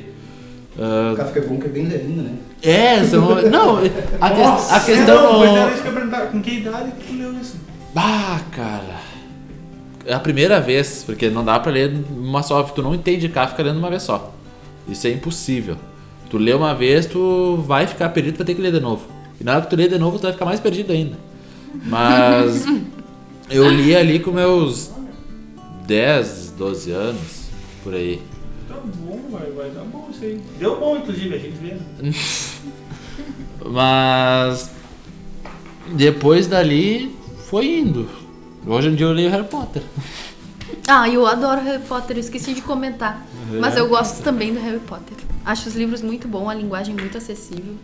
O 1.13 1.17
Kafka 1.17 1.39
é 1.41 1.43
bom 1.43 1.59
que 1.59 1.67
é 1.67 1.69
bem 1.69 1.87
levinho, 1.87 2.23
né? 2.23 2.33
É, 2.63 3.05
são, 3.05 3.21
não, 3.51 3.77
a, 3.79 3.81
que- 3.83 3.89
a 4.21 4.31
Não, 4.31 4.81
questão. 4.85 5.39
mas 5.41 5.51
era 5.57 5.73
isso 5.73 5.83
que 5.83 5.89
eu 5.89 5.93
perguntar. 5.93 6.21
Com 6.29 6.41
que 6.41 6.51
idade 6.59 6.93
que 6.93 7.07
tu 7.07 7.19
leu 7.19 7.33
isso? 7.41 7.57
Ah, 7.95 8.41
cara. 8.51 9.01
É 10.07 10.15
a 10.15 10.21
primeira 10.21 10.59
vez, 10.61 11.03
porque 11.05 11.29
não 11.29 11.45
dá 11.45 11.61
pra 11.61 11.71
ler 11.71 11.93
uma 12.11 12.43
só. 12.43 12.63
Tu 12.63 12.83
não 12.83 12.95
entende 12.95 13.29
Kafka 13.29 13.63
lendo 13.63 13.79
uma 13.79 13.91
vez 13.91 14.03
só. 14.03 14.33
Isso 14.89 15.07
é 15.07 15.11
impossível. 15.11 15.77
Tu 16.31 16.39
lê 16.39 16.55
uma 16.55 16.75
vez, 16.75 17.05
tu 17.07 17.57
vai 17.67 17.87
ficar 17.87 18.09
perdido, 18.09 18.35
tu 18.35 18.39
vai 18.39 18.47
ter 18.47 18.55
que 18.55 18.63
ler 18.63 18.73
de 18.73 18.81
novo. 18.81 19.03
E 19.41 19.45
na 19.45 19.53
hora 19.53 19.61
que 19.63 19.69
tu 19.71 19.77
lê 19.77 19.87
de 19.89 19.99
novo, 19.99 20.19
tu 20.19 20.23
vai 20.23 20.33
ficar 20.33 20.45
mais 20.47 20.61
perdido 20.61 20.93
ainda. 20.93 21.17
Mas 21.85 22.65
eu 23.51 23.69
li 23.69 23.95
ali 23.95 24.19
com 24.21 24.31
meus 24.31 24.91
10, 25.87 26.55
12 26.57 26.91
anos, 26.93 27.49
por 27.85 27.95
aí. 27.95 28.21
Bom, 28.85 29.21
vai, 29.31 29.51
vai 29.51 29.71
dar 29.71 29.85
bom 29.85 30.09
isso 30.11 30.25
aí. 30.25 30.41
Deu 30.59 30.79
bom, 30.81 30.97
inclusive, 30.97 31.35
a 31.35 31.39
gente 31.39 31.57
vê. 31.59 31.77
Mas 33.65 34.71
depois 35.93 36.47
dali 36.47 37.15
foi 37.49 37.79
indo. 37.79 38.09
Hoje 38.67 38.89
em 38.89 38.95
dia 38.95 39.07
eu 39.07 39.13
leio 39.13 39.31
Harry 39.31 39.47
Potter. 39.47 39.83
Ah, 40.89 41.09
eu 41.09 41.25
adoro 41.25 41.61
Harry 41.61 41.83
Potter, 41.83 42.17
eu 42.17 42.21
esqueci 42.21 42.53
de 42.53 42.63
comentar. 42.63 43.25
Mas 43.61 43.77
É. 43.77 43.81
eu 43.81 43.89
gosto 43.89 44.23
também 44.25 44.53
do 44.53 44.59
Harry 44.61 44.81
Potter. 44.81 45.17
Acho 45.45 45.69
os 45.69 45.77
livros 45.77 46.03
muito 46.03 46.27
bons, 46.27 46.49
a 46.49 46.55
linguagem 46.55 46.95
muito 46.97 47.17
acessível. 47.17 47.75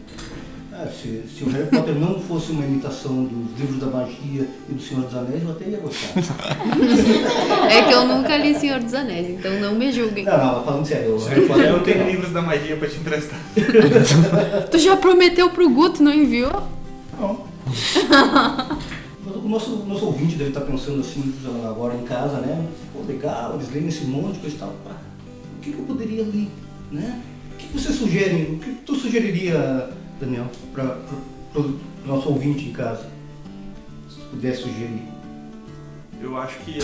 Ah, 0.79 0.87
se, 0.89 1.23
se 1.27 1.43
o 1.43 1.49
Harry 1.49 1.71
Potter 1.71 1.95
não 1.95 2.21
fosse 2.21 2.53
uma 2.53 2.63
imitação 2.63 3.25
dos 3.25 3.59
livros 3.59 3.81
da 3.81 3.87
magia 3.87 4.47
e 4.69 4.75
do 4.75 4.83
Senhor 4.83 5.05
dos 5.05 5.15
Anéis, 5.15 5.43
eu 5.43 5.53
até 5.53 5.65
ia 5.71 5.79
gostar. 5.79 6.21
É 7.71 7.83
que 7.83 7.95
eu 7.95 8.07
nunca 8.07 8.37
li 8.37 8.55
Senhor 8.55 8.81
dos 8.81 8.93
Anéis, 8.93 9.31
então 9.31 9.59
não 9.59 9.75
me 9.75 9.91
julguem. 9.91 10.27
Não, 10.27 10.37
não, 10.37 10.65
falando 10.65 10.85
sério, 10.85 11.17
o 11.17 11.25
Harry 11.25 11.47
Potter 11.47 11.65
é 11.65 11.71
Eu 11.71 11.83
tenho 11.83 12.07
livros 12.07 12.31
da 12.31 12.43
magia 12.43 12.77
pra 12.77 12.89
te 12.89 12.99
emprestar. 12.99 13.39
Tu 14.71 14.79
já 14.79 14.99
prometeu 14.99 15.49
pro 15.49 15.71
Guto, 15.71 16.03
não 16.03 16.13
enviou? 16.13 16.63
Não. 17.19 17.47
O 19.27 19.49
nosso, 19.49 19.77
nosso 19.87 20.07
ouvinte 20.07 20.35
deve 20.35 20.51
estar 20.51 20.63
pensando 20.63 21.01
assim, 21.01 21.33
agora 21.69 21.95
em 21.95 22.03
casa, 22.03 22.39
né? 22.39 22.67
Pô, 22.93 23.01
legal, 23.07 23.55
eles 23.55 23.73
leem 23.73 23.87
esse 23.87 24.05
monte 24.05 24.35
de 24.35 24.41
coisa 24.41 24.57
e 24.57 24.59
tal. 24.59 24.75
Pá, 24.85 24.97
o 25.57 25.61
que, 25.61 25.71
que 25.71 25.79
eu 25.79 25.85
poderia 25.85 26.25
ler, 26.25 26.49
né? 26.91 27.21
O 27.53 27.57
que, 27.57 27.69
que 27.69 27.79
você 27.79 27.93
sugere, 27.93 28.55
o 28.55 28.59
que 28.59 28.71
que 28.71 28.83
tu 28.85 28.97
sugeriria, 28.97 29.89
Daniel, 30.21 30.47
para 30.73 30.99
o 31.55 31.79
nosso 32.07 32.29
ouvinte 32.29 32.67
em 32.67 32.73
casa? 32.73 33.11
Se 34.09 34.21
pudesse 34.31 34.63
sugerir. 34.63 35.03
Eu 36.21 36.37
acho 36.37 36.59
que 36.61 36.79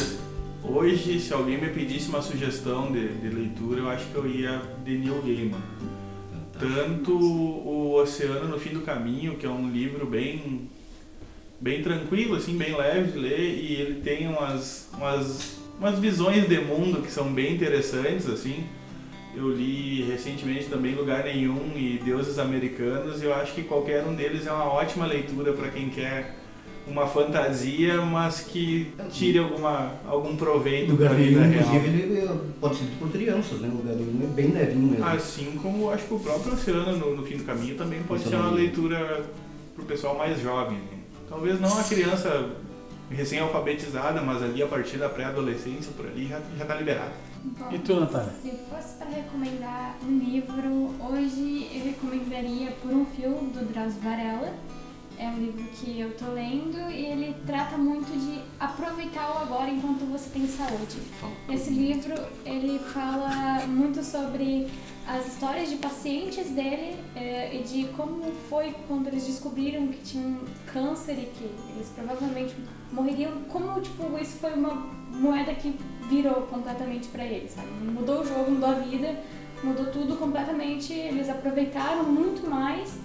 hoje, 0.62 1.18
se 1.18 1.33
alguém 1.33 1.61
me 1.61 1.68
pedisse 1.68 2.09
uma 2.09 2.20
sugestão 2.20 2.93
de, 2.93 3.09
de 3.09 3.28
leitura, 3.28 3.80
eu 3.80 3.89
acho 3.89 4.07
que 4.07 4.14
eu 4.14 4.26
ia 4.26 4.62
de 4.85 4.99
Neil 4.99 5.22
Gaiman. 5.22 5.61
Tanto 6.59 7.18
O 7.18 7.95
Oceano 7.95 8.49
no 8.49 8.59
Fim 8.59 8.70
do 8.70 8.83
Caminho, 8.83 9.37
que 9.37 9.47
é 9.47 9.51
um 9.51 9.70
livro 9.70 10.07
bem 10.07 10.68
bem 11.59 11.80
tranquilo, 11.80 12.35
assim, 12.35 12.59
bem 12.59 12.76
leve 12.76 13.12
de 13.12 13.18
ler, 13.18 13.39
e 13.39 13.74
ele 13.74 14.01
tem 14.01 14.26
umas, 14.26 14.91
umas, 14.95 15.61
umas 15.78 15.97
visões 15.97 16.49
de 16.49 16.59
mundo 16.59 17.03
que 17.03 17.11
são 17.11 17.33
bem 17.33 17.55
interessantes, 17.55 18.28
assim. 18.28 18.64
Eu 19.35 19.51
li 19.51 20.03
recentemente 20.03 20.66
também 20.66 20.95
Lugar 20.95 21.24
Nenhum 21.24 21.72
e 21.74 21.99
Deuses 22.05 22.39
Americanos, 22.39 23.22
e 23.22 23.24
eu 23.24 23.35
acho 23.35 23.55
que 23.55 23.62
qualquer 23.62 24.05
um 24.05 24.14
deles 24.14 24.47
é 24.47 24.53
uma 24.53 24.66
ótima 24.66 25.07
leitura 25.07 25.53
para 25.55 25.68
quem 25.68 25.89
quer 25.89 26.37
uma 26.87 27.07
fantasia, 27.07 28.03
mas 28.03 28.41
que 28.41 28.93
tire 29.11 29.39
alguma, 29.39 29.93
algum 30.07 30.37
proveito 30.37 30.91
Lugar 30.91 31.11
da 31.11 31.14
vida 31.14 31.41
nenhum, 31.41 31.53
real. 31.62 31.74
inclusive, 31.76 32.03
ele 32.03 32.30
pode 32.61 32.76
ser 32.76 32.85
lido 32.85 32.99
por 32.99 33.11
crianças, 33.11 33.61
né? 33.61 33.68
Lugar 33.72 33.95
nenhum 33.95 34.22
é 34.24 34.26
bem 34.35 34.51
levinho 34.51 34.89
mesmo. 34.89 35.07
Assim 35.07 35.59
como 35.62 35.91
acho 35.91 36.05
que 36.05 36.14
o 36.14 36.18
próprio 36.20 36.53
Oceano 36.55 36.97
no, 36.99 37.16
no 37.16 37.22
Fim 37.24 37.37
do 37.39 37.45
Caminho 37.45 37.76
também 37.76 38.03
pode 38.03 38.22
ser 38.22 38.28
Oceano 38.28 38.45
uma 38.47 38.51
no- 38.51 38.57
leitura 38.59 39.24
para 39.74 39.83
o 39.83 39.87
pessoal 39.87 40.18
mais 40.18 40.41
jovem. 40.43 40.76
né? 40.76 40.99
Talvez 41.28 41.59
não 41.61 41.78
a 41.78 41.85
criança 41.85 42.51
recém-alfabetizada, 43.11 44.20
mas 44.20 44.43
ali 44.43 44.62
a 44.62 44.66
partir 44.66 44.97
da 44.99 45.09
pré-adolescência, 45.09 45.93
por 45.97 46.07
ali, 46.07 46.26
já, 46.28 46.41
já 46.59 46.64
tá 46.64 46.74
liberado. 46.74 47.12
Bom, 47.45 47.72
E 47.72 47.78
tu, 47.80 47.99
Natália? 47.99 48.32
Se 48.40 48.51
fosse 48.70 48.97
para 48.97 49.09
recomendar 49.09 49.97
um 50.05 50.16
livro, 50.18 50.95
hoje 51.01 51.68
eu 51.74 51.84
recomendaria 51.86 52.70
Por 52.80 52.93
um 52.93 53.05
Fio, 53.05 53.30
do 53.30 53.72
Drauzio 53.72 54.01
Varela. 54.01 54.55
É 55.18 55.28
um 55.28 55.38
livro 55.38 55.64
que 55.74 56.01
eu 56.01 56.16
tô 56.16 56.26
lendo 56.32 56.78
e 56.90 57.07
ele 57.07 57.36
trata 57.47 57.76
muito 57.76 58.11
de 58.18 58.40
aproveitar 58.59 59.30
o 59.30 59.38
agora 59.43 59.70
enquanto 59.70 60.11
você 60.11 60.30
tem 60.30 60.47
saúde. 60.47 60.99
Esse 61.49 61.70
livro, 61.70 62.14
ele 62.45 62.78
fala 62.78 63.66
muito 63.66 64.03
sobre 64.03 64.68
as 65.07 65.26
histórias 65.26 65.68
de 65.68 65.76
pacientes 65.76 66.51
dele 66.51 66.97
eh, 67.14 67.57
e 67.57 67.62
de 67.62 67.84
como 67.93 68.32
foi 68.49 68.74
quando 68.88 69.09
eles 69.09 69.26
descobriram 69.26 69.88
que 69.88 70.01
tinham 70.03 70.40
câncer 70.72 71.12
e 71.12 71.26
que 71.26 71.45
eles 71.74 71.88
provavelmente 71.95 72.55
morreriam, 72.93 73.32
como 73.49 73.80
tipo 73.80 74.18
isso 74.20 74.38
foi 74.38 74.53
uma 74.53 74.86
moeda 75.11 75.55
que 75.55 75.74
virou 76.09 76.43
completamente 76.43 77.09
pra 77.09 77.24
eles, 77.24 77.53
sabe? 77.53 77.68
Mudou 77.82 78.20
o 78.20 78.26
jogo, 78.26 78.51
mudou 78.51 78.68
a 78.68 78.74
vida, 78.74 79.18
mudou 79.62 79.86
tudo 79.86 80.16
completamente, 80.16 80.93
eles 80.93 81.28
aproveitaram 81.28 82.05
muito 82.05 82.49
mais 82.49 82.99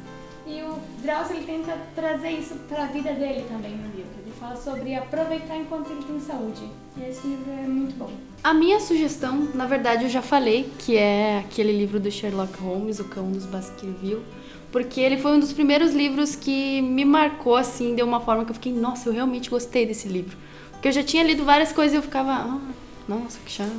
e 0.48 0.62
o 0.62 0.80
Drauzio 1.02 1.36
ele 1.36 1.46
tenta 1.46 1.78
trazer 1.94 2.32
isso 2.32 2.56
pra 2.70 2.86
vida 2.86 3.12
dele 3.14 3.46
também 3.50 3.72
no 3.72 3.88
livro. 3.88 4.12
Ele 4.24 4.34
fala 4.40 4.56
sobre 4.56 4.96
aproveitar 4.96 5.58
enquanto 5.58 5.92
ele 5.92 6.04
tem 6.04 6.20
saúde. 6.22 6.62
E 6.96 7.04
esse 7.04 7.28
livro 7.28 7.52
é 7.52 7.68
muito 7.68 7.98
bom. 7.98 8.10
A 8.42 8.54
minha 8.54 8.80
sugestão, 8.80 9.50
na 9.54 9.66
verdade, 9.66 10.06
eu 10.06 10.10
já 10.10 10.22
falei, 10.22 10.72
que 10.80 10.96
é 10.96 11.40
aquele 11.40 11.74
livro 11.74 12.00
do 12.00 12.10
Sherlock 12.10 12.58
Holmes, 12.62 13.00
O 13.00 13.06
Cão 13.06 13.30
dos 13.30 13.46
Baskerville, 13.46 14.24
porque 14.72 15.00
ele 15.00 15.18
foi 15.18 15.32
um 15.32 15.40
dos 15.40 15.54
primeiros 15.54 15.94
livros 15.94 16.36
que 16.36 16.82
me 16.82 17.06
marcou, 17.06 17.56
assim, 17.56 17.96
de 17.96 18.04
uma 18.04 18.20
forma 18.20 18.46
que 18.46 18.52
eu 18.52 18.56
fiquei, 18.56 18.74
nossa, 18.74 19.10
eu 19.10 19.14
realmente 19.14 19.50
gostei 19.50 19.86
desse 19.86 20.08
livro. 20.08 20.38
Porque 20.72 20.90
eu 20.90 20.92
já 20.92 21.04
tinha 21.04 21.24
lido 21.24 21.44
várias 21.44 21.72
coisas 21.72 21.94
e 21.94 21.98
eu 21.98 22.02
ficava, 22.02 22.32
ah, 22.32 22.60
nossa, 23.08 23.40
que 23.46 23.52
chato. 23.52 23.72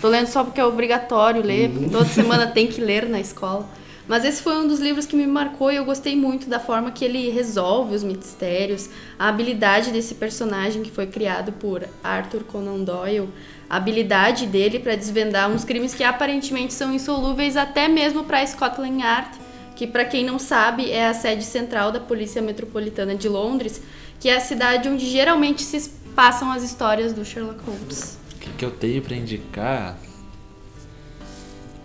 Tô 0.00 0.08
lendo 0.08 0.26
só 0.26 0.42
porque 0.42 0.60
é 0.60 0.64
obrigatório 0.64 1.42
ler, 1.42 1.70
porque 1.70 1.88
toda 1.88 2.04
semana 2.06 2.46
tem 2.50 2.66
que 2.66 2.80
ler 2.80 3.08
na 3.08 3.20
escola. 3.20 3.68
Mas 4.08 4.24
esse 4.24 4.42
foi 4.42 4.56
um 4.56 4.66
dos 4.66 4.80
livros 4.80 5.06
que 5.06 5.14
me 5.14 5.26
marcou 5.26 5.70
e 5.70 5.76
eu 5.76 5.84
gostei 5.84 6.16
muito 6.16 6.48
da 6.48 6.58
forma 6.58 6.90
que 6.90 7.04
ele 7.04 7.30
resolve 7.30 7.94
os 7.94 8.02
mistérios, 8.02 8.90
a 9.16 9.28
habilidade 9.28 9.92
desse 9.92 10.16
personagem 10.16 10.82
que 10.82 10.90
foi 10.90 11.06
criado 11.06 11.52
por 11.52 11.88
Arthur 12.02 12.42
Conan 12.42 12.82
Doyle, 12.82 13.28
a 13.70 13.76
habilidade 13.76 14.46
dele 14.46 14.80
para 14.80 14.96
desvendar 14.96 15.48
uns 15.48 15.64
crimes 15.64 15.94
que 15.94 16.02
aparentemente 16.02 16.74
são 16.74 16.92
insolúveis 16.92 17.56
até 17.56 17.86
mesmo 17.86 18.24
para 18.24 18.44
Scotland 18.44 19.00
Yard, 19.00 19.30
que 19.74 19.86
para 19.86 20.04
quem 20.04 20.24
não 20.24 20.38
sabe 20.38 20.90
é 20.90 21.08
a 21.08 21.14
sede 21.14 21.44
central 21.44 21.92
da 21.92 22.00
Polícia 22.00 22.40
Metropolitana 22.40 23.14
de 23.14 23.28
Londres, 23.28 23.82
que 24.20 24.28
é 24.28 24.36
a 24.36 24.40
cidade 24.40 24.88
onde 24.88 25.08
geralmente 25.08 25.62
se 25.62 25.90
passam 26.14 26.50
as 26.52 26.62
histórias 26.62 27.12
do 27.12 27.24
Sherlock 27.24 27.60
Holmes. 27.64 28.18
O 28.34 28.38
que, 28.38 28.50
que 28.50 28.64
eu 28.64 28.70
tenho 28.70 29.02
pra 29.02 29.16
indicar? 29.16 29.98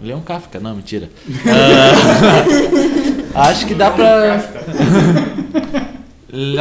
Leon 0.01 0.21
Kafka, 0.21 0.59
não, 0.59 0.75
mentira. 0.75 1.09
Ah, 3.39 3.49
acho 3.49 3.67
que 3.67 3.75
dá 3.75 3.91
pra. 3.91 4.41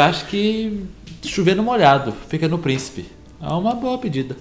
acho 0.07 0.27
que 0.27 0.85
chover 1.23 1.57
no 1.57 1.63
molhado, 1.63 2.13
fica 2.29 2.47
no 2.47 2.59
príncipe. 2.59 3.07
É 3.41 3.49
uma 3.49 3.75
boa 3.75 3.97
pedida. 3.97 4.37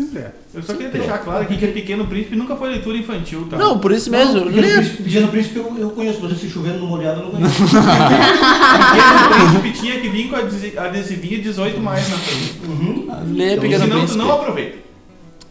Sempre 0.00 0.18
é. 0.20 0.32
Eu 0.54 0.62
só 0.62 0.72
queria 0.74 0.88
deixar 0.90 1.18
claro 1.18 1.42
aqui 1.42 1.56
que 1.56 1.66
Pequeno 1.68 2.06
Príncipe 2.06 2.36
nunca 2.36 2.56
foi 2.56 2.70
leitura 2.70 2.96
infantil, 2.96 3.46
tá? 3.50 3.56
Não, 3.58 3.78
por 3.78 3.92
isso 3.92 4.10
mesmo. 4.10 4.34
Não, 4.34 4.44
Pequeno 4.46 4.66
lê. 4.66 4.72
Príncipe, 4.74 5.02
Pequeno 5.02 5.28
Príncipe 5.28 5.56
eu, 5.58 5.76
eu 5.78 5.90
conheço, 5.90 6.18
mas 6.22 6.32
esse 6.32 6.48
chovendo 6.48 6.78
no 6.78 6.86
molhado 6.86 7.20
eu 7.20 7.24
não 7.26 7.30
conheço. 7.32 7.62
Pequeno 8.90 9.60
Príncipe 9.60 9.80
tinha 9.80 10.00
que 10.00 10.08
vir 10.08 10.28
com 10.28 10.36
adesi- 10.36 10.78
adesivinho 10.78 11.42
18 11.42 11.80
mais 11.80 12.08
na 12.08 12.16
frente. 12.16 12.54
Uhum. 12.66 13.06
Lê 13.34 13.52
Então, 13.52 13.62
Pequeno 13.62 13.80
Senão 13.84 13.96
tu 13.96 13.98
Príncipe. 14.00 14.18
não 14.18 14.32
aproveita. 14.32 14.78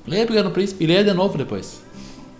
Leia 0.07 0.25
Pequeno 0.25 0.51
Príncipe 0.51 0.83
e 0.83 0.87
leia 0.87 1.03
de 1.03 1.13
novo 1.13 1.37
depois. 1.37 1.81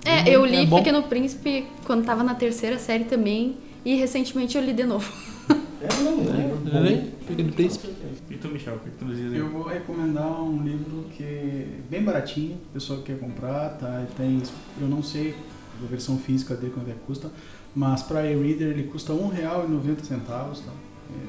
É, 0.05 0.27
eu 0.29 0.45
li 0.45 0.63
É. 0.63 0.65
Pequeno 0.65 1.03
Príncipe 1.03 1.65
quando 1.85 2.03
tava 2.05 2.23
na 2.23 2.33
terceira 2.35 2.77
série 2.79 3.03
também. 3.03 3.55
E 3.85 3.95
recentemente 3.95 4.57
eu 4.57 4.63
li 4.63 4.73
de 4.73 4.83
novo. 4.83 5.09
É, 5.49 6.03
não, 6.03 6.11
é 6.11 6.11
um 6.11 6.41
livro 6.41 6.57
bom. 6.65 6.79
Leia 6.79 7.07
Pequeno 7.27 7.51
Príncipe. 7.53 7.87
E 7.87 8.08
tu, 8.39 8.47
Michel, 8.49 8.75
o 8.75 8.79
que 8.79 8.89
tu 8.91 9.05
nos 9.05 9.17
diz 9.17 9.31
aí? 9.31 9.37
Eu 9.37 9.49
vou 9.49 9.63
recomendar 9.63 10.41
um 10.41 10.63
livro 10.63 11.05
que 11.15 11.23
é 11.23 11.67
bem 11.89 12.03
baratinho, 12.03 12.57
a 12.69 12.73
pessoa 12.73 12.99
que 12.99 13.05
quer 13.05 13.19
comprar, 13.19 13.77
tá? 13.77 13.99
Ele 13.99 14.09
tem, 14.15 14.41
eu 14.81 14.87
não 14.87 15.03
sei 15.03 15.35
a 15.81 15.87
versão 15.87 16.17
física 16.17 16.55
dele 16.55 16.73
quanto 16.73 16.89
é 16.89 16.93
que 16.93 16.99
custa, 16.99 17.31
mas 17.75 18.03
para 18.03 18.25
e-reader 18.29 18.69
ele 18.69 18.83
custa 18.83 19.13
R$ 19.13 19.19
1,90, 19.19 20.19
tá? 20.25 20.49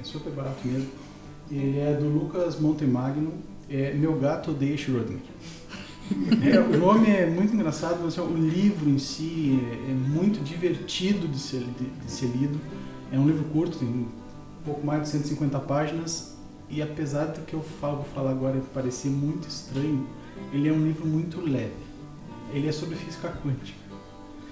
É 0.00 0.04
super 0.04 0.32
barato 0.32 0.66
mesmo. 0.66 0.88
Ele 1.50 1.78
é 1.78 1.94
do 1.94 2.08
Lucas 2.08 2.58
Montemagno, 2.60 3.32
é 3.68 3.92
Meu 3.92 4.18
Gato 4.18 4.52
Odeia 4.52 4.76
Schrödinger. 4.76 5.20
É, 6.42 6.58
o 6.58 6.76
nome 6.76 7.08
é 7.08 7.24
muito 7.26 7.54
engraçado, 7.54 8.00
mas 8.02 8.18
o 8.18 8.26
livro 8.34 8.90
em 8.90 8.98
si 8.98 9.60
é, 9.62 9.90
é 9.90 9.94
muito 9.94 10.42
divertido 10.42 11.28
de 11.28 11.38
ser, 11.38 11.60
de, 11.78 11.84
de 11.84 12.10
ser 12.10 12.26
lido. 12.26 12.58
É 13.12 13.18
um 13.18 13.26
livro 13.26 13.44
curto, 13.44 13.78
tem 13.78 13.88
um 13.88 14.08
pouco 14.64 14.84
mais 14.84 15.02
de 15.02 15.08
150 15.08 15.58
páginas, 15.60 16.29
e 16.70 16.80
apesar 16.82 17.26
do 17.26 17.40
que 17.44 17.54
eu 17.54 17.62
falo, 17.80 17.96
vou 17.96 18.04
falar 18.14 18.30
agora 18.30 18.60
parecer 18.72 19.08
muito 19.10 19.48
estranho, 19.48 20.06
ele 20.52 20.68
é 20.68 20.72
um 20.72 20.84
livro 20.84 21.06
muito 21.06 21.40
leve. 21.40 21.72
Ele 22.52 22.68
é 22.68 22.72
sobre 22.72 22.96
física 22.96 23.28
quântica. 23.42 23.78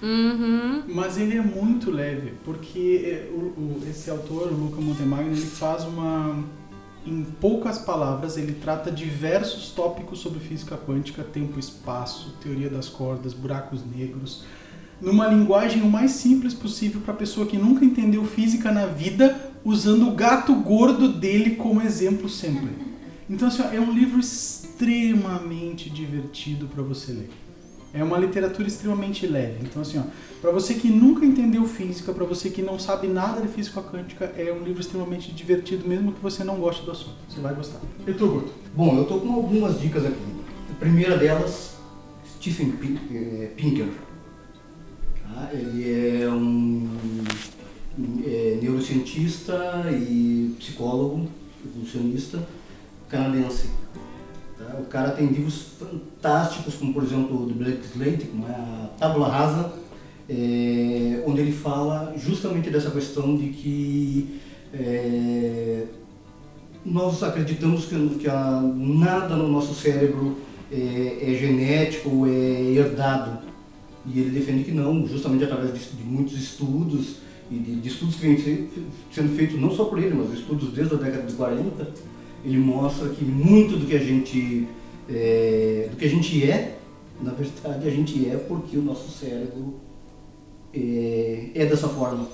Uhum. 0.03 0.83
Mas 0.95 1.19
ele 1.19 1.37
é 1.37 1.41
muito 1.43 1.91
leve, 1.91 2.35
porque 2.45 3.03
é, 3.05 3.31
o- 3.33 3.37
o- 3.61 3.83
esse 3.89 4.09
autor, 4.11 4.49
o 4.53 4.55
Luca 4.55 4.81
Montemagno, 4.81 5.33
ele 5.33 5.41
faz 5.41 5.85
uma. 5.85 6.45
Em 7.05 7.25
poucas 7.41 7.79
palavras, 7.79 8.37
ele 8.37 8.53
trata 8.53 8.91
diversos 8.93 9.71
tópicos 9.71 10.19
sobre 10.19 10.39
física 10.41 10.77
quântica, 10.77 11.23
tempo, 11.25 11.59
espaço, 11.59 12.35
teoria 12.43 12.69
das 12.69 12.89
cordas, 12.89 13.33
buracos 13.33 13.81
negros, 13.97 14.45
numa 15.01 15.27
linguagem 15.27 15.81
o 15.83 15.89
mais 15.91 16.11
simples 16.13 16.53
possível 16.55 17.01
para 17.01 17.15
a 17.15 17.17
pessoa 17.17 17.47
que 17.47 17.57
nunca 17.57 17.85
entendeu 17.85 18.25
física 18.25 18.71
na 18.71 18.87
vida, 18.87 19.48
usando 19.65 20.09
o 20.09 20.15
gato 20.15 20.55
gordo 20.55 21.09
dele 21.09 21.57
como 21.57 21.83
exemplo 21.83 22.29
sempre. 22.29 22.71
Então, 23.29 23.49
assim, 23.49 23.63
ó, 23.63 23.73
é 23.73 23.81
um 23.81 23.93
livro 23.93 24.19
extremamente 24.19 25.91
divertido 25.91 26.67
para 26.67 26.83
você 26.83 27.13
ler. 27.13 27.31
É 27.93 28.03
uma 28.03 28.19
literatura 28.19 28.69
extremamente 28.69 29.27
leve. 29.27 29.59
Então, 29.63 29.83
assim, 29.83 29.99
ó, 29.99 30.03
para 30.41 30.51
você 30.51 30.75
que 30.75 30.89
nunca 30.89 31.25
entendeu 31.25 31.67
física, 31.67 32.13
para 32.13 32.25
você 32.25 32.49
que 32.51 32.63
não 32.63 32.79
sabe 32.79 33.07
nada 33.07 33.41
de 33.41 33.49
física 33.49 33.83
quântica, 33.83 34.27
é 34.37 34.53
um 34.53 34.63
livro 34.63 34.81
extremamente 34.81 35.33
divertido, 35.33 35.87
mesmo 35.87 36.13
que 36.13 36.21
você 36.21 36.45
não 36.45 36.57
goste 36.57 36.85
do 36.85 36.91
assunto. 36.91 37.17
Você 37.29 37.41
vai 37.41 37.55
gostar. 37.55 37.81
E 38.07 38.13
tu, 38.13 38.29
Guto? 38.29 38.53
Bom, 38.75 38.97
eu 38.97 39.05
tô 39.05 39.19
com 39.21 39.33
algumas 39.33 39.81
dicas 39.81 40.05
aqui. 40.05 40.17
A 40.71 40.75
primeira 40.79 41.17
delas, 41.17 41.77
Stephen 42.37 42.75
eh, 43.13 43.51
Pinker. 43.57 43.89
Tá? 45.23 45.51
Ele 45.53 46.23
é 46.23 46.29
um 46.31 46.89
é, 48.25 48.59
neurocientista 48.63 49.85
e 49.91 50.55
psicólogo 50.59 51.27
evolucionista 51.65 52.39
canadense. 53.09 53.71
Tá? 54.59 54.77
O 54.81 54.85
cara 54.87 55.11
tem 55.13 55.27
livros 55.27 55.73
fantásticos, 55.79 56.75
como 56.75 56.93
por 56.95 57.03
exemplo 57.03 57.45
o 57.45 57.47
The 57.49 57.55
Black 57.55 57.79
Slate, 57.87 58.27
como 58.27 58.47
é 58.47 58.51
a 58.51 58.91
Tábula 58.99 59.29
Rasa, 59.29 59.73
é, 60.29 61.23
onde 61.27 61.41
ele 61.41 61.53
fala 61.53 62.15
justamente 62.19 62.71
dessa 62.71 62.91
questão 62.91 63.37
de 63.37 63.49
que 63.49 64.41
é, 64.75 65.85
nós 66.85 67.23
acreditamos 67.23 67.87
que, 67.87 68.09
que 68.21 68.29
a- 68.29 68.61
nada 68.77 69.37
no 69.37 69.49
nosso 69.49 69.75
cérebro 69.75 70.37
é, 70.71 71.19
é 71.33 71.35
genético 71.35 72.27
é 72.27 72.73
herdado. 72.75 73.39
E 74.07 74.21
ele 74.21 74.31
defende 74.31 74.65
que 74.65 74.73
não, 74.73 75.07
justamente 75.07 75.45
através 75.45 75.73
de, 75.73 75.81
de 75.97 76.03
muitos 76.05 76.39
estudos, 76.39 77.17
e 77.51 77.55
de, 77.59 77.77
de 77.77 77.89
estudos 77.89 78.17
que 78.17 78.23
vêm 78.27 78.37
fe- 78.37 78.69
sendo 79.13 79.35
feitos 79.37 79.61
não 79.61 79.71
só 79.71 79.85
por 79.85 79.99
ele, 79.99 80.15
mas 80.15 80.33
estudos 80.39 80.73
desde 80.73 80.95
a 80.95 80.99
década 80.99 81.23
de 81.27 81.33
40, 81.35 81.89
ele 82.45 82.59
mostra 82.59 83.09
que 83.09 83.25
muito 83.25 83.77
do 83.77 83.87
que 83.87 83.95
a 83.97 83.99
gente, 83.99 84.67
é, 85.09 85.89
do 85.91 85.97
que 85.97 86.05
a 86.05 86.09
gente 86.09 86.45
é, 86.51 86.79
na 87.21 87.33
verdade 87.33 87.89
a 87.89 87.91
gente 87.91 88.29
é 88.29 88.37
porque 88.37 88.77
o 88.77 88.83
nosso 88.83 89.11
cérebro 89.11 89.75
é, 90.75 91.51
é 91.55 91.67
dessa 91.67 91.89
forma. 91.89 92.29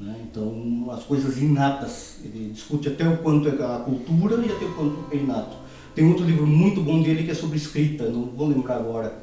né? 0.00 0.16
Então, 0.30 0.88
as 0.90 1.04
coisas 1.04 1.40
inatas, 1.40 2.18
ele 2.24 2.50
discute 2.52 2.88
até 2.88 3.08
o 3.08 3.18
quanto 3.18 3.48
é 3.48 3.52
a 3.52 3.78
cultura 3.78 4.36
e 4.44 4.50
até 4.50 4.64
o 4.64 4.72
quanto 4.74 4.98
é 5.12 5.16
inato. 5.16 5.56
Tem 5.94 6.06
outro 6.08 6.24
livro 6.24 6.46
muito 6.46 6.80
bom 6.82 7.02
dele 7.02 7.22
que 7.24 7.30
é 7.30 7.34
sobre 7.34 7.56
escrita, 7.58 8.08
não 8.10 8.24
vou 8.24 8.48
lembrar 8.48 8.76
agora 8.78 9.22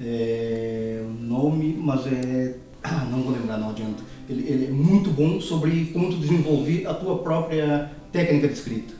é, 0.00 1.02
o 1.04 1.22
nome, 1.22 1.76
mas 1.80 2.06
é. 2.06 2.56
Ah, 2.82 3.06
não 3.10 3.22
vou 3.22 3.32
lembrar, 3.32 3.58
não 3.58 3.70
adianta. 3.70 4.02
Ele, 4.28 4.46
ele 4.48 4.66
é 4.66 4.70
muito 4.70 5.10
bom 5.10 5.40
sobre 5.40 5.86
como 5.92 6.10
tu 6.10 6.16
desenvolver 6.16 6.86
a 6.86 6.94
tua 6.94 7.18
própria 7.18 7.90
técnica 8.12 8.48
de 8.48 8.54
escrita. 8.54 8.94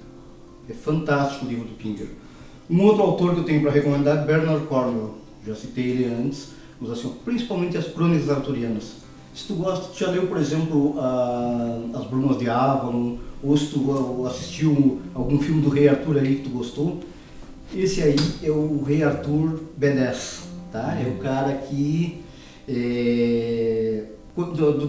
É 0.68 0.72
fantástico 0.74 1.44
o 1.46 1.48
livro 1.48 1.64
do 1.64 1.74
Pinker. 1.74 2.06
Um 2.68 2.82
outro 2.82 3.02
autor 3.02 3.34
que 3.34 3.40
eu 3.40 3.44
tenho 3.44 3.62
para 3.62 3.70
recomendar 3.72 4.18
é 4.18 4.24
Bernard 4.26 4.66
Cornwell. 4.66 5.14
Já 5.46 5.54
citei 5.54 5.84
ele 5.90 6.04
antes, 6.04 6.50
mas 6.80 6.90
assim, 6.92 7.12
principalmente 7.24 7.76
as 7.76 7.86
crônicas 7.88 8.28
arturianas. 8.28 8.96
Se 9.34 9.46
tu 9.46 9.54
gosta, 9.54 9.86
tu 9.92 9.98
já 9.98 10.10
leu, 10.10 10.26
por 10.26 10.36
exemplo, 10.36 10.94
a- 10.98 11.80
As 11.94 12.04
Brumas 12.06 12.38
de 12.38 12.48
Avalon, 12.50 13.16
ou 13.42 13.56
se 13.56 13.66
tu 13.66 13.80
uh, 13.90 14.26
assistiu 14.26 15.00
algum 15.14 15.38
filme 15.38 15.62
do 15.62 15.70
Rei 15.70 15.88
Arthur 15.88 16.18
aí 16.18 16.36
que 16.36 16.42
tu 16.42 16.50
gostou, 16.50 17.00
esse 17.74 18.02
aí 18.02 18.16
é 18.42 18.50
o 18.50 18.82
Rei 18.86 19.02
Arthur 19.02 19.60
B10, 19.80 20.40
tá? 20.70 20.94
É 21.00 21.08
o 21.08 21.18
cara 21.22 21.54
que 21.54 22.20
é, 22.68 24.02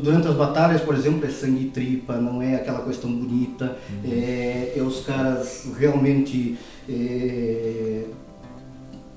durante 0.03 0.27
as 0.27 0.35
batalhas, 0.35 0.81
por 0.81 0.95
exemplo, 0.95 1.25
é 1.25 1.29
sangue 1.29 1.65
e 1.65 1.69
tripa, 1.69 2.15
não 2.17 2.41
é 2.41 2.55
aquela 2.55 2.83
questão 2.85 3.11
bonita, 3.11 3.77
é, 4.05 4.73
é 4.77 4.81
os 4.81 5.01
caras 5.05 5.67
realmente 5.77 6.57
é, 6.89 8.03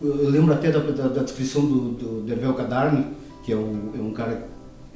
eu 0.03 0.29
lembro 0.31 0.53
até 0.53 0.71
da, 0.71 0.81
da- 0.81 1.09
da 1.09 1.23
descrição 1.23 1.65
do, 1.65 1.91
do 1.93 2.21
Dervel 2.23 2.53
Kadarni, 2.55 3.07
que 3.45 3.53
é, 3.53 3.57
o- 3.57 3.93
é 3.97 4.01
um 4.01 4.11
cara, 4.13 4.47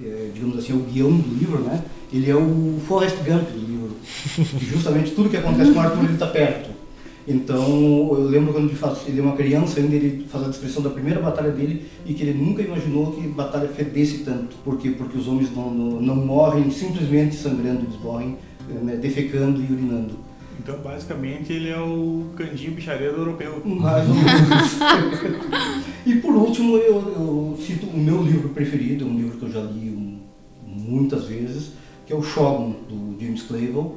é, 0.02 0.30
digamos 0.34 0.58
assim, 0.58 0.72
é 0.72 0.76
o 0.76 0.80
guião 0.80 1.10
do 1.10 1.34
livro, 1.34 1.60
né? 1.60 1.82
Ele 2.12 2.30
é 2.30 2.34
o 2.36 2.78
Forrest 2.86 3.16
Gump 3.18 3.48
do 3.50 3.58
livro. 3.58 3.96
Justamente 4.60 5.12
tudo 5.12 5.30
que 5.30 5.36
acontece 5.36 5.72
com 5.72 5.78
o 5.78 5.82
Arthur, 5.82 6.04
ele 6.04 6.12
está 6.14 6.26
perto. 6.26 6.70
Então, 7.30 8.08
eu 8.14 8.24
lembro 8.24 8.54
quando 8.54 8.68
ele, 8.68 8.74
faz, 8.74 9.06
ele 9.06 9.20
é 9.20 9.22
uma 9.22 9.36
criança 9.36 9.80
ainda, 9.80 9.94
ele 9.94 10.26
faz 10.26 10.44
a 10.44 10.48
descrição 10.48 10.82
da 10.82 10.88
primeira 10.88 11.20
batalha 11.20 11.50
dele 11.50 11.84
e 12.06 12.14
que 12.14 12.22
ele 12.22 12.32
nunca 12.32 12.62
imaginou 12.62 13.12
que 13.12 13.20
batalha 13.28 13.68
fedesse 13.68 14.24
tanto. 14.24 14.56
Por 14.64 14.78
quê? 14.78 14.92
Porque 14.96 15.18
os 15.18 15.28
homens 15.28 15.54
não, 15.54 15.70
não, 15.70 16.00
não 16.00 16.16
morrem 16.16 16.70
simplesmente 16.70 17.36
sangrando, 17.36 17.82
eles 17.82 18.00
morrem 18.02 18.38
né, 18.82 18.96
defecando 18.96 19.60
e 19.60 19.70
urinando. 19.70 20.14
Então, 20.58 20.78
basicamente, 20.80 21.52
ele 21.52 21.68
é 21.68 21.78
o 21.78 22.26
candinho 22.34 22.72
bichareiro 22.72 23.18
europeu. 23.18 23.62
Mais 23.64 24.08
ou 24.08 24.14
menos. 24.14 24.78
e 26.06 26.16
por 26.16 26.34
último, 26.34 26.76
eu, 26.78 26.94
eu 26.94 27.58
cito 27.60 27.86
o 27.86 27.98
meu 27.98 28.22
livro 28.22 28.48
preferido, 28.50 29.06
um 29.06 29.16
livro 29.16 29.38
que 29.38 29.44
eu 29.44 29.52
já 29.52 29.60
li 29.60 30.18
muitas 30.66 31.26
vezes, 31.26 31.72
que 32.06 32.12
é 32.12 32.16
o 32.16 32.22
Shogun, 32.22 32.74
do 32.88 33.16
James 33.20 33.42
Clavell. 33.42 33.96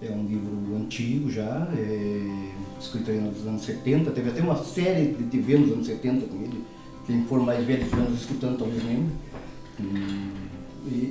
É 0.00 0.10
um 0.10 0.26
livro 0.26 0.76
antigo 0.76 1.30
já, 1.30 1.68
é, 1.76 2.50
escrito 2.82 3.10
aí 3.10 3.20
nos 3.20 3.46
anos 3.46 3.62
70. 3.62 4.10
Teve 4.10 4.30
até 4.30 4.40
uma 4.40 4.56
série 4.56 5.12
de 5.12 5.24
TV 5.24 5.58
nos 5.58 5.72
anos 5.72 5.86
70 5.86 6.26
com 6.26 6.42
ele. 6.42 6.64
Quem 7.06 7.24
for 7.24 7.40
mais 7.40 7.64
velho 7.64 7.84
que 7.84 7.96
nos 7.96 8.20
escutando 8.20 8.58
talvez 8.58 8.82
lembre. 8.84 9.12
Hum, 9.80 10.30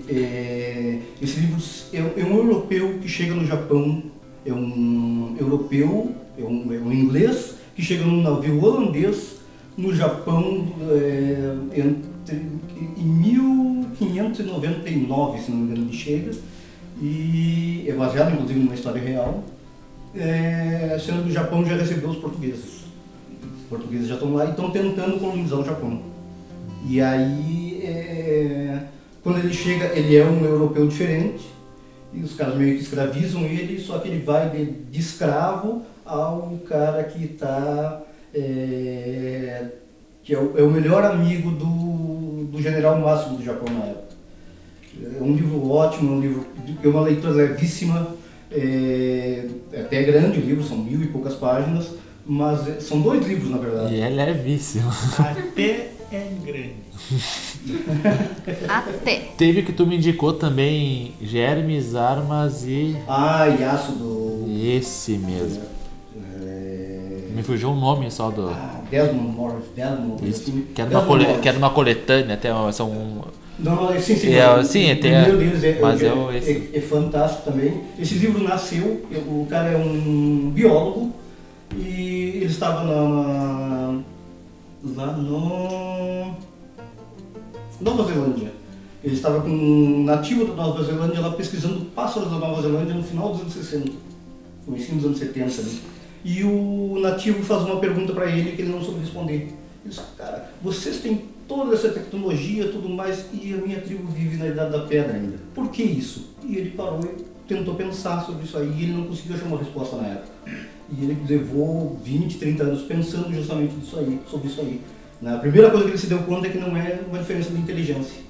é, 0.09 0.99
esse 1.21 1.39
livro 1.39 1.61
é, 1.93 1.99
é 2.21 2.25
um 2.25 2.35
europeu 2.37 2.99
que 2.99 3.07
chega 3.07 3.33
no 3.33 3.45
Japão, 3.45 4.03
é 4.45 4.51
um 4.53 5.37
europeu, 5.39 6.13
é 6.37 6.43
um, 6.43 6.73
é 6.73 6.77
um 6.77 6.91
inglês 6.91 7.55
que 7.75 7.81
chega 7.81 8.05
num 8.05 8.21
navio 8.21 8.61
holandês 8.63 9.37
no 9.77 9.95
Japão 9.95 10.67
é, 10.91 11.55
entre, 11.79 12.05
em 12.97 13.03
1599, 13.03 15.41
se 15.41 15.51
não 15.51 15.59
me 15.59 15.71
engano, 15.71 15.87
ele 15.87 15.93
chega, 15.93 16.31
e 17.01 17.85
é 17.87 17.93
baseado 17.93 18.33
inclusive 18.33 18.59
numa 18.59 18.75
história 18.75 19.01
real, 19.01 19.45
é, 20.15 20.97
sendo 20.99 21.23
que 21.23 21.29
o 21.29 21.33
Japão 21.33 21.65
já 21.65 21.75
recebeu 21.75 22.09
os 22.09 22.17
portugueses. 22.17 22.81
Os 23.43 23.67
portugueses 23.69 24.07
já 24.07 24.15
estão 24.15 24.33
lá 24.33 24.45
e 24.45 24.49
estão 24.49 24.69
tentando 24.71 25.19
colonizar 25.19 25.59
o 25.59 25.65
Japão. 25.65 26.01
E 26.87 26.99
aí, 26.99 27.81
é, 27.83 28.83
quando 29.23 29.39
ele 29.39 29.53
chega, 29.53 29.85
ele 29.97 30.15
é 30.15 30.25
um 30.25 30.43
europeu 30.43 30.87
diferente, 30.87 31.45
e 32.13 32.21
os 32.21 32.35
caras 32.35 32.55
meio 32.55 32.75
que 32.75 32.83
escravizam 32.83 33.43
ele, 33.43 33.79
só 33.79 33.99
que 33.99 34.09
ele 34.09 34.23
vai 34.23 34.49
de, 34.49 34.65
de 34.65 34.99
escravo 34.99 35.83
ao 36.05 36.59
cara 36.67 37.03
que 37.03 37.23
está. 37.23 38.01
que 40.23 40.33
é 40.33 40.37
o, 40.37 40.57
é 40.57 40.63
o 40.63 40.69
melhor 40.69 41.05
amigo 41.05 41.51
do, 41.51 42.45
do 42.51 42.61
general 42.61 42.99
máximo 42.99 43.37
do 43.37 43.43
Japão 43.43 43.73
na 43.73 43.85
época. 43.85 44.11
É 45.19 45.23
um 45.23 45.33
livro 45.33 45.71
ótimo, 45.71 46.11
é 46.11 46.15
um 46.15 46.19
livro, 46.19 46.45
é 46.83 46.87
uma 46.87 47.01
leitura 47.01 47.31
levíssima, 47.33 48.15
é, 48.51 49.47
é 49.73 49.81
até 49.81 50.03
grande 50.03 50.39
o 50.39 50.41
livro, 50.41 50.63
são 50.63 50.77
mil 50.77 51.01
e 51.01 51.07
poucas 51.07 51.35
páginas, 51.35 51.87
Mas 52.25 52.67
é, 52.67 52.79
são 52.79 53.01
dois 53.01 53.25
livros, 53.25 53.49
na 53.49 53.57
verdade. 53.57 53.95
E 53.95 53.99
é 54.01 54.09
levíssimo. 54.09 54.89
Até 55.19 55.89
é 56.11 56.27
grande. 56.45 56.75
Até. 58.67 59.15
Teve 59.37 59.63
que 59.63 59.73
tu 59.73 59.85
me 59.87 59.97
indicou 59.97 60.33
também 60.33 61.13
Germes, 61.21 61.95
Armas 61.95 62.63
e. 62.65 62.95
Ah, 63.07 63.45
Yasu 63.47 63.91
do. 63.93 64.45
Esse 64.63 65.17
mesmo. 65.17 65.63
É... 66.43 67.27
Me 67.33 67.41
fugiu 67.43 67.71
o 67.71 67.75
nome 67.75 68.09
só 68.11 68.29
do. 68.29 68.49
Ah, 68.49 68.81
Desmond 68.89 69.35
Morris, 69.35 69.65
Desmond. 69.75 70.27
Isso. 70.29 70.41
assim, 70.41 70.65
Que 70.75 70.81
era, 70.81 70.89
uma 70.91 70.99
Desmond 70.99 71.07
cole... 71.07 71.25
Morris. 71.25 71.41
que 71.41 71.49
era 71.49 71.57
uma 71.57 71.69
coletânea, 71.69 72.35
até 72.35 72.53
uma- 72.53 72.71
são. 72.71 72.89
um, 72.91 73.21
Não, 73.63 73.75
não, 73.75 73.99
sim, 73.99 74.15
sim. 74.15 74.33
É, 74.33 74.63
sim, 74.63 74.85
tem 74.95 74.97
primeiro 74.99 75.37
deles 75.37 75.63
é, 75.63 75.79
mas 75.79 76.01
é, 76.01 76.07
é 76.07 76.37
esse. 76.37 76.51
é- 76.51 76.77
é 76.77 76.81
fantástico 76.81 77.43
também. 77.51 77.81
Esse 77.99 78.15
livro 78.15 78.43
nasceu, 78.43 79.05
o 79.27 79.45
cara 79.49 79.69
é 79.69 79.77
um 79.77 80.49
biólogo 80.53 81.13
e 81.75 82.37
ele 82.37 82.45
estava 82.45 82.83
na, 82.83 83.03
na- 83.93 84.01
lá 84.95 85.13
no 85.13 86.35
Nova 87.79 88.03
Zelândia. 88.11 88.51
Ele 89.03 89.15
estava 89.15 89.41
com 89.41 89.49
um 89.49 90.03
nativo 90.03 90.45
da 90.45 90.53
Nova 90.53 90.83
Zelândia 90.83 91.21
lá 91.21 91.31
pesquisando 91.31 91.85
pássaros 91.95 92.29
da 92.31 92.37
Nova 92.37 92.61
Zelândia 92.61 92.93
no 92.93 93.03
final 93.03 93.29
dos 93.29 93.41
anos 93.41 93.53
60, 93.53 93.91
comecinho 94.65 94.97
dos 94.97 95.05
anos 95.05 95.19
70 95.19 95.61
ali. 95.61 95.79
E 96.23 96.43
o 96.43 96.99
nativo 97.01 97.43
faz 97.43 97.63
uma 97.63 97.77
pergunta 97.79 98.13
para 98.13 98.29
ele 98.29 98.51
que 98.55 98.61
ele 98.61 98.71
não 98.71 98.81
soube 98.83 98.99
responder. 98.99 99.33
Ele 99.33 99.53
disse, 99.85 100.01
cara, 100.17 100.51
vocês 100.61 100.97
têm 100.99 101.21
toda 101.51 101.75
essa 101.75 101.89
tecnologia, 101.89 102.69
tudo 102.69 102.87
mais, 102.87 103.25
e 103.33 103.53
a 103.53 103.57
minha 103.57 103.81
tribo 103.81 104.09
vive 104.09 104.37
na 104.37 104.47
Idade 104.47 104.71
da 104.71 104.79
Pedra 104.85 105.15
ainda. 105.15 105.37
Por 105.53 105.69
que 105.69 105.83
isso? 105.83 106.29
E 106.47 106.55
ele 106.55 106.71
parou 106.71 107.01
e 107.03 107.23
tentou 107.45 107.75
pensar 107.75 108.25
sobre 108.25 108.45
isso 108.45 108.57
aí 108.57 108.71
e 108.77 108.83
ele 108.83 108.93
não 108.93 109.03
conseguiu 109.03 109.35
achar 109.35 109.47
uma 109.47 109.57
resposta 109.57 109.97
na 109.97 110.07
época. 110.07 110.31
E 110.89 111.03
ele 111.03 111.17
levou 111.27 111.99
20, 112.03 112.37
30 112.37 112.63
anos 112.63 112.81
pensando 112.83 113.33
justamente 113.33 113.75
disso 113.75 113.99
aí, 113.99 114.19
sobre 114.29 114.47
isso 114.47 114.61
aí. 114.61 114.79
A 115.25 115.37
primeira 115.37 115.69
coisa 115.69 115.85
que 115.85 115.91
ele 115.91 115.97
se 115.97 116.07
deu 116.07 116.19
conta 116.19 116.47
é 116.47 116.49
que 116.49 116.57
não 116.57 116.75
é 116.77 117.01
uma 117.07 117.19
diferença 117.19 117.49
de 117.49 117.59
inteligência. 117.59 118.21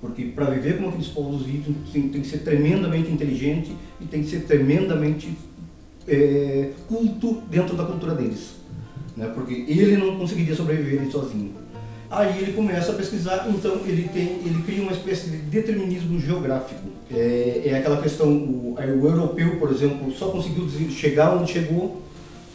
Porque 0.00 0.24
para 0.24 0.46
viver 0.46 0.76
como 0.76 0.88
aqueles 0.88 1.08
povos 1.08 1.42
vivem, 1.42 1.76
tem, 1.92 2.08
tem 2.08 2.20
que 2.22 2.26
ser 2.26 2.38
tremendamente 2.38 3.10
inteligente 3.10 3.76
e 4.00 4.06
tem 4.06 4.22
que 4.22 4.30
ser 4.30 4.40
tremendamente 4.40 5.36
é, 6.08 6.70
culto 6.88 7.42
dentro 7.50 7.76
da 7.76 7.84
cultura 7.84 8.14
deles. 8.14 8.54
Né? 9.16 9.30
Porque 9.34 9.66
ele 9.68 9.98
não 9.98 10.16
conseguiria 10.16 10.54
sobreviver 10.54 11.10
sozinho. 11.10 11.64
Aí 12.10 12.38
ele 12.42 12.52
começa 12.52 12.92
a 12.92 12.94
pesquisar, 12.94 13.46
então 13.48 13.76
ele, 13.86 14.08
tem, 14.12 14.22
ele 14.44 14.62
cria 14.64 14.82
uma 14.82 14.92
espécie 14.92 15.30
de 15.30 15.36
determinismo 15.38 16.20
geográfico. 16.20 16.82
É, 17.10 17.62
é 17.66 17.78
aquela 17.78 18.00
questão, 18.00 18.28
o, 18.28 18.74
o 18.76 19.06
europeu, 19.08 19.56
por 19.58 19.70
exemplo, 19.70 20.12
só 20.12 20.28
conseguiu 20.28 20.68
chegar 20.90 21.34
onde 21.34 21.50
chegou 21.52 22.02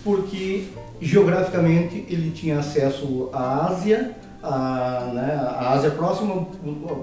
porque 0.03 0.65
geograficamente 1.01 2.05
ele 2.09 2.31
tinha 2.31 2.59
acesso 2.59 3.29
à 3.33 3.67
Ásia, 3.67 4.15
à, 4.41 5.11
né, 5.13 5.33
à 5.59 5.73
Ásia 5.73 5.91
próxima, 5.91 6.47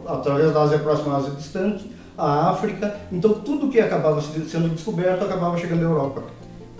através 0.06 0.52
da 0.52 0.62
Ásia 0.62 0.78
próxima 0.78 1.14
à 1.14 1.16
Ásia 1.18 1.32
distante, 1.32 1.90
à 2.16 2.48
África. 2.50 2.96
Então 3.12 3.34
tudo 3.34 3.68
que 3.68 3.78
acabava 3.80 4.22
se- 4.22 4.48
sendo 4.48 4.70
descoberto 4.70 5.24
acabava 5.24 5.58
chegando 5.58 5.80
à 5.80 5.84
Europa. 5.84 6.22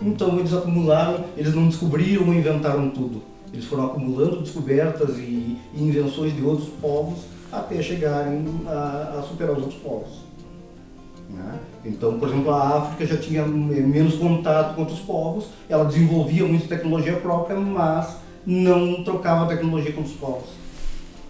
Então 0.01 0.39
eles 0.39 0.53
acumularam, 0.55 1.25
eles 1.37 1.55
não 1.55 1.69
descobriram 1.69 2.33
inventaram 2.33 2.89
tudo. 2.91 3.23
Eles 3.57 3.65
foram 3.69 3.87
acumulando 3.87 4.43
descobertas 4.43 5.17
e, 5.19 5.57
invenções 5.75 6.37
de 6.37 6.43
outros 6.45 6.69
povos 6.81 7.21
até 7.51 7.81
chegarem 7.83 8.45
a, 8.67 9.17
a 9.19 9.23
superar 9.23 9.57
os 9.57 9.63
outros 9.63 9.81
povos. 9.81 10.11
né? 11.31 11.59
Então, 11.85 12.19
por 12.19 12.29
exemplo, 12.29 12.51
a 12.51 12.79
África 12.79 13.07
já 13.07 13.17
tinha 13.21 13.47
me- 13.47 13.81
menos 13.81 14.17
contato 14.17 14.75
com 14.75 14.83
outros 14.83 15.01
povos, 15.01 15.47
ela 15.71 15.85
desenvolvia 15.87 16.45
muita 16.45 16.69
tecnologia 16.69 17.17
própria, 17.17 17.59
mas 17.59 18.17
não 18.45 19.03
trocava 19.03 19.47
tecnologia 19.49 19.93
com 19.93 20.03
os 20.03 20.13
povos. 20.13 20.51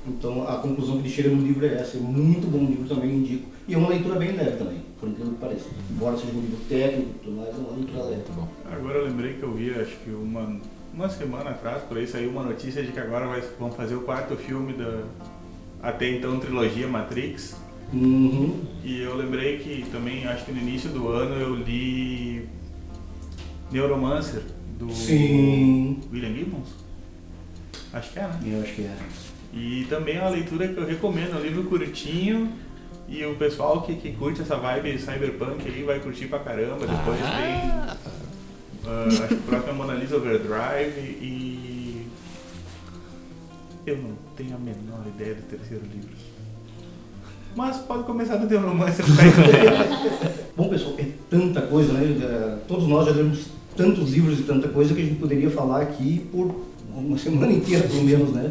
Então, 0.08 0.42
a 0.48 0.56
conclusão 0.56 0.94
que 0.96 1.02
ele 1.02 1.10
chega 1.10 1.28
no 1.30 1.42
livro 1.42 1.64
é 1.66 1.74
essa. 1.74 1.96
É 1.96 2.00
muito 2.00 2.46
bom 2.46 2.58
livro 2.64 2.88
também, 2.88 3.10
indico. 3.16 3.48
E 3.68 3.74
é 3.74 3.78
uma 3.78 3.88
leitura 3.88 4.16
bem 4.18 4.32
leve 4.32 4.56
também, 4.56 4.80
por 5.00 5.08
incrível 5.08 5.32
que 5.32 5.38
pareça. 5.40 5.66
Embora 5.90 6.16
seja 6.16 6.32
um 6.32 6.40
livro 6.40 6.58
técnico 6.68 7.10
e 7.10 7.24
tudo 7.24 7.36
mais, 7.36 7.48
é 7.48 7.58
uma 7.58 7.76
leitura 7.76 8.02
leve. 8.04 8.22
Agora 8.70 8.98
eu 8.98 9.04
lembrei 9.06 9.34
que 9.34 9.42
eu 9.42 9.52
vi, 9.52 9.70
acho 9.70 9.96
que 10.04 10.10
uma, 10.10 10.60
uma 10.96 11.10
semana 11.10 11.50
atrás, 11.50 11.82
por 11.82 11.98
aí 11.98 12.06
saiu 12.06 12.30
uma 12.30 12.42
notícia 12.42 12.82
de 12.82 12.90
que 12.90 12.98
agora 12.98 13.26
vai, 13.26 13.42
vão 13.60 13.70
fazer 13.70 13.94
o 13.94 14.00
quarto 14.00 14.34
filme 14.34 14.72
da 14.72 15.02
até 15.82 16.10
então 16.10 16.40
trilogia 16.40 16.88
Matrix. 16.88 17.54
Uhum. 17.92 18.64
E 18.82 19.02
eu 19.02 19.14
lembrei 19.14 19.58
que 19.58 19.84
também, 19.92 20.26
acho 20.26 20.46
que 20.46 20.52
no 20.52 20.58
início 20.58 20.88
do 20.90 21.08
ano 21.08 21.34
eu 21.36 21.54
li 21.54 22.48
Neuromancer, 23.70 24.42
do 24.78 24.90
Sim. 24.90 26.00
William 26.10 26.34
Gibbons. 26.34 26.68
Acho 27.92 28.12
que 28.12 28.18
é, 28.18 28.22
né? 28.22 28.40
Eu 28.46 28.62
acho 28.62 28.74
que 28.74 28.82
é. 28.82 28.96
E 29.52 29.86
também 29.88 30.16
é 30.16 30.20
uma 30.22 30.30
leitura 30.30 30.66
que 30.66 30.76
eu 30.78 30.86
recomendo, 30.86 31.34
é 31.34 31.36
um 31.36 31.42
livro 31.42 31.64
curtinho 31.64 32.52
e 33.08 33.24
o 33.24 33.36
pessoal 33.36 33.82
que, 33.82 33.94
que 33.94 34.12
curte 34.12 34.42
essa 34.42 34.56
vibe 34.56 34.98
cyberpunk 34.98 35.66
aí 35.68 35.82
vai 35.82 36.00
curtir 36.00 36.26
pra 36.26 36.40
caramba. 36.40 36.86
Depois 36.86 37.20
ah, 37.22 37.65
acho 39.08 39.28
que 39.28 39.34
o 39.34 39.38
próximo 39.38 39.70
é 39.70 39.72
Mona 39.72 39.94
Lisa 39.94 40.16
Overdrive 40.16 41.00
e. 41.00 42.06
Eu 43.86 43.98
não 43.98 44.10
tenho 44.36 44.56
a 44.56 44.58
menor 44.58 45.06
ideia 45.06 45.34
do 45.34 45.42
terceiro 45.42 45.84
livro. 45.84 46.10
Mas 47.54 47.78
pode 47.78 48.04
começar 48.04 48.36
do 48.36 48.46
teu 48.46 48.60
romance 48.60 49.00
Bom, 50.56 50.68
pessoal, 50.68 50.94
é 50.98 51.06
tanta 51.30 51.62
coisa, 51.62 51.92
né? 51.92 52.58
Todos 52.68 52.86
nós 52.86 53.06
já 53.06 53.12
lemos 53.12 53.46
tantos 53.76 54.12
livros 54.12 54.40
e 54.40 54.42
tanta 54.42 54.68
coisa 54.68 54.94
que 54.94 55.00
a 55.00 55.04
gente 55.04 55.18
poderia 55.18 55.50
falar 55.50 55.82
aqui 55.82 56.26
por 56.30 56.54
uma 56.94 57.16
semana 57.18 57.52
inteira, 57.52 57.88
pelo 57.88 58.04
menos, 58.04 58.30
né? 58.32 58.50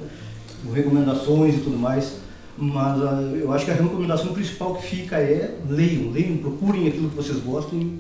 Com 0.64 0.72
recomendações 0.72 1.56
e 1.56 1.60
tudo 1.60 1.78
mais. 1.78 2.18
Mas 2.58 3.02
ah, 3.02 3.22
eu 3.36 3.52
acho 3.52 3.66
que 3.66 3.72
a 3.72 3.76
recomendação 3.76 4.34
principal 4.34 4.76
que 4.76 4.88
fica 4.88 5.18
é 5.18 5.56
leiam, 5.70 6.12
leiam, 6.12 6.38
procurem 6.38 6.88
aquilo 6.88 7.10
que 7.10 7.16
vocês 7.16 7.38
gostam 7.40 7.78
e 7.80 8.00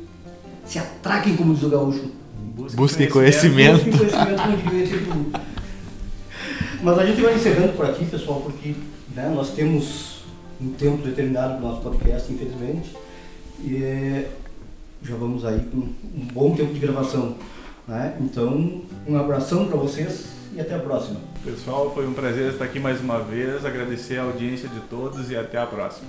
se 0.66 0.80
atraquem, 0.80 1.36
como 1.36 1.54
diz 1.54 1.64
o 1.64 1.70
gaúcho. 1.70 2.06
Busquem 2.56 3.10
conhecimento. 3.10 3.84
Busquem 3.86 3.98
conhecimento, 3.98 4.64
diria 4.64 4.84
esse 4.84 4.98
tudo. 4.98 5.40
Mas 6.82 7.00
a 7.00 7.06
gente 7.06 7.22
vai 7.22 7.36
encerrando 7.36 7.74
por 7.74 7.86
aqui, 7.86 8.06
pessoal, 8.06 8.42
porque 8.42 8.76
né, 9.16 9.32
nós 9.34 9.52
temos 9.52 10.24
um 10.62 10.70
tempo 10.70 10.98
determinado 11.04 11.56
para 11.56 11.66
o 11.66 11.70
nosso 11.70 11.82
podcast, 11.82 12.32
infelizmente. 12.32 12.96
E 13.64 13.84
é, 13.84 14.30
já 15.04 15.16
vamos 15.16 15.46
aí 15.46 15.60
com 15.72 15.78
um 15.78 16.28
bom 16.34 16.56
tempo 16.56 16.74
de 16.74 16.80
gravação. 16.80 17.36
Né? 17.88 18.16
Então, 18.22 18.82
um 19.08 19.18
abração 19.18 19.66
para 19.68 19.78
vocês 19.78 20.28
e 20.54 20.62
até 20.62 20.76
a 20.76 20.80
próxima. 20.80 21.20
Pessoal, 21.44 21.92
foi 21.94 22.08
um 22.08 22.14
prazer 22.14 22.52
estar 22.52 22.66
aqui 22.66 22.80
mais 22.80 23.02
uma 23.02 23.20
vez. 23.20 23.66
Agradecer 23.66 24.18
a 24.18 24.24
audiência 24.24 24.70
de 24.70 24.80
todos 24.82 25.30
e 25.30 25.36
até 25.36 25.58
a 25.58 25.66
próxima. 25.66 26.08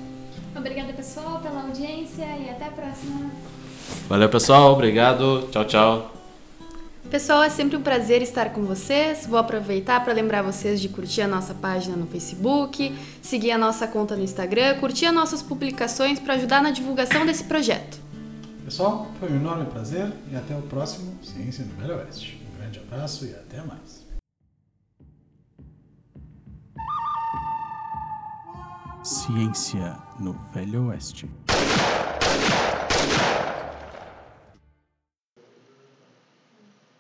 Obrigada, 0.57 0.93
pessoal, 0.93 1.41
pela 1.41 1.63
audiência 1.63 2.25
e 2.25 2.49
até 2.49 2.67
a 2.67 2.71
próxima. 2.71 3.31
Valeu, 4.09 4.29
pessoal. 4.29 4.73
Obrigado. 4.73 5.49
Tchau, 5.51 5.65
tchau. 5.65 6.16
Pessoal, 7.11 7.45
é 7.45 7.49
sempre 7.49 7.77
um 7.77 7.83
prazer 7.83 8.21
estar 8.21 8.53
com 8.53 8.63
vocês. 8.63 9.27
Vou 9.27 9.39
aproveitar 9.39 10.03
para 10.03 10.13
lembrar 10.13 10.43
vocês 10.43 10.81
de 10.81 10.89
curtir 10.89 11.23
a 11.23 11.29
nossa 11.29 11.55
página 11.55 11.97
no 11.97 12.07
Facebook, 12.07 12.93
seguir 13.23 13.53
a 13.53 13.59
nossa 13.59 13.87
conta 13.87 14.17
no 14.17 14.25
Instagram, 14.25 14.79
curtir 14.81 15.07
as 15.07 15.15
nossas 15.15 15.41
publicações 15.41 16.19
para 16.19 16.35
ajudar 16.35 16.61
na 16.63 16.73
divulgação 16.73 17.25
desse 17.25 17.45
projeto. 17.45 17.99
Pessoal, 18.65 19.07
foi 19.21 19.31
um 19.31 19.37
enorme 19.37 19.67
prazer 19.67 20.13
e 20.31 20.37
até 20.37 20.57
o 20.57 20.63
próximo 20.63 21.17
Ciência 21.23 21.65
no 21.65 21.75
Velho 21.81 21.97
Oeste. 22.01 22.43
Um 22.53 22.59
grande 22.59 22.81
abraço 22.81 23.25
e 23.25 23.31
até 23.31 23.63
mais. 23.63 24.05
Ciência 29.05 29.97
no 30.19 30.33
Velho 30.53 30.89
Oeste. 30.89 31.31